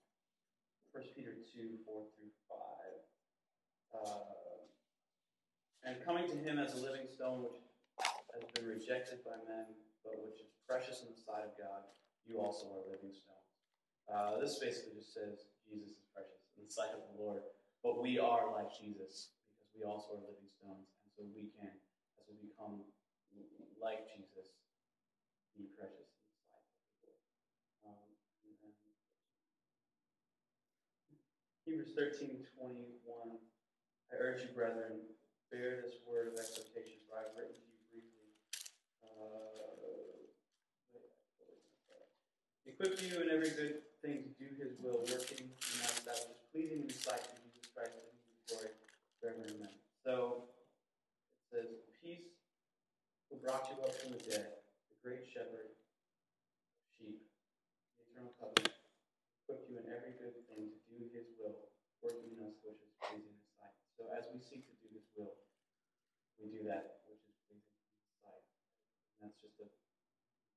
1 0.91 1.15
Peter 1.15 1.39
2 1.55 1.87
4 1.87 2.03
through 2.19 2.35
5. 2.51 3.01
Uh, 3.91 4.41
and 5.85 5.99
coming 6.05 6.29
to 6.29 6.37
him 6.37 6.59
as 6.59 6.75
a 6.77 6.81
living 6.83 7.09
stone, 7.09 7.51
which 7.51 7.59
has 8.37 8.45
been 8.55 8.69
rejected 8.69 9.25
by 9.25 9.35
men, 9.49 9.67
but 10.05 10.15
which 10.23 10.39
is 10.39 10.53
precious 10.69 11.03
in 11.03 11.11
the 11.11 11.19
sight 11.19 11.43
of 11.43 11.57
God, 11.57 11.89
you 12.29 12.39
also 12.39 12.69
are 12.71 12.85
living 12.87 13.11
stones. 13.11 13.51
Uh, 14.07 14.39
this 14.39 14.59
basically 14.59 14.99
just 14.99 15.15
says 15.15 15.51
Jesus 15.67 15.95
is 15.95 16.07
precious 16.13 16.43
in 16.59 16.67
the 16.67 16.71
sight 16.71 16.93
of 16.93 17.03
the 17.11 17.17
Lord, 17.19 17.43
but 17.83 18.01
we 18.01 18.19
are 18.19 18.53
like 18.53 18.71
Jesus 18.73 19.33
because 19.49 19.71
we 19.73 19.83
also 19.85 20.21
are 20.21 20.25
living 20.25 20.51
stones, 20.61 20.89
and 21.03 21.09
so 21.17 21.25
we 21.33 21.49
can, 21.57 21.73
as 22.21 22.25
we 22.29 22.37
become 22.53 22.85
like 23.81 24.05
Jesus, 24.13 24.53
be 25.57 25.73
precious 25.73 26.13
in 26.13 26.21
the 26.25 26.37
Lord. 26.53 27.17
Um, 27.85 28.13
Hebrews 31.65 31.97
13, 31.97 32.45
21. 32.61 33.41
I 34.09 34.15
urge 34.21 34.45
you, 34.45 34.53
brethren, 34.53 35.01
bear 35.49 35.81
this 35.81 36.01
word 36.05 36.33
of 36.33 36.37
exhortation, 36.37 37.01
for 37.09 37.17
I 37.17 37.29
have 37.29 37.37
written 37.37 37.57
to 37.57 37.69
you 37.69 37.81
briefly. 37.89 38.29
Uh, 39.01 39.81
equip 42.69 43.01
you 43.01 43.25
in 43.25 43.33
every 43.33 43.53
good 43.57 43.81
thing 44.05 44.29
to 44.29 44.33
do 44.37 44.49
his 44.61 44.77
will, 44.81 45.05
working 45.09 45.49
in 45.49 45.77
that 46.05 46.21
which 46.29 46.37
is 46.37 46.49
pleasing 46.53 46.85
in 46.85 46.89
his 46.89 47.01
sight 47.01 47.21
of 47.21 47.37
Jesus 47.45 47.69
Christ 47.73 47.97
and 47.97 48.13
his 48.29 48.41
glory 48.45 48.73
forever 49.21 49.45
and 49.45 49.57
amen. 49.57 49.77
So 50.05 50.49
it 51.45 51.65
says, 51.65 51.71
Peace 52.01 52.41
who 53.31 53.39
brought 53.51 53.67
you 53.67 53.83
up 53.83 53.91
from 53.99 54.15
the 54.15 54.23
dead, 54.31 54.63
the 54.95 54.99
great 55.03 55.27
shepherd 55.27 55.75
of 55.75 55.75
sheep, 56.95 57.19
the 57.99 58.07
eternal 58.07 58.31
covenant, 58.39 58.79
equipped 59.43 59.67
you 59.67 59.75
in 59.83 59.91
every 59.91 60.15
good 60.23 60.39
thing 60.47 60.71
to 60.71 60.79
do 60.87 61.11
his 61.11 61.27
will, 61.35 61.67
working 61.99 62.31
in 62.31 62.47
us 62.47 62.55
which 62.63 62.79
is 62.79 62.95
pleasing 63.03 63.35
his 63.35 63.51
sight. 63.59 63.75
So 63.99 64.07
as 64.15 64.31
we 64.31 64.39
seek 64.39 64.71
to 64.71 64.77
do 64.79 64.95
his 64.95 65.03
will, 65.19 65.35
we 66.39 66.47
do 66.47 66.63
that 66.71 67.03
which 67.11 67.27
is 67.27 67.35
pleasing 67.51 67.75
in 67.75 67.91
his 67.99 68.15
sight. 68.23 68.47
And 69.19 69.27
that's 69.27 69.43
just 69.43 69.59
a 69.59 69.67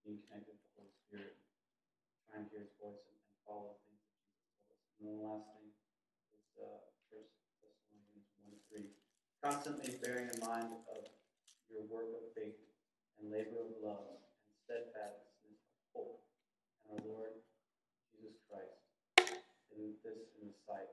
being 0.06 0.22
connected 0.30 0.54
with 0.54 0.62
the 0.62 0.74
Holy 0.78 0.94
Spirit, 1.10 1.34
trying 2.30 2.46
to 2.46 2.50
hear 2.54 2.62
his 2.62 2.78
voice 2.78 3.02
and, 3.10 3.18
and 3.18 3.42
follow 3.42 3.74
things 3.90 4.06
that 4.06 4.22
Jesus 4.22 4.54
told 4.62 4.70
us. 4.78 4.94
And 5.02 5.10
then 5.10 5.18
the 5.18 5.26
last 5.34 5.50
thing 5.50 5.66
is 6.38 6.46
uh, 6.62 6.94
First 7.10 7.42
Thessalonians 7.58 8.30
1 8.38 8.54
3. 8.70 8.94
Constantly 9.42 9.98
bearing 9.98 10.30
in 10.30 10.38
mind 10.46 10.78
of 10.94 11.10
your 11.74 11.90
work 11.90 12.14
of 12.14 12.30
faith 12.38 12.63
and 13.24 13.32
labor 13.32 13.64
of 13.64 13.72
love 13.80 14.04
and 14.12 14.20
steadfastness 14.68 15.32
of 15.48 15.56
hope 15.96 16.20
and 16.92 17.00
our 17.00 17.04
Lord 17.08 17.40
Jesus 18.12 18.36
Christ 18.52 18.84
in 19.72 19.96
this 20.04 20.28
in 20.44 20.52
the 20.52 20.58
sight 20.68 20.92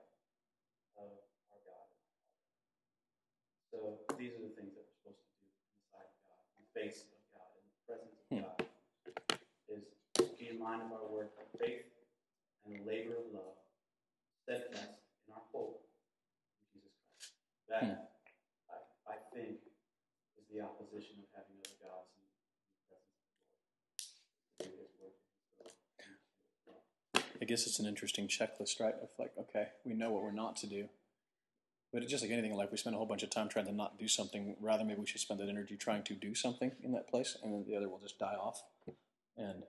of 0.94 1.10
our 1.50 1.60
God. 1.66 1.88
So 3.74 3.98
these 4.14 4.38
are 4.38 4.46
the 4.46 4.54
things 4.54 4.72
that 4.78 4.86
we're 4.86 4.96
supposed 5.02 5.20
to 5.20 5.30
do 5.36 5.42
in 5.42 5.58
the 5.74 5.86
sight 5.90 6.06
of 6.06 6.18
God, 6.22 6.40
in 6.54 6.60
the 6.62 6.72
face 6.72 7.02
of 7.10 7.20
God, 7.34 7.50
in 7.58 7.66
the 7.66 7.82
presence 7.84 8.14
of 8.14 8.26
hmm. 8.30 8.42
God, 8.46 8.62
is 9.74 9.84
be 10.38 10.48
in 10.54 10.58
mind 10.62 10.86
of 10.86 10.94
our 10.94 11.10
work 11.10 11.34
of 11.36 11.50
faith 11.58 11.84
and 12.64 12.86
labor 12.86 13.18
of 13.18 13.26
love, 13.34 13.58
steadfast 14.46 15.02
in 15.26 15.34
our 15.34 15.44
hope 15.50 15.82
in 16.72 16.78
Jesus 16.78 16.94
Christ. 17.10 17.34
That 17.68 17.82
hmm 17.84 18.06
I, 18.70 18.78
I 19.12 19.16
think 19.34 19.60
is 20.38 20.46
the 20.48 20.62
opposition 20.64 21.20
of 21.20 21.28
having 21.36 21.58
other 21.60 21.78
gods 21.84 22.10
in, 22.16 22.24
in 22.24 22.72
the 22.72 22.86
presence 22.88 23.18
of 23.18 23.34
the 23.36 23.42
Lord. 23.66 24.46
To 24.58 24.64
do 24.64 24.76
his 24.80 24.92
work. 24.96 25.18
I 27.40 27.46
guess 27.46 27.66
it's 27.66 27.78
an 27.78 27.86
interesting 27.86 28.28
checklist, 28.28 28.80
right? 28.80 28.94
Of 29.02 29.08
like, 29.18 29.32
okay, 29.38 29.68
we 29.84 29.94
know 29.94 30.10
what 30.10 30.22
we're 30.22 30.30
not 30.30 30.56
to 30.56 30.66
do. 30.66 30.88
But 31.92 32.02
it's 32.02 32.10
just 32.10 32.22
like 32.22 32.30
anything 32.30 32.52
in 32.52 32.56
life, 32.56 32.68
we 32.70 32.76
spend 32.76 32.94
a 32.94 32.98
whole 32.98 33.06
bunch 33.06 33.22
of 33.22 33.30
time 33.30 33.48
trying 33.48 33.66
to 33.66 33.72
not 33.72 33.98
do 33.98 34.06
something. 34.06 34.54
Rather, 34.60 34.84
maybe 34.84 35.00
we 35.00 35.06
should 35.06 35.20
spend 35.20 35.40
that 35.40 35.48
energy 35.48 35.76
trying 35.76 36.04
to 36.04 36.14
do 36.14 36.34
something 36.34 36.70
in 36.84 36.92
that 36.92 37.08
place, 37.08 37.36
and 37.42 37.52
then 37.52 37.64
the 37.66 37.76
other 37.76 37.88
will 37.88 37.98
just 37.98 38.18
die 38.18 38.36
off. 38.38 38.62
And, 39.36 39.64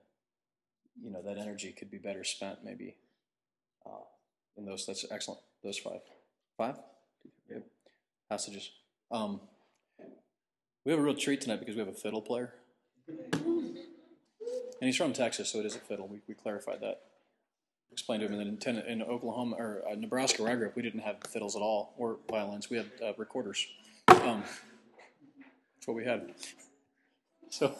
you 1.02 1.10
know, 1.10 1.22
that 1.22 1.38
energy 1.38 1.72
could 1.72 1.90
be 1.90 1.98
better 1.98 2.22
spent 2.22 2.58
maybe 2.62 2.94
uh, 3.84 4.04
in 4.56 4.66
those. 4.66 4.86
That's 4.86 5.04
excellent. 5.10 5.40
Those 5.64 5.78
five. 5.78 6.02
Five? 6.56 6.76
Yep. 7.50 7.64
Passages. 8.28 8.70
Um, 9.10 9.40
we 10.84 10.92
have 10.92 11.00
a 11.00 11.02
real 11.02 11.14
treat 11.14 11.40
tonight 11.40 11.60
because 11.60 11.74
we 11.74 11.80
have 11.80 11.88
a 11.88 11.92
fiddle 11.92 12.22
player. 12.22 12.54
And 13.08 14.88
he's 14.88 14.96
from 14.96 15.12
Texas, 15.12 15.48
so 15.50 15.60
it 15.60 15.66
is 15.66 15.74
a 15.74 15.80
fiddle. 15.80 16.06
We, 16.06 16.20
we 16.28 16.34
clarified 16.34 16.80
that 16.82 17.00
explained 17.92 18.20
to 18.20 18.26
him. 18.26 18.32
And 18.32 18.40
then 18.40 18.48
in, 18.48 18.56
ten, 18.56 18.78
in 18.78 19.02
Oklahoma 19.02 19.56
or 19.56 19.82
uh, 19.90 19.94
Nebraska, 19.94 20.42
where 20.42 20.52
I 20.52 20.56
grew 20.56 20.66
up, 20.66 20.76
we 20.76 20.82
didn't 20.82 21.00
have 21.00 21.16
fiddles 21.28 21.54
at 21.54 21.62
all 21.62 21.94
or 21.96 22.18
violins. 22.30 22.70
We 22.70 22.78
had 22.78 22.90
uh, 23.04 23.12
recorders. 23.16 23.66
Um, 24.08 24.42
that's 24.42 25.86
what 25.86 25.96
we 25.96 26.04
had. 26.04 26.32
So 27.50 27.74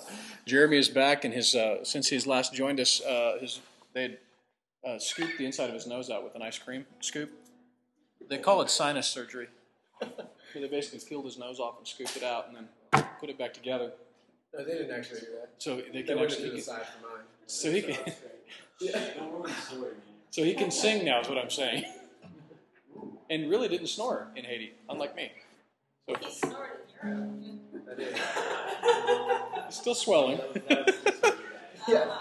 Jeremy 0.47 0.77
is 0.77 0.89
back, 0.89 1.25
and 1.25 1.33
his 1.33 1.55
uh, 1.55 1.83
since 1.85 2.09
he's 2.09 2.27
last 2.27 2.53
joined 2.53 2.79
us, 2.79 3.01
uh, 3.03 3.39
his 3.41 3.61
they 3.95 4.03
had 4.03 4.19
uh, 4.87 4.99
scooped 4.99 5.39
the 5.39 5.47
inside 5.47 5.69
of 5.69 5.75
his 5.75 5.87
nose 5.87 6.11
out 6.11 6.25
with 6.25 6.35
an 6.35 6.43
ice 6.43 6.59
cream 6.59 6.85
scoop. 7.01 7.31
They 8.29 8.39
call 8.39 8.61
it 8.63 8.71
sinus 8.71 9.07
surgery. 9.07 9.49
they 10.55 10.69
basically 10.69 11.01
peeled 11.09 11.25
his 11.25 11.39
nose 11.39 11.59
off 11.59 11.79
and 11.79 11.87
scooped 11.87 12.17
it 12.17 12.23
out, 12.23 12.49
and 12.49 12.57
then 12.57 13.05
put 13.19 13.31
it 13.31 13.39
back 13.39 13.55
together. 13.55 13.93
No, 14.55 14.65
they 14.65 14.73
didn't 14.73 14.95
actually 14.95 15.21
do 15.21 15.27
that. 15.41 15.51
So 15.59 15.77
they 15.77 15.83
They 15.91 16.03
can 16.03 16.19
actually. 16.19 16.51
the 16.51 16.61
side 16.61 16.83
for 16.83 17.09
mine. 17.09 17.25
So 17.47 17.71
he 17.73 17.83
can. 17.83 17.97
Yeah. 18.83 19.01
So 20.31 20.43
he 20.45 20.55
can 20.55 20.71
sing 20.71 21.05
now, 21.05 21.21
is 21.21 21.29
what 21.29 21.39
I'm 21.39 21.51
saying. 21.51 21.85
And 23.31 23.49
really 23.51 23.69
didn't 23.69 23.87
snore 23.89 24.29
in 24.37 24.45
Haiti, 24.45 24.73
unlike 24.89 25.15
me. 25.17 25.33
So 26.09 26.17
He 26.21 26.31
snorted 26.31 26.79
Europe. 27.03 27.31
I 27.91 27.95
did. 27.95 29.65
he's 29.67 29.75
still 29.77 29.95
swelling. 29.95 30.41
Yeah. 31.89 32.17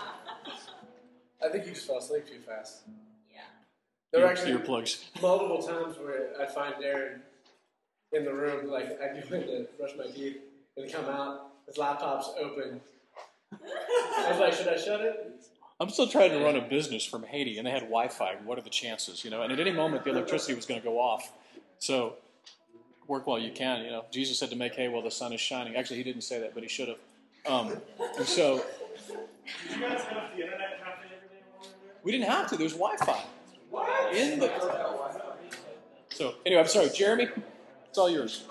I 1.43 1.49
think 1.49 1.67
you 1.67 1.73
just 1.73 1.85
fell 1.85 1.99
asleep 1.99 2.27
too 2.27 2.39
fast. 2.39 2.81
Yeah. 3.31 3.41
There 4.11 4.21
were 4.21 4.25
Ear- 4.27 4.31
actually 4.31 4.53
earplugs. 4.53 5.03
multiple 5.21 5.61
times 5.61 5.97
where 5.99 6.29
I'd 6.41 6.51
find 6.51 6.73
Darren 6.83 7.19
in 8.11 8.25
the 8.25 8.33
room, 8.33 8.71
like 8.71 8.99
I'd 8.99 9.23
go 9.29 9.35
in 9.35 9.43
to 9.43 9.67
brush 9.77 9.91
my 9.99 10.07
teeth 10.07 10.37
and 10.77 10.91
come 10.91 11.05
out, 11.05 11.51
his 11.67 11.77
laptop's 11.77 12.31
open. 12.39 12.81
I 13.53 14.31
was 14.31 14.39
like, 14.39 14.53
should 14.53 14.67
I 14.67 14.77
shut 14.77 15.01
it? 15.01 15.43
I'm 15.81 15.89
still 15.89 16.05
trying 16.07 16.29
to 16.29 16.43
run 16.43 16.55
a 16.55 16.61
business 16.61 17.03
from 17.03 17.23
Haiti, 17.23 17.57
and 17.57 17.65
they 17.65 17.71
had 17.71 17.81
Wi-Fi. 17.81 18.35
What 18.45 18.59
are 18.59 18.61
the 18.61 18.69
chances, 18.69 19.25
you 19.25 19.31
know? 19.31 19.41
And 19.41 19.51
at 19.51 19.59
any 19.59 19.71
moment, 19.71 20.03
the 20.03 20.11
electricity 20.11 20.53
was 20.53 20.67
going 20.67 20.79
to 20.79 20.85
go 20.85 20.99
off. 20.99 21.33
So 21.79 22.17
work 23.07 23.25
while 23.25 23.39
you 23.39 23.51
can. 23.51 23.83
You 23.83 23.89
know, 23.89 24.05
Jesus 24.11 24.37
said 24.37 24.51
to 24.51 24.55
make 24.55 24.75
hay 24.75 24.89
while 24.89 25.01
the 25.01 25.09
sun 25.09 25.33
is 25.33 25.41
shining. 25.41 25.75
Actually, 25.75 25.97
he 25.97 26.03
didn't 26.03 26.21
say 26.21 26.39
that, 26.39 26.53
but 26.53 26.61
he 26.61 26.69
should 26.69 26.89
have. 26.89 26.97
Um, 27.47 27.81
and 28.15 28.27
so 28.27 28.63
Did 29.07 29.79
you 29.79 29.81
guys 29.81 30.03
have 30.03 30.37
the 30.37 30.43
internet 30.43 30.83
cafe 30.83 31.07
every 31.17 31.29
day 31.29 31.41
we 31.51 31.57
were 31.57 31.73
there? 31.83 31.93
we 32.03 32.11
didn't 32.11 32.27
have 32.29 32.47
to. 32.51 32.57
There's 32.57 32.73
Wi-Fi 32.73 33.23
What? 33.71 34.15
in 34.15 34.37
the. 34.37 34.51
So 36.09 36.35
anyway, 36.45 36.61
I'm 36.61 36.67
sorry, 36.67 36.89
Jeremy. 36.93 37.27
It's 37.89 37.97
all 37.97 38.09
yours. 38.11 38.43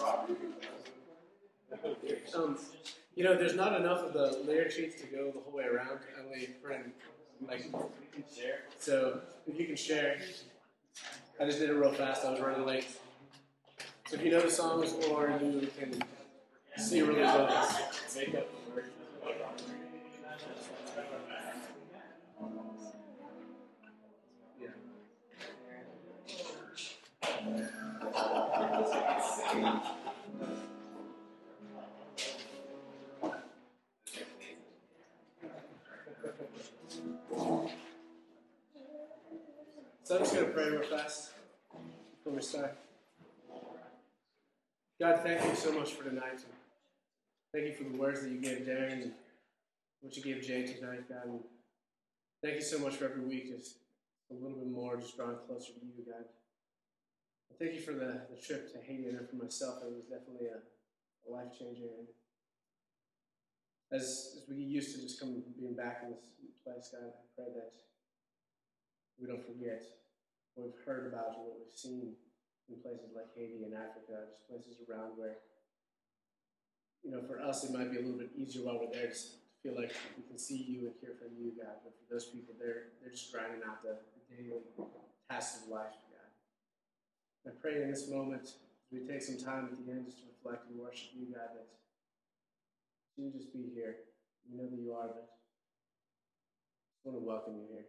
Um, 2.35 2.59
you 3.14 3.22
know, 3.22 3.37
there's 3.37 3.55
not 3.55 3.78
enough 3.78 4.01
of 4.01 4.14
the 4.14 4.43
layer 4.45 4.68
sheets 4.68 5.01
to 5.01 5.07
go 5.07 5.31
the 5.31 5.41
whole 5.41 5.53
way 5.53 5.64
around. 5.64 6.01
Only 6.24 6.51
Brennan 6.61 6.93
Like, 7.47 7.64
so 8.78 9.20
if 9.47 9.59
you 9.59 9.66
can 9.66 9.76
share, 9.76 10.18
I 11.41 11.45
just 11.47 11.59
did 11.59 11.70
it 11.70 11.74
real 11.74 11.93
fast. 11.93 12.24
I 12.24 12.30
was 12.30 12.41
running 12.41 12.66
late. 12.66 12.86
So 14.09 14.16
if 14.16 14.24
you 14.24 14.30
know 14.30 14.41
the 14.41 14.51
songs 14.51 14.93
or 15.09 15.38
you 15.43 15.68
can 15.78 16.03
see 16.76 17.01
really 17.03 17.20
well, 17.20 17.49
make 18.16 18.34
up 18.34 18.49
So 40.11 40.17
I'm 40.17 40.23
just 40.23 40.35
going 40.35 40.47
to 40.47 40.53
pray 40.53 40.69
real 40.71 40.83
fast 40.83 41.31
before 42.19 42.33
we 42.33 42.43
start. 42.43 42.77
God, 45.01 45.21
thank 45.23 45.45
you 45.45 45.55
so 45.55 45.71
much 45.71 45.93
for 45.93 46.03
tonight. 46.03 46.41
Thank 47.55 47.67
you 47.67 47.75
for 47.75 47.85
the 47.85 47.97
words 47.97 48.23
that 48.23 48.31
you 48.33 48.41
gave 48.41 48.67
Darren 48.67 49.03
and 49.03 49.13
what 50.01 50.17
you 50.17 50.23
gave 50.25 50.43
Jay 50.43 50.67
tonight, 50.67 51.09
God. 51.09 51.27
And 51.27 51.39
thank 52.43 52.57
you 52.57 52.61
so 52.61 52.81
much 52.81 52.97
for 52.97 53.05
every 53.05 53.23
week, 53.23 53.57
just 53.57 53.77
a 54.33 54.35
little 54.35 54.59
bit 54.59 54.67
more, 54.67 54.97
just 54.97 55.17
drawing 55.17 55.37
closer 55.47 55.75
to 55.75 55.79
you, 55.79 56.05
God. 56.05 56.27
And 57.49 57.59
thank 57.61 57.75
you 57.75 57.81
for 57.81 57.93
the, 57.93 58.23
the 58.35 58.43
trip 58.45 58.73
to 58.73 58.81
Haiti 58.85 59.11
and 59.11 59.29
for 59.29 59.37
myself. 59.37 59.77
It 59.85 59.95
was 59.95 60.07
definitely 60.11 60.49
a, 60.49 60.59
a 60.59 61.33
life 61.33 61.57
changer. 61.57 61.87
And 61.87 62.09
as, 63.93 64.43
as 64.43 64.49
we 64.49 64.57
get 64.57 64.67
used 64.67 64.97
to 64.97 65.03
just 65.03 65.21
coming 65.21 65.45
being 65.57 65.77
back 65.77 66.01
in 66.03 66.11
this 66.11 66.25
place, 66.65 66.91
God, 66.91 67.07
I 67.07 67.15
pray 67.37 67.55
that 67.55 67.71
we 69.21 69.29
don't 69.29 69.47
forget 69.47 69.99
we've 70.57 70.80
heard 70.84 71.07
about 71.12 71.36
you, 71.38 71.46
what 71.46 71.59
we've 71.62 71.76
seen 71.76 72.14
in 72.68 72.78
places 72.82 73.11
like 73.14 73.30
Haiti 73.34 73.64
and 73.64 73.74
Africa, 73.74 74.30
just 74.30 74.46
places 74.46 74.78
around 74.86 75.18
where, 75.18 75.42
you 77.03 77.11
know, 77.11 77.22
for 77.26 77.40
us 77.40 77.64
it 77.64 77.72
might 77.72 77.90
be 77.90 77.98
a 77.98 78.03
little 78.03 78.18
bit 78.18 78.30
easier 78.36 78.62
while 78.62 78.78
we're 78.78 78.92
there 78.92 79.11
to 79.11 79.18
feel 79.62 79.76
like 79.76 79.92
we 80.16 80.22
can 80.24 80.38
see 80.38 80.57
you 80.57 80.88
and 80.88 80.94
hear 81.01 81.14
from 81.18 81.36
you, 81.36 81.53
God. 81.59 81.82
But 81.84 81.92
for 81.98 82.07
those 82.12 82.26
people, 82.26 82.55
they're 82.59 82.96
they're 83.01 83.12
just 83.12 83.32
grinding 83.32 83.61
out 83.66 83.82
the, 83.82 83.98
the 84.16 84.22
daily 84.30 84.62
tasks 85.30 85.64
of 85.64 85.68
life, 85.68 85.96
God. 86.09 86.30
I 87.46 87.55
pray 87.61 87.82
in 87.82 87.90
this 87.90 88.09
moment, 88.09 88.44
as 88.44 88.92
we 88.92 89.01
take 89.07 89.22
some 89.22 89.38
time 89.38 89.68
at 89.70 89.76
the 89.76 89.92
end 89.92 90.07
just 90.07 90.18
to 90.18 90.24
reflect 90.28 90.68
and 90.70 90.78
worship 90.78 91.11
you, 91.14 91.32
God, 91.32 91.55
that 91.55 91.68
you 93.16 93.30
just 93.30 93.53
be 93.53 93.70
here. 93.74 94.09
We 94.48 94.57
know 94.57 94.68
that 94.68 94.78
you 94.78 94.92
are, 94.92 95.09
but 95.09 95.28
I 97.05 97.09
want 97.09 97.20
to 97.20 97.26
welcome 97.26 97.55
you 97.57 97.66
here. 97.70 97.86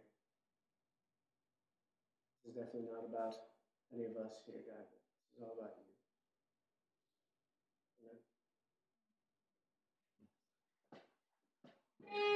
It's 2.52 2.60
definitely 2.60 2.90
not 2.92 3.08
about 3.08 3.32
any 3.94 4.04
of 4.04 4.12
us 4.20 4.44
here, 4.44 4.60
God. 4.68 4.84
It's 5.32 5.40
all 5.40 5.56
about 5.56 5.72
you. 5.80 5.88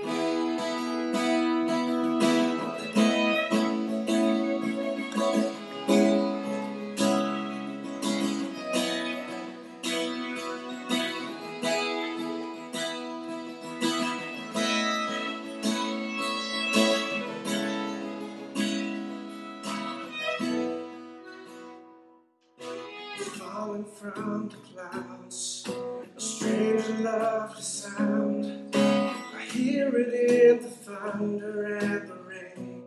Amen. 0.09 0.46
Falling 23.77 23.85
from 23.85 24.49
the 24.49 24.57
clouds. 24.57 25.69
A 26.17 26.21
strange 26.21 26.85
and 26.87 27.05
lovely 27.05 27.63
sound. 27.63 28.75
I 28.75 29.43
hear 29.51 29.89
it 29.97 30.15
in 30.15 30.63
the 30.63 30.69
thunder 30.69 31.77
and 31.77 32.09
the 32.09 32.15
rain. 32.15 32.83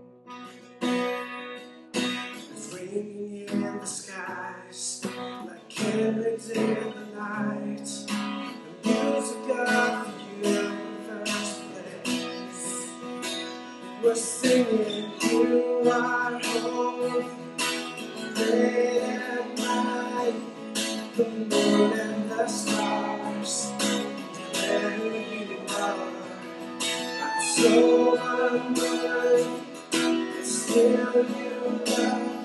It's 1.94 2.74
ringing 2.74 3.48
in 3.50 3.80
the 3.80 3.86
skies 3.86 5.02
like 5.46 5.70
candles 5.70 6.50
in 6.50 6.76
the 6.76 7.06
night. 7.16 7.86
The 8.84 8.90
music 8.90 9.50
of 9.50 10.14
the 10.42 10.50
universe 10.50 11.62
plays. 12.04 12.62
We're 14.04 14.16
singing, 14.16 15.12
You 15.22 15.82
are 15.92 16.40
holy. 16.44 17.26
Day 18.36 19.02
and 19.02 19.58
night, 19.58 19.99
the 21.20 21.26
moon 21.26 21.92
and 22.00 22.32
the 22.32 22.48
stars, 22.48 23.74
you 24.54 25.58
are. 25.70 26.12
I'm 27.22 27.44
so 27.44 28.18
still 30.44 31.26
you 31.38 32.39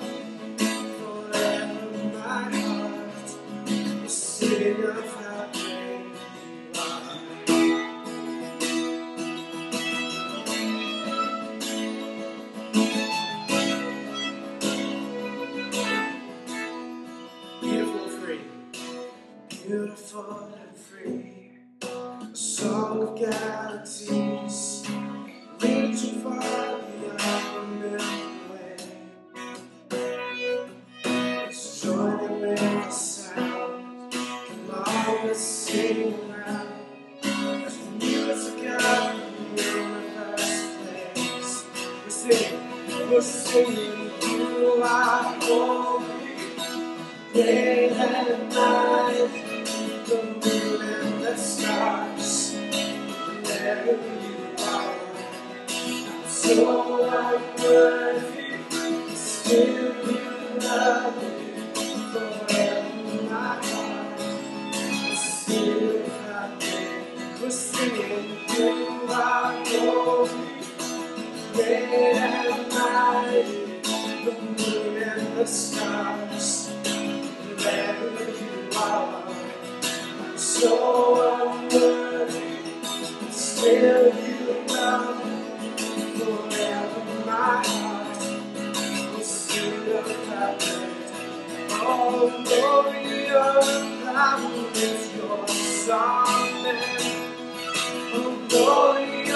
glory, 98.49 99.31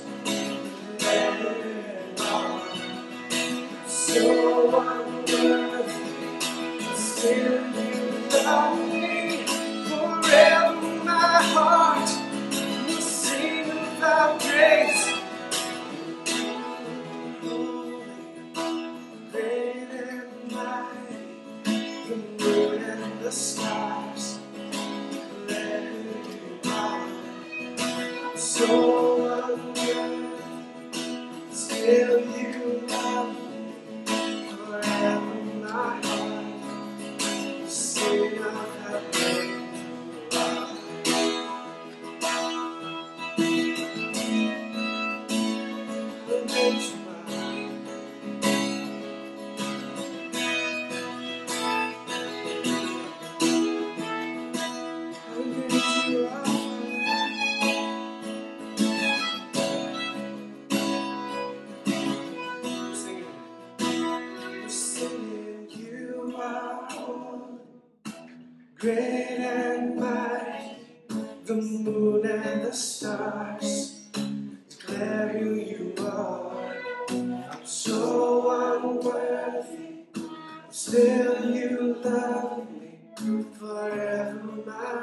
So 3.86 4.80
unworthy, 4.80 5.94
me 8.76 9.44
forever. 9.88 11.04
My 11.04 11.42
heart 11.52 12.10
will 12.88 13.00
sing 13.00 13.68
without 13.68 14.40
grace. 14.40 15.09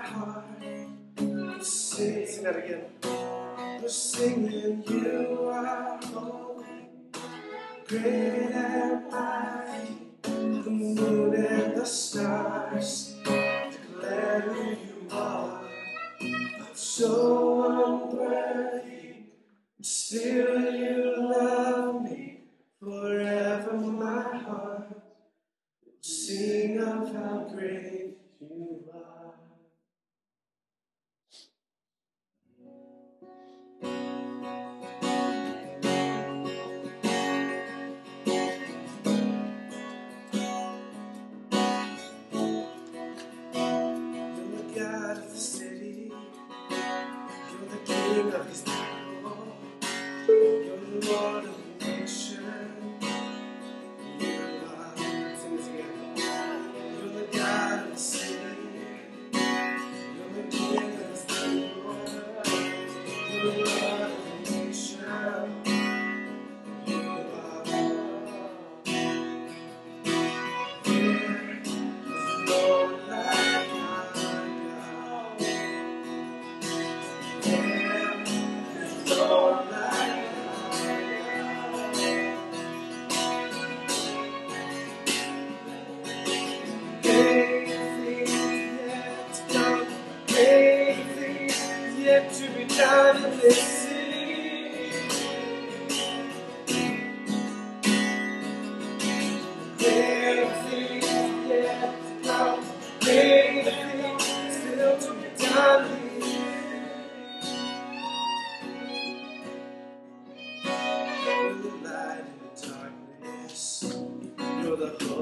heart. 0.07 0.45
Sing, 1.61 2.25
sing 2.25 2.43
that 2.43 2.57
again. 2.63 2.85
We're 3.81 3.89
singing, 3.89 4.83
You 4.87 5.49
are 5.51 5.99
holy, 6.05 6.89
great 7.87 8.51
and 8.51 9.11
mighty. 9.11 9.97
The 10.23 10.69
moon 10.69 11.33
and 11.35 11.77
the 11.77 11.85
stars 11.85 13.15
declare 13.23 14.41
who 14.41 14.69
you 14.69 15.07
are. 15.11 15.61
I'm 16.21 16.75
so 16.75 18.11
unworthy, 18.11 19.25
but 19.77 19.85
still 19.85 20.71
you 20.73 21.15
love 21.17 22.03
me. 22.03 22.41
Forever 22.79 23.73
my 23.77 24.21
heart 24.37 24.89
will 25.83 25.93
sing 26.01 26.79
of 26.79 27.13
how 27.13 27.47
great 27.53 28.17
you 28.39 28.83
are. 28.93 29.06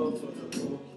otro 0.06 0.95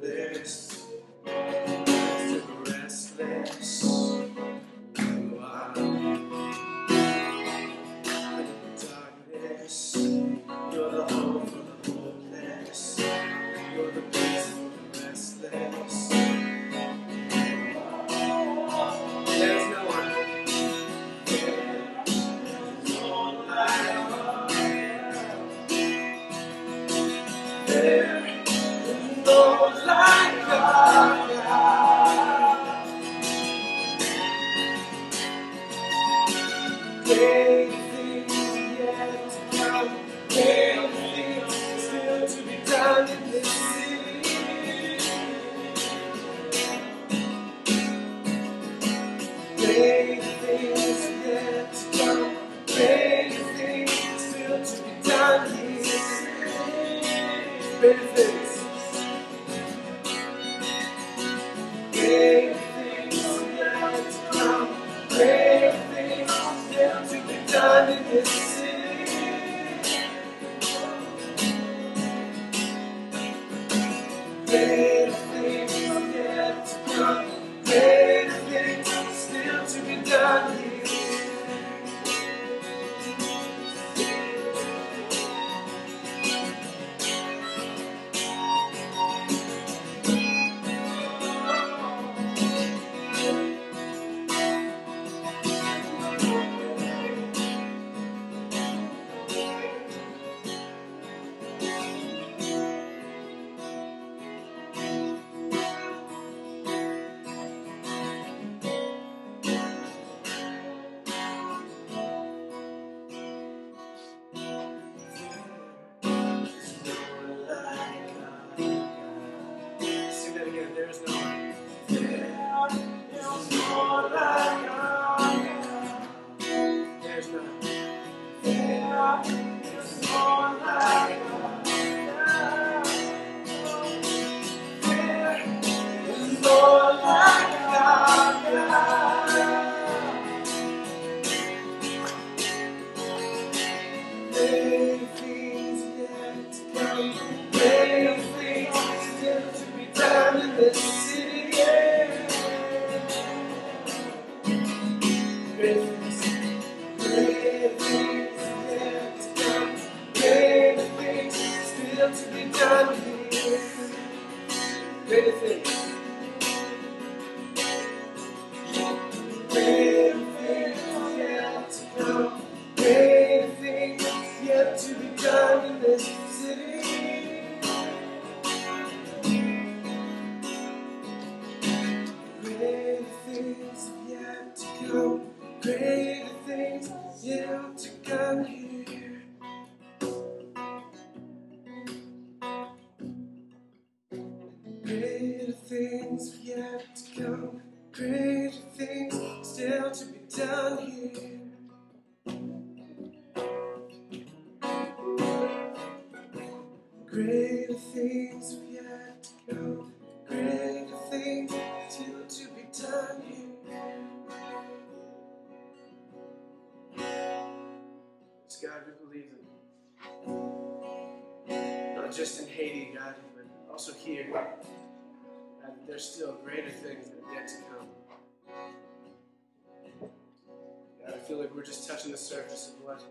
feel 231.29 231.39
like 231.39 231.55
we're 231.55 231.63
just 231.63 231.87
touching 231.87 232.11
the 232.11 232.17
surface 232.17 232.73
of 232.73 232.83
what, 232.83 233.05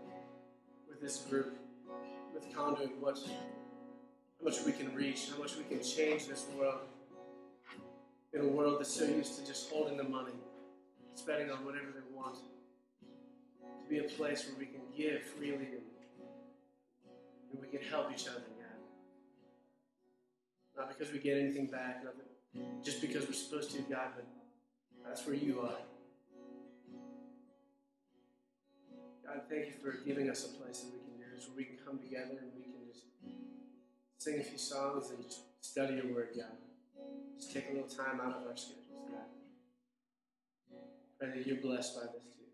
with 0.88 1.00
this 1.00 1.18
group, 1.30 1.56
with 2.34 2.52
Conduit, 2.52 2.90
what, 2.98 3.16
how 3.16 4.44
much 4.44 4.56
we 4.66 4.72
can 4.72 4.92
reach, 4.92 5.28
how 5.30 5.38
much 5.40 5.56
we 5.56 5.62
can 5.62 5.80
change 5.80 6.26
this 6.26 6.46
world. 6.58 6.80
In 8.32 8.40
a 8.40 8.44
world 8.44 8.80
that's 8.80 8.92
so 8.92 9.04
used 9.04 9.38
to 9.38 9.46
just 9.46 9.70
holding 9.70 9.96
the 9.96 10.02
money, 10.02 10.32
spending 11.14 11.48
on 11.52 11.64
whatever 11.64 11.86
they 11.94 12.16
want. 12.16 12.38
To 13.60 13.88
be 13.88 13.98
a 13.98 14.08
place 14.08 14.46
where 14.48 14.58
we 14.58 14.66
can 14.66 14.80
give 14.96 15.22
freely 15.22 15.54
and, 15.54 15.86
and 17.52 17.60
we 17.62 17.68
can 17.68 17.86
help 17.88 18.10
each 18.12 18.26
other, 18.26 18.40
God. 18.40 18.80
Not 20.76 20.88
because 20.88 21.12
we 21.12 21.20
get 21.20 21.38
anything 21.38 21.66
back, 21.66 22.02
not 22.02 22.14
just 22.82 23.00
because 23.00 23.26
we're 23.26 23.32
supposed 23.32 23.70
to, 23.70 23.78
God, 23.82 24.08
but 24.16 24.26
that's 25.06 25.24
where 25.24 25.36
you 25.36 25.60
are. 25.60 25.78
God, 29.28 29.42
thank 29.50 29.66
you 29.66 29.72
for 29.82 29.98
giving 30.06 30.30
us 30.30 30.46
a 30.46 30.48
place 30.56 30.80
that 30.80 30.92
we 30.92 31.00
can 31.00 31.18
do 31.18 31.36
this, 31.36 31.46
where 31.48 31.56
we 31.58 31.64
can 31.64 31.76
come 31.84 31.98
together 31.98 32.40
and 32.40 32.50
we 32.56 32.62
can 32.62 32.72
just 32.88 33.04
sing 34.16 34.40
a 34.40 34.42
few 34.42 34.56
songs 34.56 35.10
and 35.10 35.22
just 35.22 35.42
study 35.60 35.96
your 35.96 36.14
word, 36.14 36.30
God. 36.34 36.56
Just 37.36 37.52
take 37.52 37.68
a 37.68 37.72
little 37.74 37.88
time 37.88 38.20
out 38.22 38.40
of 38.40 38.46
our 38.48 38.56
schedules, 38.56 39.04
God. 39.10 39.28
Pray 41.18 41.28
that 41.36 41.46
you're 41.46 41.60
blessed 41.60 41.94
by 41.94 42.06
this 42.06 42.24
too. 42.32 42.48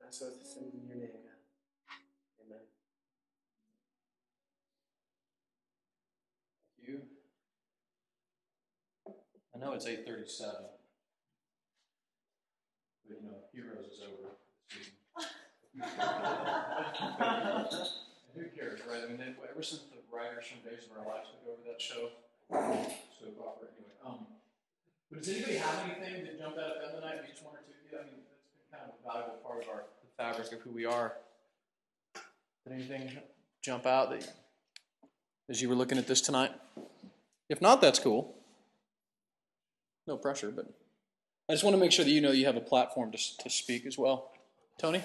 I 0.00 0.06
ask 0.06 0.20
this 0.20 0.56
in 0.58 0.70
your 0.86 0.96
name, 0.96 1.08
God. 1.10 1.40
Amen. 2.46 2.64
You. 6.80 7.00
I 9.54 9.58
know 9.58 9.72
it's 9.72 9.86
eight 9.86 10.06
thirty-seven. 10.06 10.66
But 13.12 13.20
you 13.20 13.28
know, 13.28 13.36
Heroes 13.52 13.92
is 13.92 14.00
over. 14.00 14.32
Who 18.32 18.44
cares, 18.56 18.80
right? 18.88 19.04
I 19.04 19.08
mean, 19.08 19.18
they, 19.18 19.34
ever 19.50 19.62
since 19.62 19.82
the 19.92 20.00
writers 20.08 20.46
from 20.48 20.64
Days 20.64 20.88
of 20.88 20.96
Our 20.96 21.04
Lives 21.04 21.28
took 21.28 21.44
over 21.52 21.60
that 21.68 21.80
show, 21.80 22.08
soap 22.48 23.36
opera 23.44 23.68
anyway. 23.76 23.92
Um, 24.04 24.24
but 25.10 25.20
does 25.20 25.28
anybody 25.28 25.56
have 25.56 25.84
anything 25.84 26.24
that 26.24 26.38
jumped 26.40 26.58
out 26.58 26.76
at 26.76 26.80
them 26.80 27.00
tonight? 27.00 27.20
Just 27.28 27.44
one 27.44 27.54
or 27.54 27.60
two? 27.60 27.76
Yeah, 27.92 28.00
I 28.00 28.04
mean, 28.08 28.24
that's 28.24 28.48
been 28.56 28.64
kind 28.72 28.88
of 28.88 28.96
a 28.96 29.00
valuable 29.04 29.40
part 29.44 29.62
of 29.62 29.68
our 29.68 29.84
the 30.00 30.08
fabric 30.16 30.52
of 30.52 30.60
who 30.64 30.70
we 30.70 30.86
are. 30.86 31.12
Did 32.64 32.72
anything 32.72 33.18
jump 33.60 33.86
out 33.86 34.10
that 34.10 34.26
as 35.50 35.60
you 35.60 35.68
were 35.68 35.74
looking 35.74 35.98
at 35.98 36.06
this 36.06 36.20
tonight? 36.22 36.52
If 37.48 37.60
not, 37.60 37.80
that's 37.80 37.98
cool. 37.98 38.34
No 40.06 40.16
pressure, 40.16 40.50
but 40.50 40.72
I 41.48 41.52
just 41.52 41.64
want 41.64 41.74
to 41.74 41.80
make 41.80 41.92
sure 41.92 42.04
that 42.04 42.10
you 42.10 42.20
know 42.20 42.30
you 42.30 42.46
have 42.46 42.56
a 42.56 42.60
platform 42.64 43.10
to, 43.12 43.18
to 43.18 43.50
speak 43.50 43.84
as 43.84 43.98
well. 43.98 44.30
Tony? 44.78 45.02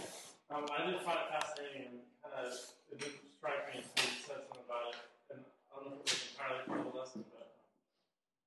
Um, 0.53 0.63
I 0.71 0.91
just 0.91 1.03
find 1.03 1.19
it 1.19 1.29
fascinating 1.33 1.81
and 1.91 1.97
kind 2.23 2.45
of 2.47 2.53
it 2.93 2.99
did 3.01 3.11
strike 3.35 3.67
me 3.73 3.81
until 3.83 4.05
you 4.05 4.21
said 4.23 4.39
something 4.47 4.63
about 4.63 4.93
it. 4.93 4.97
And 5.33 5.39
I 5.43 5.81
don't 5.81 5.91
know 5.91 5.99
if 5.99 6.07
it 6.07 6.13
was 6.13 6.23
entirely 6.31 6.63
part 6.69 6.79
of 6.79 6.85
the 6.87 6.95
lesson, 6.95 7.21
but 7.33 7.57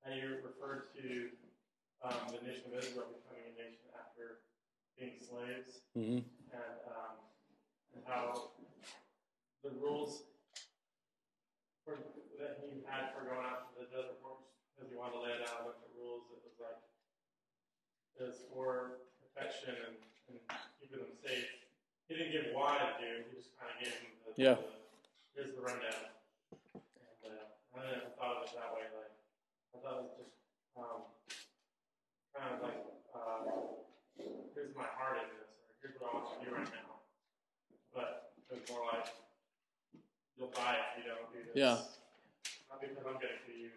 how 0.07 0.14
you 0.16 0.41
referred 0.41 0.95
to 1.03 1.34
um, 2.07 2.16
the 2.32 2.41
nation 2.47 2.72
of 2.72 2.78
Israel 2.80 3.11
becoming 3.11 3.53
a 3.53 3.55
nation 3.59 3.84
after 3.99 4.41
being 4.97 5.18
slaves, 5.20 5.84
Mm-hmm. 5.99 6.22
and, 6.55 6.76
um, 6.86 7.18
and 7.99 8.03
how 8.07 8.55
the 9.66 9.74
rules 9.74 10.22
for, 11.82 11.99
that 12.38 12.62
he 12.62 12.86
had 12.86 13.11
for 13.11 13.26
going 13.26 13.43
out 13.43 13.74
to 13.74 13.82
the 13.82 13.91
desert 13.91 14.22
because 14.22 14.86
he 14.86 14.95
wanted 14.95 15.18
to 15.18 15.22
lay 15.26 15.34
down 15.43 15.66
a 15.66 15.74
bunch 15.74 15.82
of 15.82 15.91
rules. 15.99 16.30
It 16.30 16.47
was 16.47 16.55
like 16.62 16.78
it 18.20 18.36
for 18.52 19.00
protection 19.24 19.72
and, 19.88 19.96
and 20.28 20.36
keeping 20.80 21.00
them 21.00 21.12
safe. 21.24 21.48
He 22.08 22.14
didn't 22.18 22.32
give 22.32 22.46
why 22.52 22.76
to 22.76 22.90
do. 23.00 23.10
He 23.30 23.36
just 23.38 23.56
kind 23.56 23.70
of 23.72 23.76
gave 23.80 23.94
them 23.96 24.12
the, 24.26 24.30
Yeah. 24.36 24.56
the 24.60 24.68
here's 25.34 25.52
the 25.56 25.62
rundown. 25.64 26.12
And 27.24 27.32
uh, 27.32 27.78
I 27.78 27.78
never 27.86 28.12
thought 28.18 28.42
of 28.42 28.50
it 28.50 28.52
that 28.58 28.70
way. 28.76 28.84
Like 28.92 29.14
I 29.72 29.76
thought 29.80 29.96
it 30.02 30.04
was 30.10 30.16
just 30.20 30.34
um, 30.76 31.00
kind 32.34 32.48
of 32.52 32.58
like 32.60 32.80
uh, 33.14 33.40
here's 34.52 34.74
my 34.76 34.88
heart 34.98 35.22
in 35.22 35.28
this, 35.38 35.48
or 35.54 35.72
here's 35.80 35.96
what 36.02 36.10
I 36.10 36.18
want 36.18 36.28
to 36.34 36.38
do 36.44 36.50
right 36.52 36.72
now. 36.74 36.90
But 37.94 38.34
it 38.50 38.58
was 38.60 38.64
more 38.68 38.84
like 38.90 39.06
you'll 40.36 40.50
die 40.52 40.76
if 40.82 41.00
you 41.00 41.04
don't 41.08 41.30
do 41.32 41.40
this. 41.46 41.54
Yeah. 41.56 41.78
Not 42.68 42.82
because 42.82 42.98
I'm 43.06 43.16
going 43.22 43.38
to 43.38 43.40
kill 43.46 43.54
you. 43.58 43.70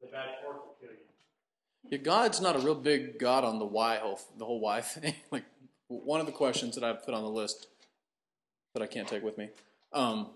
The 0.00 0.08
bad 0.08 0.40
pork 0.40 0.64
will 0.64 0.76
kill 0.80 0.96
you. 0.96 1.09
Yeah, 1.88 1.98
God's 1.98 2.40
not 2.40 2.56
a 2.56 2.58
real 2.58 2.74
big 2.74 3.18
God 3.18 3.44
on 3.44 3.58
the 3.58 3.64
why 3.64 3.96
whole 3.96 4.20
the 4.38 4.44
whole 4.44 4.60
why 4.60 4.80
thing. 4.82 5.14
like 5.30 5.44
one 5.88 6.20
of 6.20 6.26
the 6.26 6.32
questions 6.32 6.74
that 6.76 6.84
I've 6.84 7.04
put 7.04 7.14
on 7.14 7.22
the 7.22 7.30
list 7.30 7.66
that 8.74 8.82
I 8.82 8.86
can't 8.86 9.08
take 9.08 9.22
with 9.22 9.36
me 9.38 9.48
um, 9.92 10.28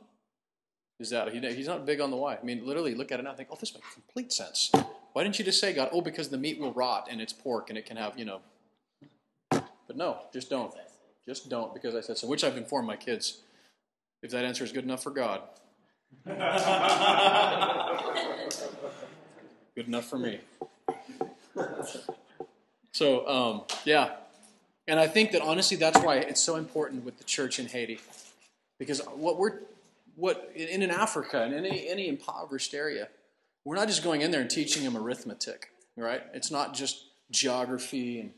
is 0.99 1.11
that 1.11 1.33
he, 1.33 1.41
he's 1.55 1.67
not 1.69 1.87
big 1.87 2.01
on 2.01 2.11
the 2.11 2.17
why. 2.17 2.37
I 2.37 2.43
mean, 2.43 2.67
literally, 2.67 2.95
look 2.95 3.13
at 3.13 3.21
it 3.21 3.23
now 3.23 3.31
and 3.31 3.37
think, 3.37 3.51
oh, 3.53 3.57
this 3.59 3.73
makes 3.75 3.93
complete 3.95 4.33
sense. 4.33 4.73
Why 5.13 5.23
didn't 5.23 5.39
you 5.39 5.45
just 5.45 5.61
say, 5.61 5.73
God, 5.73 5.91
oh, 5.93 6.01
because 6.01 6.29
the 6.29 6.39
meat 6.39 6.59
will 6.59 6.73
rot 6.73 7.07
and 7.09 7.21
it's 7.21 7.33
pork 7.33 7.69
and 7.69 7.79
it 7.79 7.87
can 7.87 7.97
have, 7.97 8.19
you 8.19 8.25
know. 8.25 8.41
But 9.51 9.97
no, 9.97 10.19
just 10.33 10.51
don't. 10.51 10.75
Just 11.25 11.49
don't 11.49 11.73
because 11.73 11.95
I 11.95 12.01
said 12.01 12.19
so, 12.19 12.27
which 12.27 12.43
I've 12.43 12.57
informed 12.57 12.89
my 12.89 12.97
kids. 12.97 13.43
If 14.23 14.33
that 14.33 14.45
answer 14.45 14.65
is 14.65 14.73
good 14.73 14.85
enough 14.85 15.03
for 15.03 15.11
God, 15.11 15.43
good 19.75 19.87
enough 19.87 20.07
for 20.07 20.19
me. 20.19 20.41
So, 22.95 23.27
um, 23.29 23.63
yeah. 23.85 24.13
And 24.87 25.01
I 25.01 25.09
think 25.09 25.33
that 25.33 25.43
honestly, 25.43 25.77
that's 25.77 25.99
why 25.99 26.19
it's 26.19 26.41
so 26.41 26.55
important 26.55 27.05
with 27.05 27.19
the 27.19 27.25
church 27.25 27.59
in 27.59 27.67
Haiti. 27.67 27.99
Because 28.79 29.01
what 29.17 29.37
we're, 29.37 29.59
what, 30.15 30.53
in, 30.55 30.81
in 30.81 30.91
Africa 30.93 31.43
and 31.43 31.53
in 31.53 31.67
any, 31.67 31.89
any 31.89 32.09
impoverished 32.09 32.73
area, 32.73 33.09
we're 33.65 33.75
not 33.75 33.89
just 33.89 34.05
going 34.05 34.21
in 34.21 34.31
there 34.31 34.41
and 34.41 34.49
teaching 34.49 34.85
them 34.85 34.97
arithmetic, 34.97 35.71
right? 35.97 36.23
It's 36.35 36.53
not 36.53 36.73
just 36.73 37.07
geography 37.33 38.21
and 38.21 38.31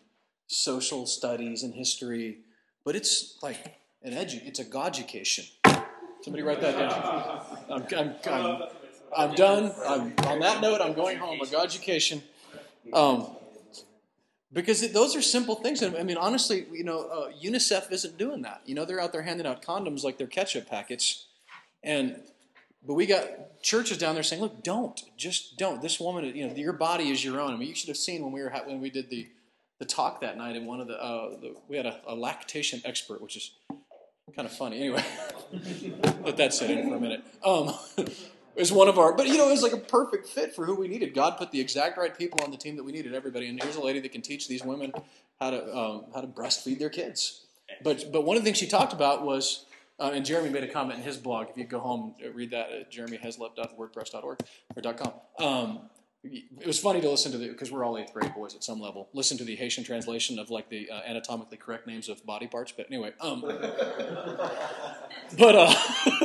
social 0.47 1.07
studies 1.07 1.62
and 1.62 1.75
history, 1.75 2.39
but 2.83 2.97
it's 2.97 3.37
like 3.43 3.59
an 4.03 4.14
edu, 4.14 4.41
it's 4.47 4.59
a 4.61 4.64
God 4.64 4.95
education. 4.95 5.45
Somebody 6.23 6.43
write 6.43 6.62
that 6.62 6.79
down. 6.79 7.43
I'm, 7.71 7.85
I'm, 7.95 8.14
I'm, 8.25 8.62
I'm 9.14 9.35
done. 9.35 9.73
I'm, 9.87 10.14
on 10.27 10.41
that 10.41 10.62
note, 10.62 10.81
I'm 10.81 10.95
going 10.95 11.19
home. 11.19 11.41
A 11.43 11.47
God 11.47 11.67
education. 11.67 12.23
Um, 12.93 13.28
because 14.53 14.82
it, 14.82 14.95
those 14.95 15.14
are 15.16 15.22
simple 15.22 15.57
things. 15.57 15.82
I 15.82 16.03
mean, 16.03 16.16
honestly, 16.16 16.66
you 16.72 16.84
know, 16.84 17.03
uh, 17.03 17.30
UNICEF 17.43 17.93
isn't 17.93 18.16
doing 18.16 18.43
that. 18.43 18.62
You 18.64 18.74
know, 18.74 18.84
they're 18.84 19.01
out 19.01 19.12
there 19.12 19.22
handing 19.22 19.47
out 19.47 19.62
condoms 19.62 20.03
like 20.03 20.18
they're 20.18 20.26
ketchup 20.26 20.68
packets. 20.68 21.26
And 21.82 22.22
but 22.87 22.95
we 22.95 23.07
got 23.07 23.62
churches 23.62 23.99
down 23.99 24.14
there 24.14 24.22
saying, 24.22 24.41
"Look, 24.41 24.62
don't, 24.62 25.01
just 25.16 25.59
don't." 25.59 25.82
This 25.82 25.99
woman, 26.01 26.24
you 26.34 26.47
know, 26.47 26.55
your 26.55 26.72
body 26.72 27.11
is 27.11 27.24
your 27.24 27.41
own. 27.41 27.53
I 27.53 27.57
mean, 27.57 27.68
you 27.68 27.74
should 27.74 27.89
have 27.89 27.97
seen 27.97 28.22
when 28.22 28.32
we 28.32 28.43
were 28.43 28.51
when 28.64 28.80
we 28.80 28.91
did 28.91 29.11
the 29.11 29.28
the 29.78 29.84
talk 29.84 30.20
that 30.20 30.37
night. 30.37 30.57
And 30.57 30.66
one 30.66 30.80
of 30.80 30.89
the, 30.89 31.03
uh, 31.03 31.30
the 31.41 31.57
we 31.68 31.76
had 31.76 31.87
a, 31.87 32.01
a 32.07 32.14
lactation 32.14 32.80
expert, 32.84 33.20
which 33.20 33.37
is 33.37 33.51
kind 34.34 34.47
of 34.47 34.57
funny. 34.57 34.78
Anyway, 34.78 35.05
let 36.24 36.37
that 36.37 36.55
sit 36.55 36.70
in 36.70 36.89
for 36.89 36.97
a 36.97 37.01
minute. 37.01 37.24
Um, 37.45 37.74
Was 38.57 38.72
one 38.72 38.88
of 38.88 38.98
our, 38.98 39.12
but 39.12 39.26
you 39.26 39.36
know, 39.36 39.48
it 39.48 39.52
was 39.52 39.62
like 39.62 39.72
a 39.72 39.78
perfect 39.78 40.28
fit 40.28 40.54
for 40.54 40.64
who 40.64 40.74
we 40.74 40.88
needed. 40.88 41.14
God 41.14 41.36
put 41.36 41.50
the 41.52 41.61
exact 41.61 41.98
right 41.98 42.16
people 42.16 42.40
on 42.42 42.50
the 42.50 42.57
team 42.57 42.76
that 42.76 42.84
we 42.84 42.92
needed. 42.92 43.14
Everybody, 43.14 43.48
and 43.48 43.62
here's 43.62 43.76
a 43.76 43.82
lady 43.82 44.00
that 44.00 44.12
can 44.12 44.22
teach 44.22 44.48
these 44.48 44.64
women 44.64 44.92
how 45.40 45.50
to 45.50 45.76
um, 45.76 46.04
how 46.14 46.22
to 46.22 46.26
breastfeed 46.26 46.78
their 46.78 46.88
kids. 46.88 47.44
But 47.82 48.11
but 48.12 48.24
one 48.24 48.36
of 48.36 48.42
the 48.42 48.46
things 48.46 48.57
she 48.57 48.66
talked 48.66 48.94
about 48.94 49.24
was, 49.24 49.66
uh, 50.00 50.12
and 50.14 50.24
Jeremy 50.24 50.48
made 50.48 50.64
a 50.64 50.68
comment 50.68 51.00
in 51.00 51.04
his 51.04 51.18
blog. 51.18 51.50
If 51.50 51.59
you 51.59 51.64
go 51.64 51.80
home, 51.80 52.14
uh, 52.24 52.30
read 52.30 52.50
that 52.52 52.70
at 52.70 52.90
jeremyheslip.wordpress.org 52.90 54.40
or 54.76 54.94
.com. 54.94 55.12
Um, 55.38 55.90
it 56.32 56.66
was 56.66 56.78
funny 56.78 57.00
to 57.00 57.11
listen 57.11 57.32
to 57.32 57.38
the 57.38 57.48
because 57.48 57.70
we're 57.70 57.84
all 57.84 57.98
eighth 57.98 58.12
grade 58.12 58.34
boys 58.34 58.54
at 58.54 58.64
some 58.64 58.80
level. 58.80 59.09
Listen 59.12 59.38
to 59.38 59.44
the 59.44 59.54
Haitian 59.57 59.84
translation 59.84 60.38
of 60.38 60.50
like 60.50 60.68
the 60.68 60.90
uh, 60.90 61.00
anatomically 61.07 61.57
correct 61.57 61.86
names 61.86 62.09
of 62.09 62.24
body 62.24 62.46
parts. 62.46 62.72
But 62.72 62.86
anyway, 62.86 63.12
um, 63.20 63.40
but 65.38 65.54
uh, 65.54 65.74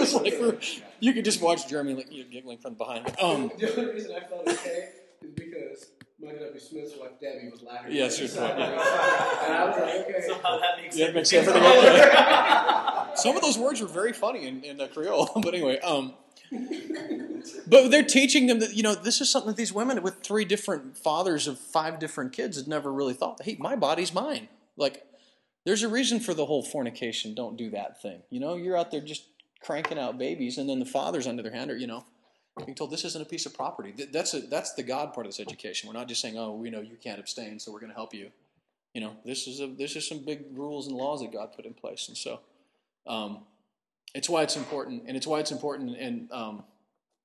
was 0.00 0.14
like 0.14 0.34
we're, 0.40 0.58
you 1.00 1.12
could 1.12 1.24
just 1.24 1.40
watch 1.40 1.68
Jeremy 1.68 1.94
like 1.94 2.10
you 2.12 2.24
know, 2.24 2.30
giggling 2.30 2.58
from 2.58 2.74
behind. 2.74 3.06
Um, 3.20 3.50
The 3.58 3.76
only 3.78 3.92
reason 3.94 4.12
I 4.16 4.20
felt 4.26 4.48
okay 4.48 4.88
is 5.22 5.30
because 5.34 5.90
Michael 6.20 6.40
W. 6.46 6.60
Smith's 6.60 6.96
wife 6.98 7.12
Debbie 7.20 7.48
was 7.50 7.62
laughing. 7.62 7.92
Yeah, 7.92 8.08
sure, 8.08 8.28
So, 8.28 8.44
yeah. 8.44 8.54
And 8.54 9.54
I 9.54 9.64
was 9.66 9.76
like, 9.78 9.94
okay. 10.08 10.26
Somehow 10.26 10.58
that 10.58 10.82
makes 10.82 10.96
yeah, 10.96 11.06
it 11.06 11.26
sense. 11.26 11.32
makes 11.32 11.48
everything 11.48 11.62
okay. 11.62 13.12
Some 13.16 13.36
of 13.36 13.42
those 13.42 13.58
words 13.58 13.80
were 13.80 13.86
very 13.88 14.12
funny 14.12 14.46
in, 14.46 14.62
in 14.64 14.80
uh, 14.80 14.86
Creole, 14.88 15.30
but 15.42 15.54
anyway. 15.54 15.78
Um, 15.80 16.14
but 17.66 17.90
they're 17.90 18.02
teaching 18.02 18.46
them 18.46 18.58
that 18.60 18.74
you 18.74 18.82
know 18.82 18.94
this 18.94 19.20
is 19.20 19.30
something 19.30 19.50
that 19.50 19.56
these 19.56 19.72
women 19.72 20.02
with 20.02 20.20
three 20.22 20.44
different 20.44 20.96
fathers 20.98 21.46
of 21.46 21.58
five 21.58 21.98
different 21.98 22.32
kids 22.32 22.56
had 22.56 22.66
never 22.68 22.92
really 22.92 23.14
thought. 23.14 23.42
Hey, 23.42 23.56
my 23.58 23.76
body's 23.76 24.12
mine. 24.12 24.48
Like, 24.76 25.04
there's 25.64 25.82
a 25.82 25.88
reason 25.88 26.20
for 26.20 26.34
the 26.34 26.46
whole 26.46 26.62
fornication. 26.62 27.34
Don't 27.34 27.56
do 27.56 27.70
that 27.70 28.00
thing. 28.02 28.22
You 28.30 28.40
know, 28.40 28.54
you're 28.56 28.76
out 28.76 28.90
there 28.90 29.00
just 29.00 29.24
cranking 29.60 29.98
out 29.98 30.18
babies, 30.18 30.58
and 30.58 30.68
then 30.68 30.78
the 30.78 30.86
fathers, 30.86 31.26
on 31.26 31.36
the 31.36 31.42
other 31.42 31.52
hand, 31.52 31.70
are 31.70 31.76
you 31.76 31.86
know 31.86 32.04
being 32.64 32.74
told 32.74 32.90
this 32.90 33.04
isn't 33.04 33.22
a 33.22 33.28
piece 33.28 33.46
of 33.46 33.54
property. 33.54 33.94
That's 34.12 34.34
a, 34.34 34.40
that's 34.40 34.74
the 34.74 34.82
God 34.82 35.12
part 35.12 35.26
of 35.26 35.32
this 35.32 35.40
education. 35.40 35.88
We're 35.88 35.98
not 35.98 36.08
just 36.08 36.20
saying, 36.20 36.36
oh, 36.36 36.54
we 36.54 36.70
know 36.70 36.80
you 36.80 36.96
can't 37.02 37.18
abstain, 37.18 37.58
so 37.58 37.72
we're 37.72 37.80
going 37.80 37.90
to 37.90 37.96
help 37.96 38.14
you. 38.14 38.30
You 38.94 39.00
know, 39.00 39.16
this 39.24 39.46
is 39.46 39.60
a 39.60 39.68
this 39.68 39.94
is 39.96 40.06
some 40.08 40.24
big 40.24 40.44
rules 40.52 40.88
and 40.88 40.96
laws 40.96 41.20
that 41.20 41.32
God 41.32 41.52
put 41.54 41.64
in 41.64 41.74
place, 41.74 42.08
and 42.08 42.16
so 42.16 42.40
um, 43.06 43.44
it's 44.14 44.28
why 44.28 44.42
it's 44.42 44.56
important, 44.56 45.04
and 45.06 45.16
it's 45.16 45.26
why 45.26 45.38
it's 45.38 45.52
important. 45.52 45.96
And 45.96 46.30
um, 46.32 46.56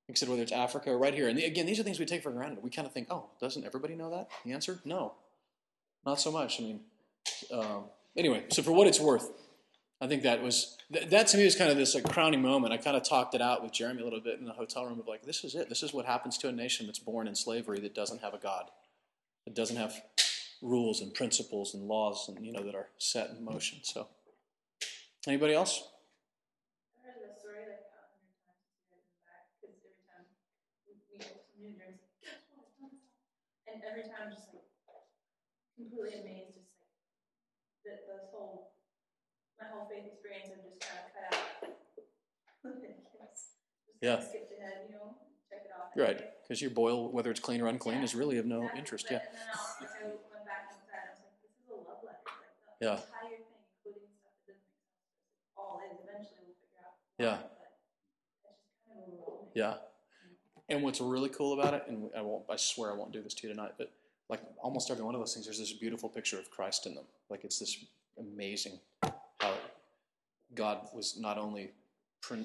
like 0.08 0.12
I 0.12 0.14
said, 0.14 0.30
whether 0.30 0.44
it's 0.44 0.52
Africa 0.52 0.92
or 0.92 1.00
right 1.00 1.14
here, 1.14 1.28
and 1.28 1.38
the, 1.38 1.44
again, 1.44 1.66
these 1.66 1.80
are 1.80 1.84
things 1.84 2.00
we 2.00 2.06
take 2.06 2.22
for 2.22 2.32
granted. 2.32 2.64
We 2.64 2.70
kind 2.70 2.88
of 2.88 2.94
think, 2.94 3.08
oh, 3.10 3.30
doesn't 3.42 3.66
everybody 3.66 3.96
know 3.96 4.12
that? 4.12 4.30
The 4.46 4.52
answer, 4.52 4.80
no, 4.86 5.14
not 6.06 6.20
so 6.20 6.32
much. 6.32 6.62
I 6.62 6.64
mean, 6.64 6.80
um, 7.52 7.86
anyway, 8.16 8.44
so 8.50 8.62
for 8.62 8.72
what 8.72 8.86
it's 8.86 9.00
worth, 9.00 9.32
I 10.02 10.08
think 10.08 10.24
that 10.24 10.42
was 10.42 10.78
th- 10.92 11.10
that 11.10 11.28
to 11.28 11.38
me 11.38 11.46
was 11.46 11.56
kind 11.56 11.72
of 11.72 11.78
this 11.78 11.96
like 11.96 12.04
crowning 12.04 12.42
moment. 12.42 12.74
I 12.74 12.78
kind 12.78 12.98
of 12.98 13.04
talked 13.04 13.34
it 13.34 13.42
out 13.42 13.64
with 13.64 13.72
Jeremy 13.72 14.02
a 14.02 14.04
little 14.04 14.20
bit 14.20 14.40
in 14.40 14.46
the 14.46 14.54
hotel 14.54 14.86
room 14.86 15.00
of 15.00 15.08
like, 15.08 15.24
this 15.24 15.44
is 15.44 15.56
it. 15.56 15.70
This 15.70 15.84
is 15.84 15.94
what 15.94 16.06
happens 16.06 16.38
to 16.40 16.50
a 16.50 16.52
nation 16.52 16.86
that's 16.86 17.00
born 17.00 17.28
in 17.28 17.36
slavery 17.36 17.80
that 17.80 17.96
doesn't 17.96 18.22
have 18.22 18.34
a 18.34 18.38
God, 18.38 18.70
that 19.46 19.56
doesn't 19.56 19.78
have 19.78 19.94
rules 20.62 21.02
and 21.02 21.14
principles 21.14 21.74
and 21.74 21.84
laws 21.84 22.28
and 22.28 22.46
you 22.46 22.52
know 22.52 22.64
that 22.64 22.76
are 22.76 22.90
set 22.98 23.30
in 23.30 23.44
motion. 23.44 23.80
So, 23.84 24.08
anybody 25.28 25.54
else? 25.54 25.88
I 26.98 27.08
heard 27.08 27.16
the 27.24 27.40
story 27.40 27.60
like 27.60 27.88
a 33.76 33.90
hundred 33.90 34.12
times 34.12 34.36
my 39.60 39.68
whole 39.72 39.88
faith 39.88 40.06
experience 40.12 40.50
of 40.52 40.60
just 40.64 40.80
kind 40.84 41.00
of 41.00 41.08
cut 41.14 41.26
out. 41.32 41.42
just 42.66 43.56
Yeah. 44.02 44.20
ahead, 44.60 44.86
you 44.90 44.96
know, 44.96 45.16
check 45.50 45.64
it 45.66 45.72
off. 45.72 45.96
Right, 45.96 46.20
because 46.44 46.62
your 46.62 46.72
boil, 46.72 47.10
whether 47.12 47.32
it's 47.32 47.40
clean 47.40 47.62
or 47.62 47.68
unclean, 47.68 48.04
is 48.04 48.14
really 48.16 48.38
of 48.38 48.46
no 48.46 48.62
Exactly. 48.62 48.80
interest. 48.80 49.06
But- 49.06 49.12
Yeah, 49.14 49.28
And 49.28 49.36
then 49.38 49.48
I'll, 49.54 49.60
I 49.80 50.04
went 50.34 50.46
back 50.46 50.72
inside. 50.72 51.08
I 51.08 51.12
was 51.12 51.20
like, 51.24 51.42
this 51.42 51.52
is 51.64 51.70
a 51.70 51.76
love 51.76 52.04
letter. 52.04 52.20
Like 52.26 52.80
the 52.80 52.86
Yeah. 52.86 52.92
entire 53.00 53.38
thing, 53.38 53.64
including 53.86 54.10
stuff 54.20 54.34
that 54.46 54.54
doesn't 54.54 54.68
make 54.68 54.84
sense. 54.86 55.58
All 55.58 55.82
is 55.90 56.00
eventually 56.04 56.42
we'll 56.46 56.60
figure 56.60 56.84
out. 56.84 56.96
Yeah. 57.18 57.38
why, 57.38 57.50
But 58.44 58.58
kind 58.86 59.00
of 59.10 59.56
yeah. 59.56 59.78
And 60.68 60.84
what's 60.84 61.00
really 61.00 61.30
cool 61.30 61.54
about 61.60 61.74
it, 61.74 61.84
and 61.88 62.10
I 62.18 62.22
won't, 62.22 62.46
I 62.50 62.56
swear 62.58 62.92
I 62.92 62.96
won't 62.96 63.12
do 63.14 63.22
this 63.22 63.34
to 63.36 63.48
you 63.48 63.54
tonight, 63.54 63.74
but 63.78 63.92
like 64.30 64.42
almost 64.60 64.90
every 64.90 65.04
one 65.04 65.14
of 65.16 65.22
those 65.22 65.34
things, 65.34 65.46
there's 65.46 65.60
this 65.60 65.72
beautiful 65.74 66.10
picture 66.10 66.40
of 66.40 66.50
Christ 66.50 66.86
in 66.88 66.96
them. 66.96 67.06
Like 67.30 67.44
it's 67.44 67.60
this 67.60 67.86
amazing 68.18 68.80
God 70.56 70.88
was 70.94 71.18
not 71.20 71.38
only 71.38 71.72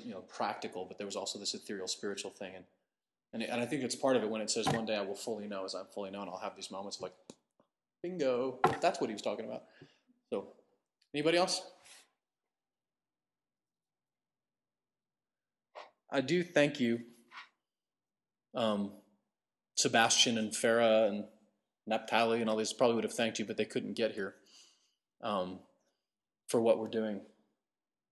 you 0.04 0.10
know 0.10 0.20
practical, 0.20 0.84
but 0.84 0.98
there 0.98 1.06
was 1.06 1.16
also 1.16 1.38
this 1.38 1.54
ethereal 1.54 1.88
spiritual 1.88 2.30
thing, 2.30 2.54
and 2.54 2.64
and, 3.32 3.42
and 3.42 3.60
I 3.60 3.66
think 3.66 3.82
it's 3.82 3.94
part 3.94 4.16
of 4.16 4.22
it 4.22 4.30
when 4.30 4.40
it 4.40 4.50
says 4.50 4.66
one 4.68 4.86
day 4.86 4.96
I 4.96 5.02
will 5.02 5.14
fully 5.14 5.46
know 5.46 5.64
as 5.64 5.74
I'm 5.74 5.86
fully 5.94 6.10
known. 6.10 6.28
I'll 6.28 6.38
have 6.38 6.56
these 6.56 6.70
moments 6.70 6.96
of 6.96 7.02
like, 7.02 7.14
bingo. 8.02 8.58
That's 8.80 9.00
what 9.00 9.08
he 9.08 9.14
was 9.14 9.22
talking 9.22 9.44
about. 9.44 9.62
So, 10.30 10.48
anybody 11.14 11.38
else? 11.38 11.62
I 16.12 16.20
do 16.20 16.42
thank 16.42 16.80
you, 16.80 17.00
um, 18.56 18.90
Sebastian 19.76 20.38
and 20.38 20.50
Farah 20.50 21.08
and 21.08 21.24
Naphtali 21.86 22.40
and 22.40 22.50
all 22.50 22.56
these 22.56 22.72
probably 22.72 22.96
would 22.96 23.04
have 23.04 23.12
thanked 23.12 23.38
you, 23.38 23.44
but 23.44 23.56
they 23.56 23.64
couldn't 23.64 23.94
get 23.94 24.12
here 24.12 24.34
um, 25.22 25.60
for 26.48 26.60
what 26.60 26.80
we're 26.80 26.88
doing 26.88 27.20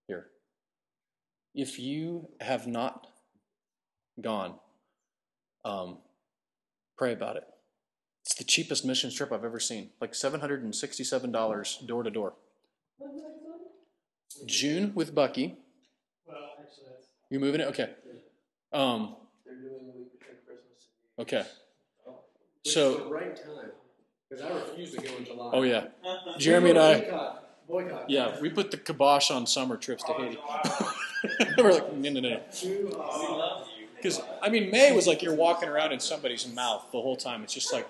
here. 0.09 0.26
If 1.54 1.78
you 1.78 2.28
have 2.40 2.66
not 2.66 3.06
gone, 4.20 4.54
um, 5.64 5.98
pray 6.96 7.12
about 7.12 7.36
it. 7.36 7.44
It's 8.24 8.34
the 8.34 8.44
cheapest 8.44 8.84
mission 8.84 9.11
trip 9.12 9.32
I've 9.32 9.44
ever 9.44 9.61
seen, 9.61 9.90
like 10.00 10.12
$767 10.12 11.86
door 11.86 12.02
to 12.02 12.11
door. 12.11 12.34
June 14.46 14.92
with 14.94 15.14
Bucky. 15.14 15.56
Well, 16.26 16.36
actually, 16.61 16.84
that's 16.90 17.06
You 17.30 17.40
moving 17.40 17.61
it? 17.61 17.68
Okay. 17.68 17.90
Um, 18.72 19.16
They're 19.46 19.54
doing 19.54 19.86
the 19.86 19.98
week 19.98 20.12
between 20.18 20.36
Christmas. 20.46 20.88
okay. 21.18 21.46
Which 22.64 22.74
So- 22.74 22.90
is 22.92 22.96
the 22.98 23.04
right 23.06 23.36
time 23.36 23.70
because 24.28 24.44
I 24.44 24.50
refuse 24.52 24.94
to 24.94 25.00
go 25.00 25.16
in 25.16 25.24
July. 25.24 25.50
Oh 25.54 25.62
yeah. 25.62 25.86
Jeremy 26.38 26.70
and 26.70 26.78
I. 26.78 27.38
boycott, 27.68 27.90
boycott. 27.90 28.10
Yeah, 28.10 28.40
we 28.40 28.50
put 28.50 28.70
the 28.70 28.76
kibosh 28.76 29.30
on 29.30 29.46
summer 29.46 29.76
trips 29.76 30.02
to 30.04 30.12
Haiti. 30.12 30.38
We're 31.62 31.72
like, 31.72 31.92
no, 31.94 32.10
no, 32.10 32.20
no. 32.20 32.40
Too 32.52 32.92
hot. 32.96 33.20
We 33.20 33.36
love 33.36 33.68
you. 33.78 33.86
Because 33.96 34.20
I 34.42 34.48
mean, 34.48 34.70
May 34.70 34.92
was 34.92 35.06
like 35.06 35.22
you're 35.22 35.34
walking 35.34 35.68
around 35.68 35.92
in 35.92 36.00
somebody's 36.00 36.46
mouth 36.52 36.86
the 36.92 37.00
whole 37.00 37.16
time. 37.16 37.42
It's 37.42 37.54
just 37.54 37.72
like, 37.72 37.88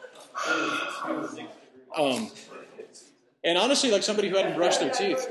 um, 1.97 2.31
and 3.45 3.59
honestly, 3.59 3.91
like 3.91 4.03
somebody 4.03 4.29
who 4.29 4.37
hadn't 4.37 4.57
brushed 4.57 4.81
their 4.81 4.91
teeth. 4.91 5.27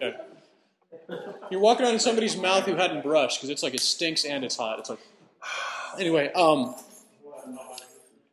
Yeah. 0.00 0.12
You're 1.50 1.60
walking 1.60 1.84
around 1.84 1.94
in 1.94 2.00
somebody's 2.00 2.36
mouth 2.36 2.64
who 2.64 2.74
hadn't 2.76 3.02
brushed 3.02 3.38
because 3.38 3.50
it's 3.50 3.62
like 3.62 3.74
it 3.74 3.80
stinks 3.80 4.24
and 4.24 4.44
it's 4.44 4.56
hot. 4.56 4.78
It's 4.78 4.90
like, 4.90 4.98
anyway. 5.98 6.32
Um, 6.32 6.74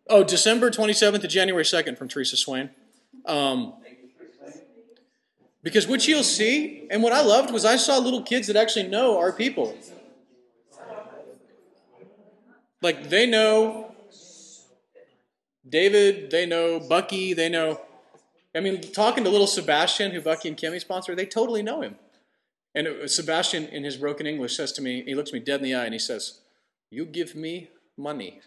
oh, 0.10 0.24
December 0.24 0.70
27th 0.72 1.22
to 1.22 1.28
January 1.28 1.64
2nd 1.64 1.98
from 1.98 2.08
Teresa 2.08 2.38
Swain. 2.38 2.70
Um, 3.26 3.74
because 5.62 5.88
what 5.88 6.08
you'll 6.08 6.24
see, 6.24 6.88
and 6.90 7.04
what 7.04 7.12
I 7.12 7.22
loved 7.22 7.52
was 7.52 7.66
I 7.66 7.76
saw 7.76 7.98
little 7.98 8.24
kids 8.24 8.48
that 8.48 8.56
actually 8.56 8.88
know 8.88 9.18
our 9.18 9.32
people. 9.32 9.76
Like 12.82 13.10
they 13.10 13.26
know 13.26 13.94
David, 15.68 16.32
they 16.32 16.46
know 16.46 16.80
Bucky, 16.80 17.34
they 17.34 17.50
know. 17.50 17.82
I 18.56 18.62
mean, 18.62 18.82
talking 18.82 19.24
to 19.24 19.30
little 19.30 19.48
Sebastian, 19.48 20.12
who 20.12 20.22
Bucky 20.22 20.48
and 20.48 20.58
Kimmy 20.58 20.80
sponsor, 20.80 21.14
they 21.16 21.26
totally 21.26 21.62
know 21.62 21.82
him. 21.82 21.96
And 22.74 22.88
it 22.88 23.12
Sebastian, 23.12 23.66
in 23.66 23.84
his 23.84 23.98
broken 23.98 24.26
English, 24.26 24.56
says 24.56 24.72
to 24.74 24.82
me, 24.82 25.04
he 25.04 25.14
looks 25.14 25.34
me 25.34 25.40
dead 25.40 25.60
in 25.60 25.64
the 25.64 25.76
eye 25.76 25.86
and 25.86 25.94
he 25.94 26.00
says, 26.00 26.40
You 26.90 27.06
give 27.06 27.36
me 27.36 27.70
money. 27.98 28.42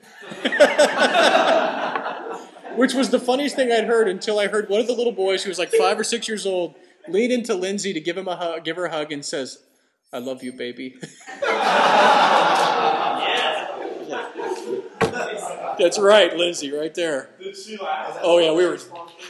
Which 2.76 2.94
was 2.94 3.10
the 3.10 3.18
funniest 3.18 3.56
thing 3.56 3.72
I'd 3.72 3.84
heard 3.84 4.08
until 4.08 4.38
I 4.38 4.46
heard 4.46 4.68
one 4.68 4.80
of 4.80 4.86
the 4.86 4.92
little 4.92 5.12
boys 5.12 5.42
who 5.42 5.50
was 5.50 5.58
like 5.58 5.72
five 5.72 5.98
or 5.98 6.04
six 6.04 6.28
years 6.28 6.46
old 6.46 6.74
lean 7.08 7.30
into 7.30 7.54
Lindsay 7.54 7.92
to 7.92 8.00
give 8.00 8.16
him 8.16 8.28
a 8.28 8.36
hug, 8.36 8.64
give 8.64 8.76
her 8.76 8.86
a 8.86 8.90
hug, 8.90 9.12
and 9.12 9.24
says, 9.24 9.58
"I 10.12 10.18
love 10.18 10.42
you, 10.42 10.52
baby." 10.52 10.96
That's 15.78 15.98
right, 15.98 16.36
Lindsay, 16.36 16.72
right 16.72 16.92
there. 16.94 17.30
Did 17.40 17.56
she 17.56 17.76
laugh? 17.76 18.18
Oh 18.22 18.38
yeah, 18.38 18.52
we 18.52 18.66
were 18.66 18.78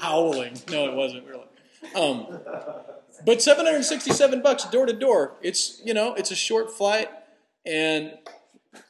howling. 0.00 0.60
No, 0.70 0.88
it 0.88 0.94
wasn't. 0.94 1.26
We 1.26 1.32
were 1.32 1.38
like, 1.38 1.96
um, 1.96 2.40
but 3.24 3.42
767 3.42 4.42
bucks 4.42 4.64
door 4.64 4.86
to 4.86 4.92
door. 4.92 5.36
It's 5.42 5.80
you 5.84 5.94
know, 5.94 6.14
it's 6.14 6.30
a 6.30 6.36
short 6.36 6.70
flight, 6.70 7.10
and 7.66 8.14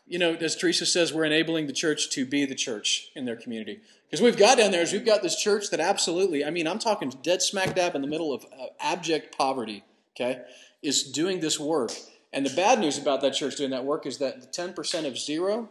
you 0.07 0.19
know, 0.19 0.35
as 0.35 0.57
Teresa 0.57 0.87
says, 0.87 1.13
we're 1.13 1.25
enabling 1.25 1.67
the 1.67 1.73
church 1.73 2.11
to 2.11 2.25
be 2.25 2.45
the 2.45 2.55
church 2.55 3.11
in 3.15 3.25
their 3.25 3.37
community. 3.37 3.81
Because 4.11 4.23
we've 4.23 4.39
got 4.39 4.59
down 4.59 4.71
there 4.71 4.83
is 4.83 4.93
we've 4.93 5.05
got 5.05 5.23
this 5.23 5.37
church 5.37 5.71
that 5.71 5.81
absolutely, 5.81 6.45
I 6.45 6.51
mean, 6.51 6.67
I'm 6.67 6.79
talking 6.79 7.11
dead 7.23 7.43
smack 7.43 7.75
dab 7.75 7.95
in 7.95 8.03
the 8.03 8.09
middle 8.09 8.33
of 8.33 8.45
uh, 8.47 8.67
abject 8.81 9.37
poverty. 9.37 9.85
Okay, 10.17 10.43
is 10.83 11.03
doing 11.03 11.41
this 11.41 11.59
work, 11.59 11.93
And 12.33 12.45
the 12.45 12.55
bad 12.55 12.79
news 12.79 12.99
about 12.99 13.21
that 13.23 13.35
church 13.35 13.57
doing 13.57 13.71
that 13.71 13.85
work 13.85 14.07
is 14.07 14.19
that 14.19 14.41
the 14.41 14.47
10% 14.47 15.07
of 15.07 15.19
zero 15.19 15.71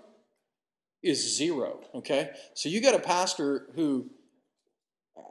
is 1.04 1.38
zero, 1.38 1.80
okay? 1.94 2.32
So 2.54 2.70
you 2.70 2.82
got 2.82 2.96
a 2.96 3.00
pastor 3.00 3.68
who 3.76 4.10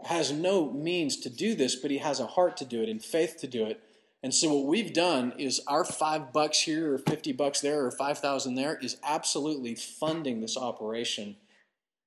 has 0.05 0.33
no 0.33 0.71
means 0.71 1.17
to 1.19 1.31
do 1.31 1.55
this, 1.55 1.77
but 1.77 1.91
he 1.91 1.99
has 1.99 2.21
a 2.21 2.27
heart 2.27 2.57
to 2.59 2.65
do 2.65 2.83
it 2.83 2.89
and 2.89 3.03
faith 3.03 3.39
to 3.41 3.47
do 3.47 3.67
it. 3.67 3.81
And 4.23 4.35
so 4.35 4.53
what 4.55 4.67
we've 4.67 4.93
done 4.93 5.33
is 5.39 5.61
our 5.67 5.85
five 5.85 6.33
bucks 6.33 6.61
here 6.61 6.95
or 6.95 6.99
50 6.99 7.33
bucks 7.33 7.61
there 7.61 7.85
or 7.85 7.91
5,000 7.91 8.55
there 8.55 8.77
is 8.77 8.97
absolutely 9.05 9.75
funding 9.75 10.41
this 10.41 10.57
operation. 10.57 11.37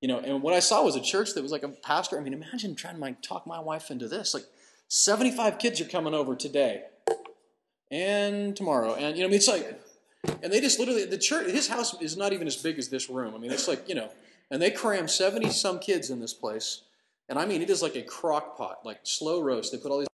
You 0.01 0.07
know, 0.07 0.19
and 0.19 0.41
what 0.41 0.53
I 0.53 0.59
saw 0.59 0.83
was 0.83 0.95
a 0.95 1.01
church 1.01 1.33
that 1.33 1.41
was 1.41 1.51
like 1.51 1.63
a 1.63 1.69
pastor. 1.69 2.17
I 2.17 2.21
mean, 2.21 2.33
imagine 2.33 2.75
trying 2.75 2.95
to 2.95 3.01
like 3.01 3.21
talk 3.21 3.45
my 3.45 3.59
wife 3.59 3.91
into 3.91 4.07
this. 4.07 4.33
Like 4.33 4.45
75 4.87 5.59
kids 5.59 5.81
are 5.81 5.85
coming 5.85 6.13
over 6.13 6.35
today 6.35 6.83
and 7.91 8.55
tomorrow. 8.55 8.95
And, 8.95 9.17
you 9.17 9.23
know, 9.23 9.27
I 9.27 9.29
mean, 9.29 9.37
it's 9.37 9.47
like, 9.47 9.81
and 10.41 10.51
they 10.51 10.61
just 10.61 10.79
literally, 10.79 11.05
the 11.05 11.17
church, 11.17 11.51
his 11.51 11.67
house 11.67 11.99
is 12.01 12.17
not 12.17 12.33
even 12.33 12.47
as 12.47 12.55
big 12.55 12.79
as 12.79 12.89
this 12.89 13.09
room. 13.09 13.35
I 13.35 13.37
mean, 13.37 13.51
it's 13.51 13.67
like, 13.67 13.87
you 13.89 13.95
know, 13.95 14.09
and 14.51 14.61
they 14.61 14.71
cram 14.71 15.07
70 15.07 15.49
some 15.51 15.79
kids 15.79 16.09
in 16.09 16.19
this 16.19 16.33
place. 16.33 16.83
And 17.27 17.37
I 17.37 17.45
mean, 17.45 17.61
it 17.61 17.69
is 17.69 17.81
like 17.81 17.95
a 17.95 18.01
crock 18.01 18.57
pot, 18.57 18.79
like 18.83 18.99
slow 19.03 19.41
roast. 19.41 19.71
They 19.71 19.77
put 19.77 19.91
all 19.91 19.99
these 19.99 20.08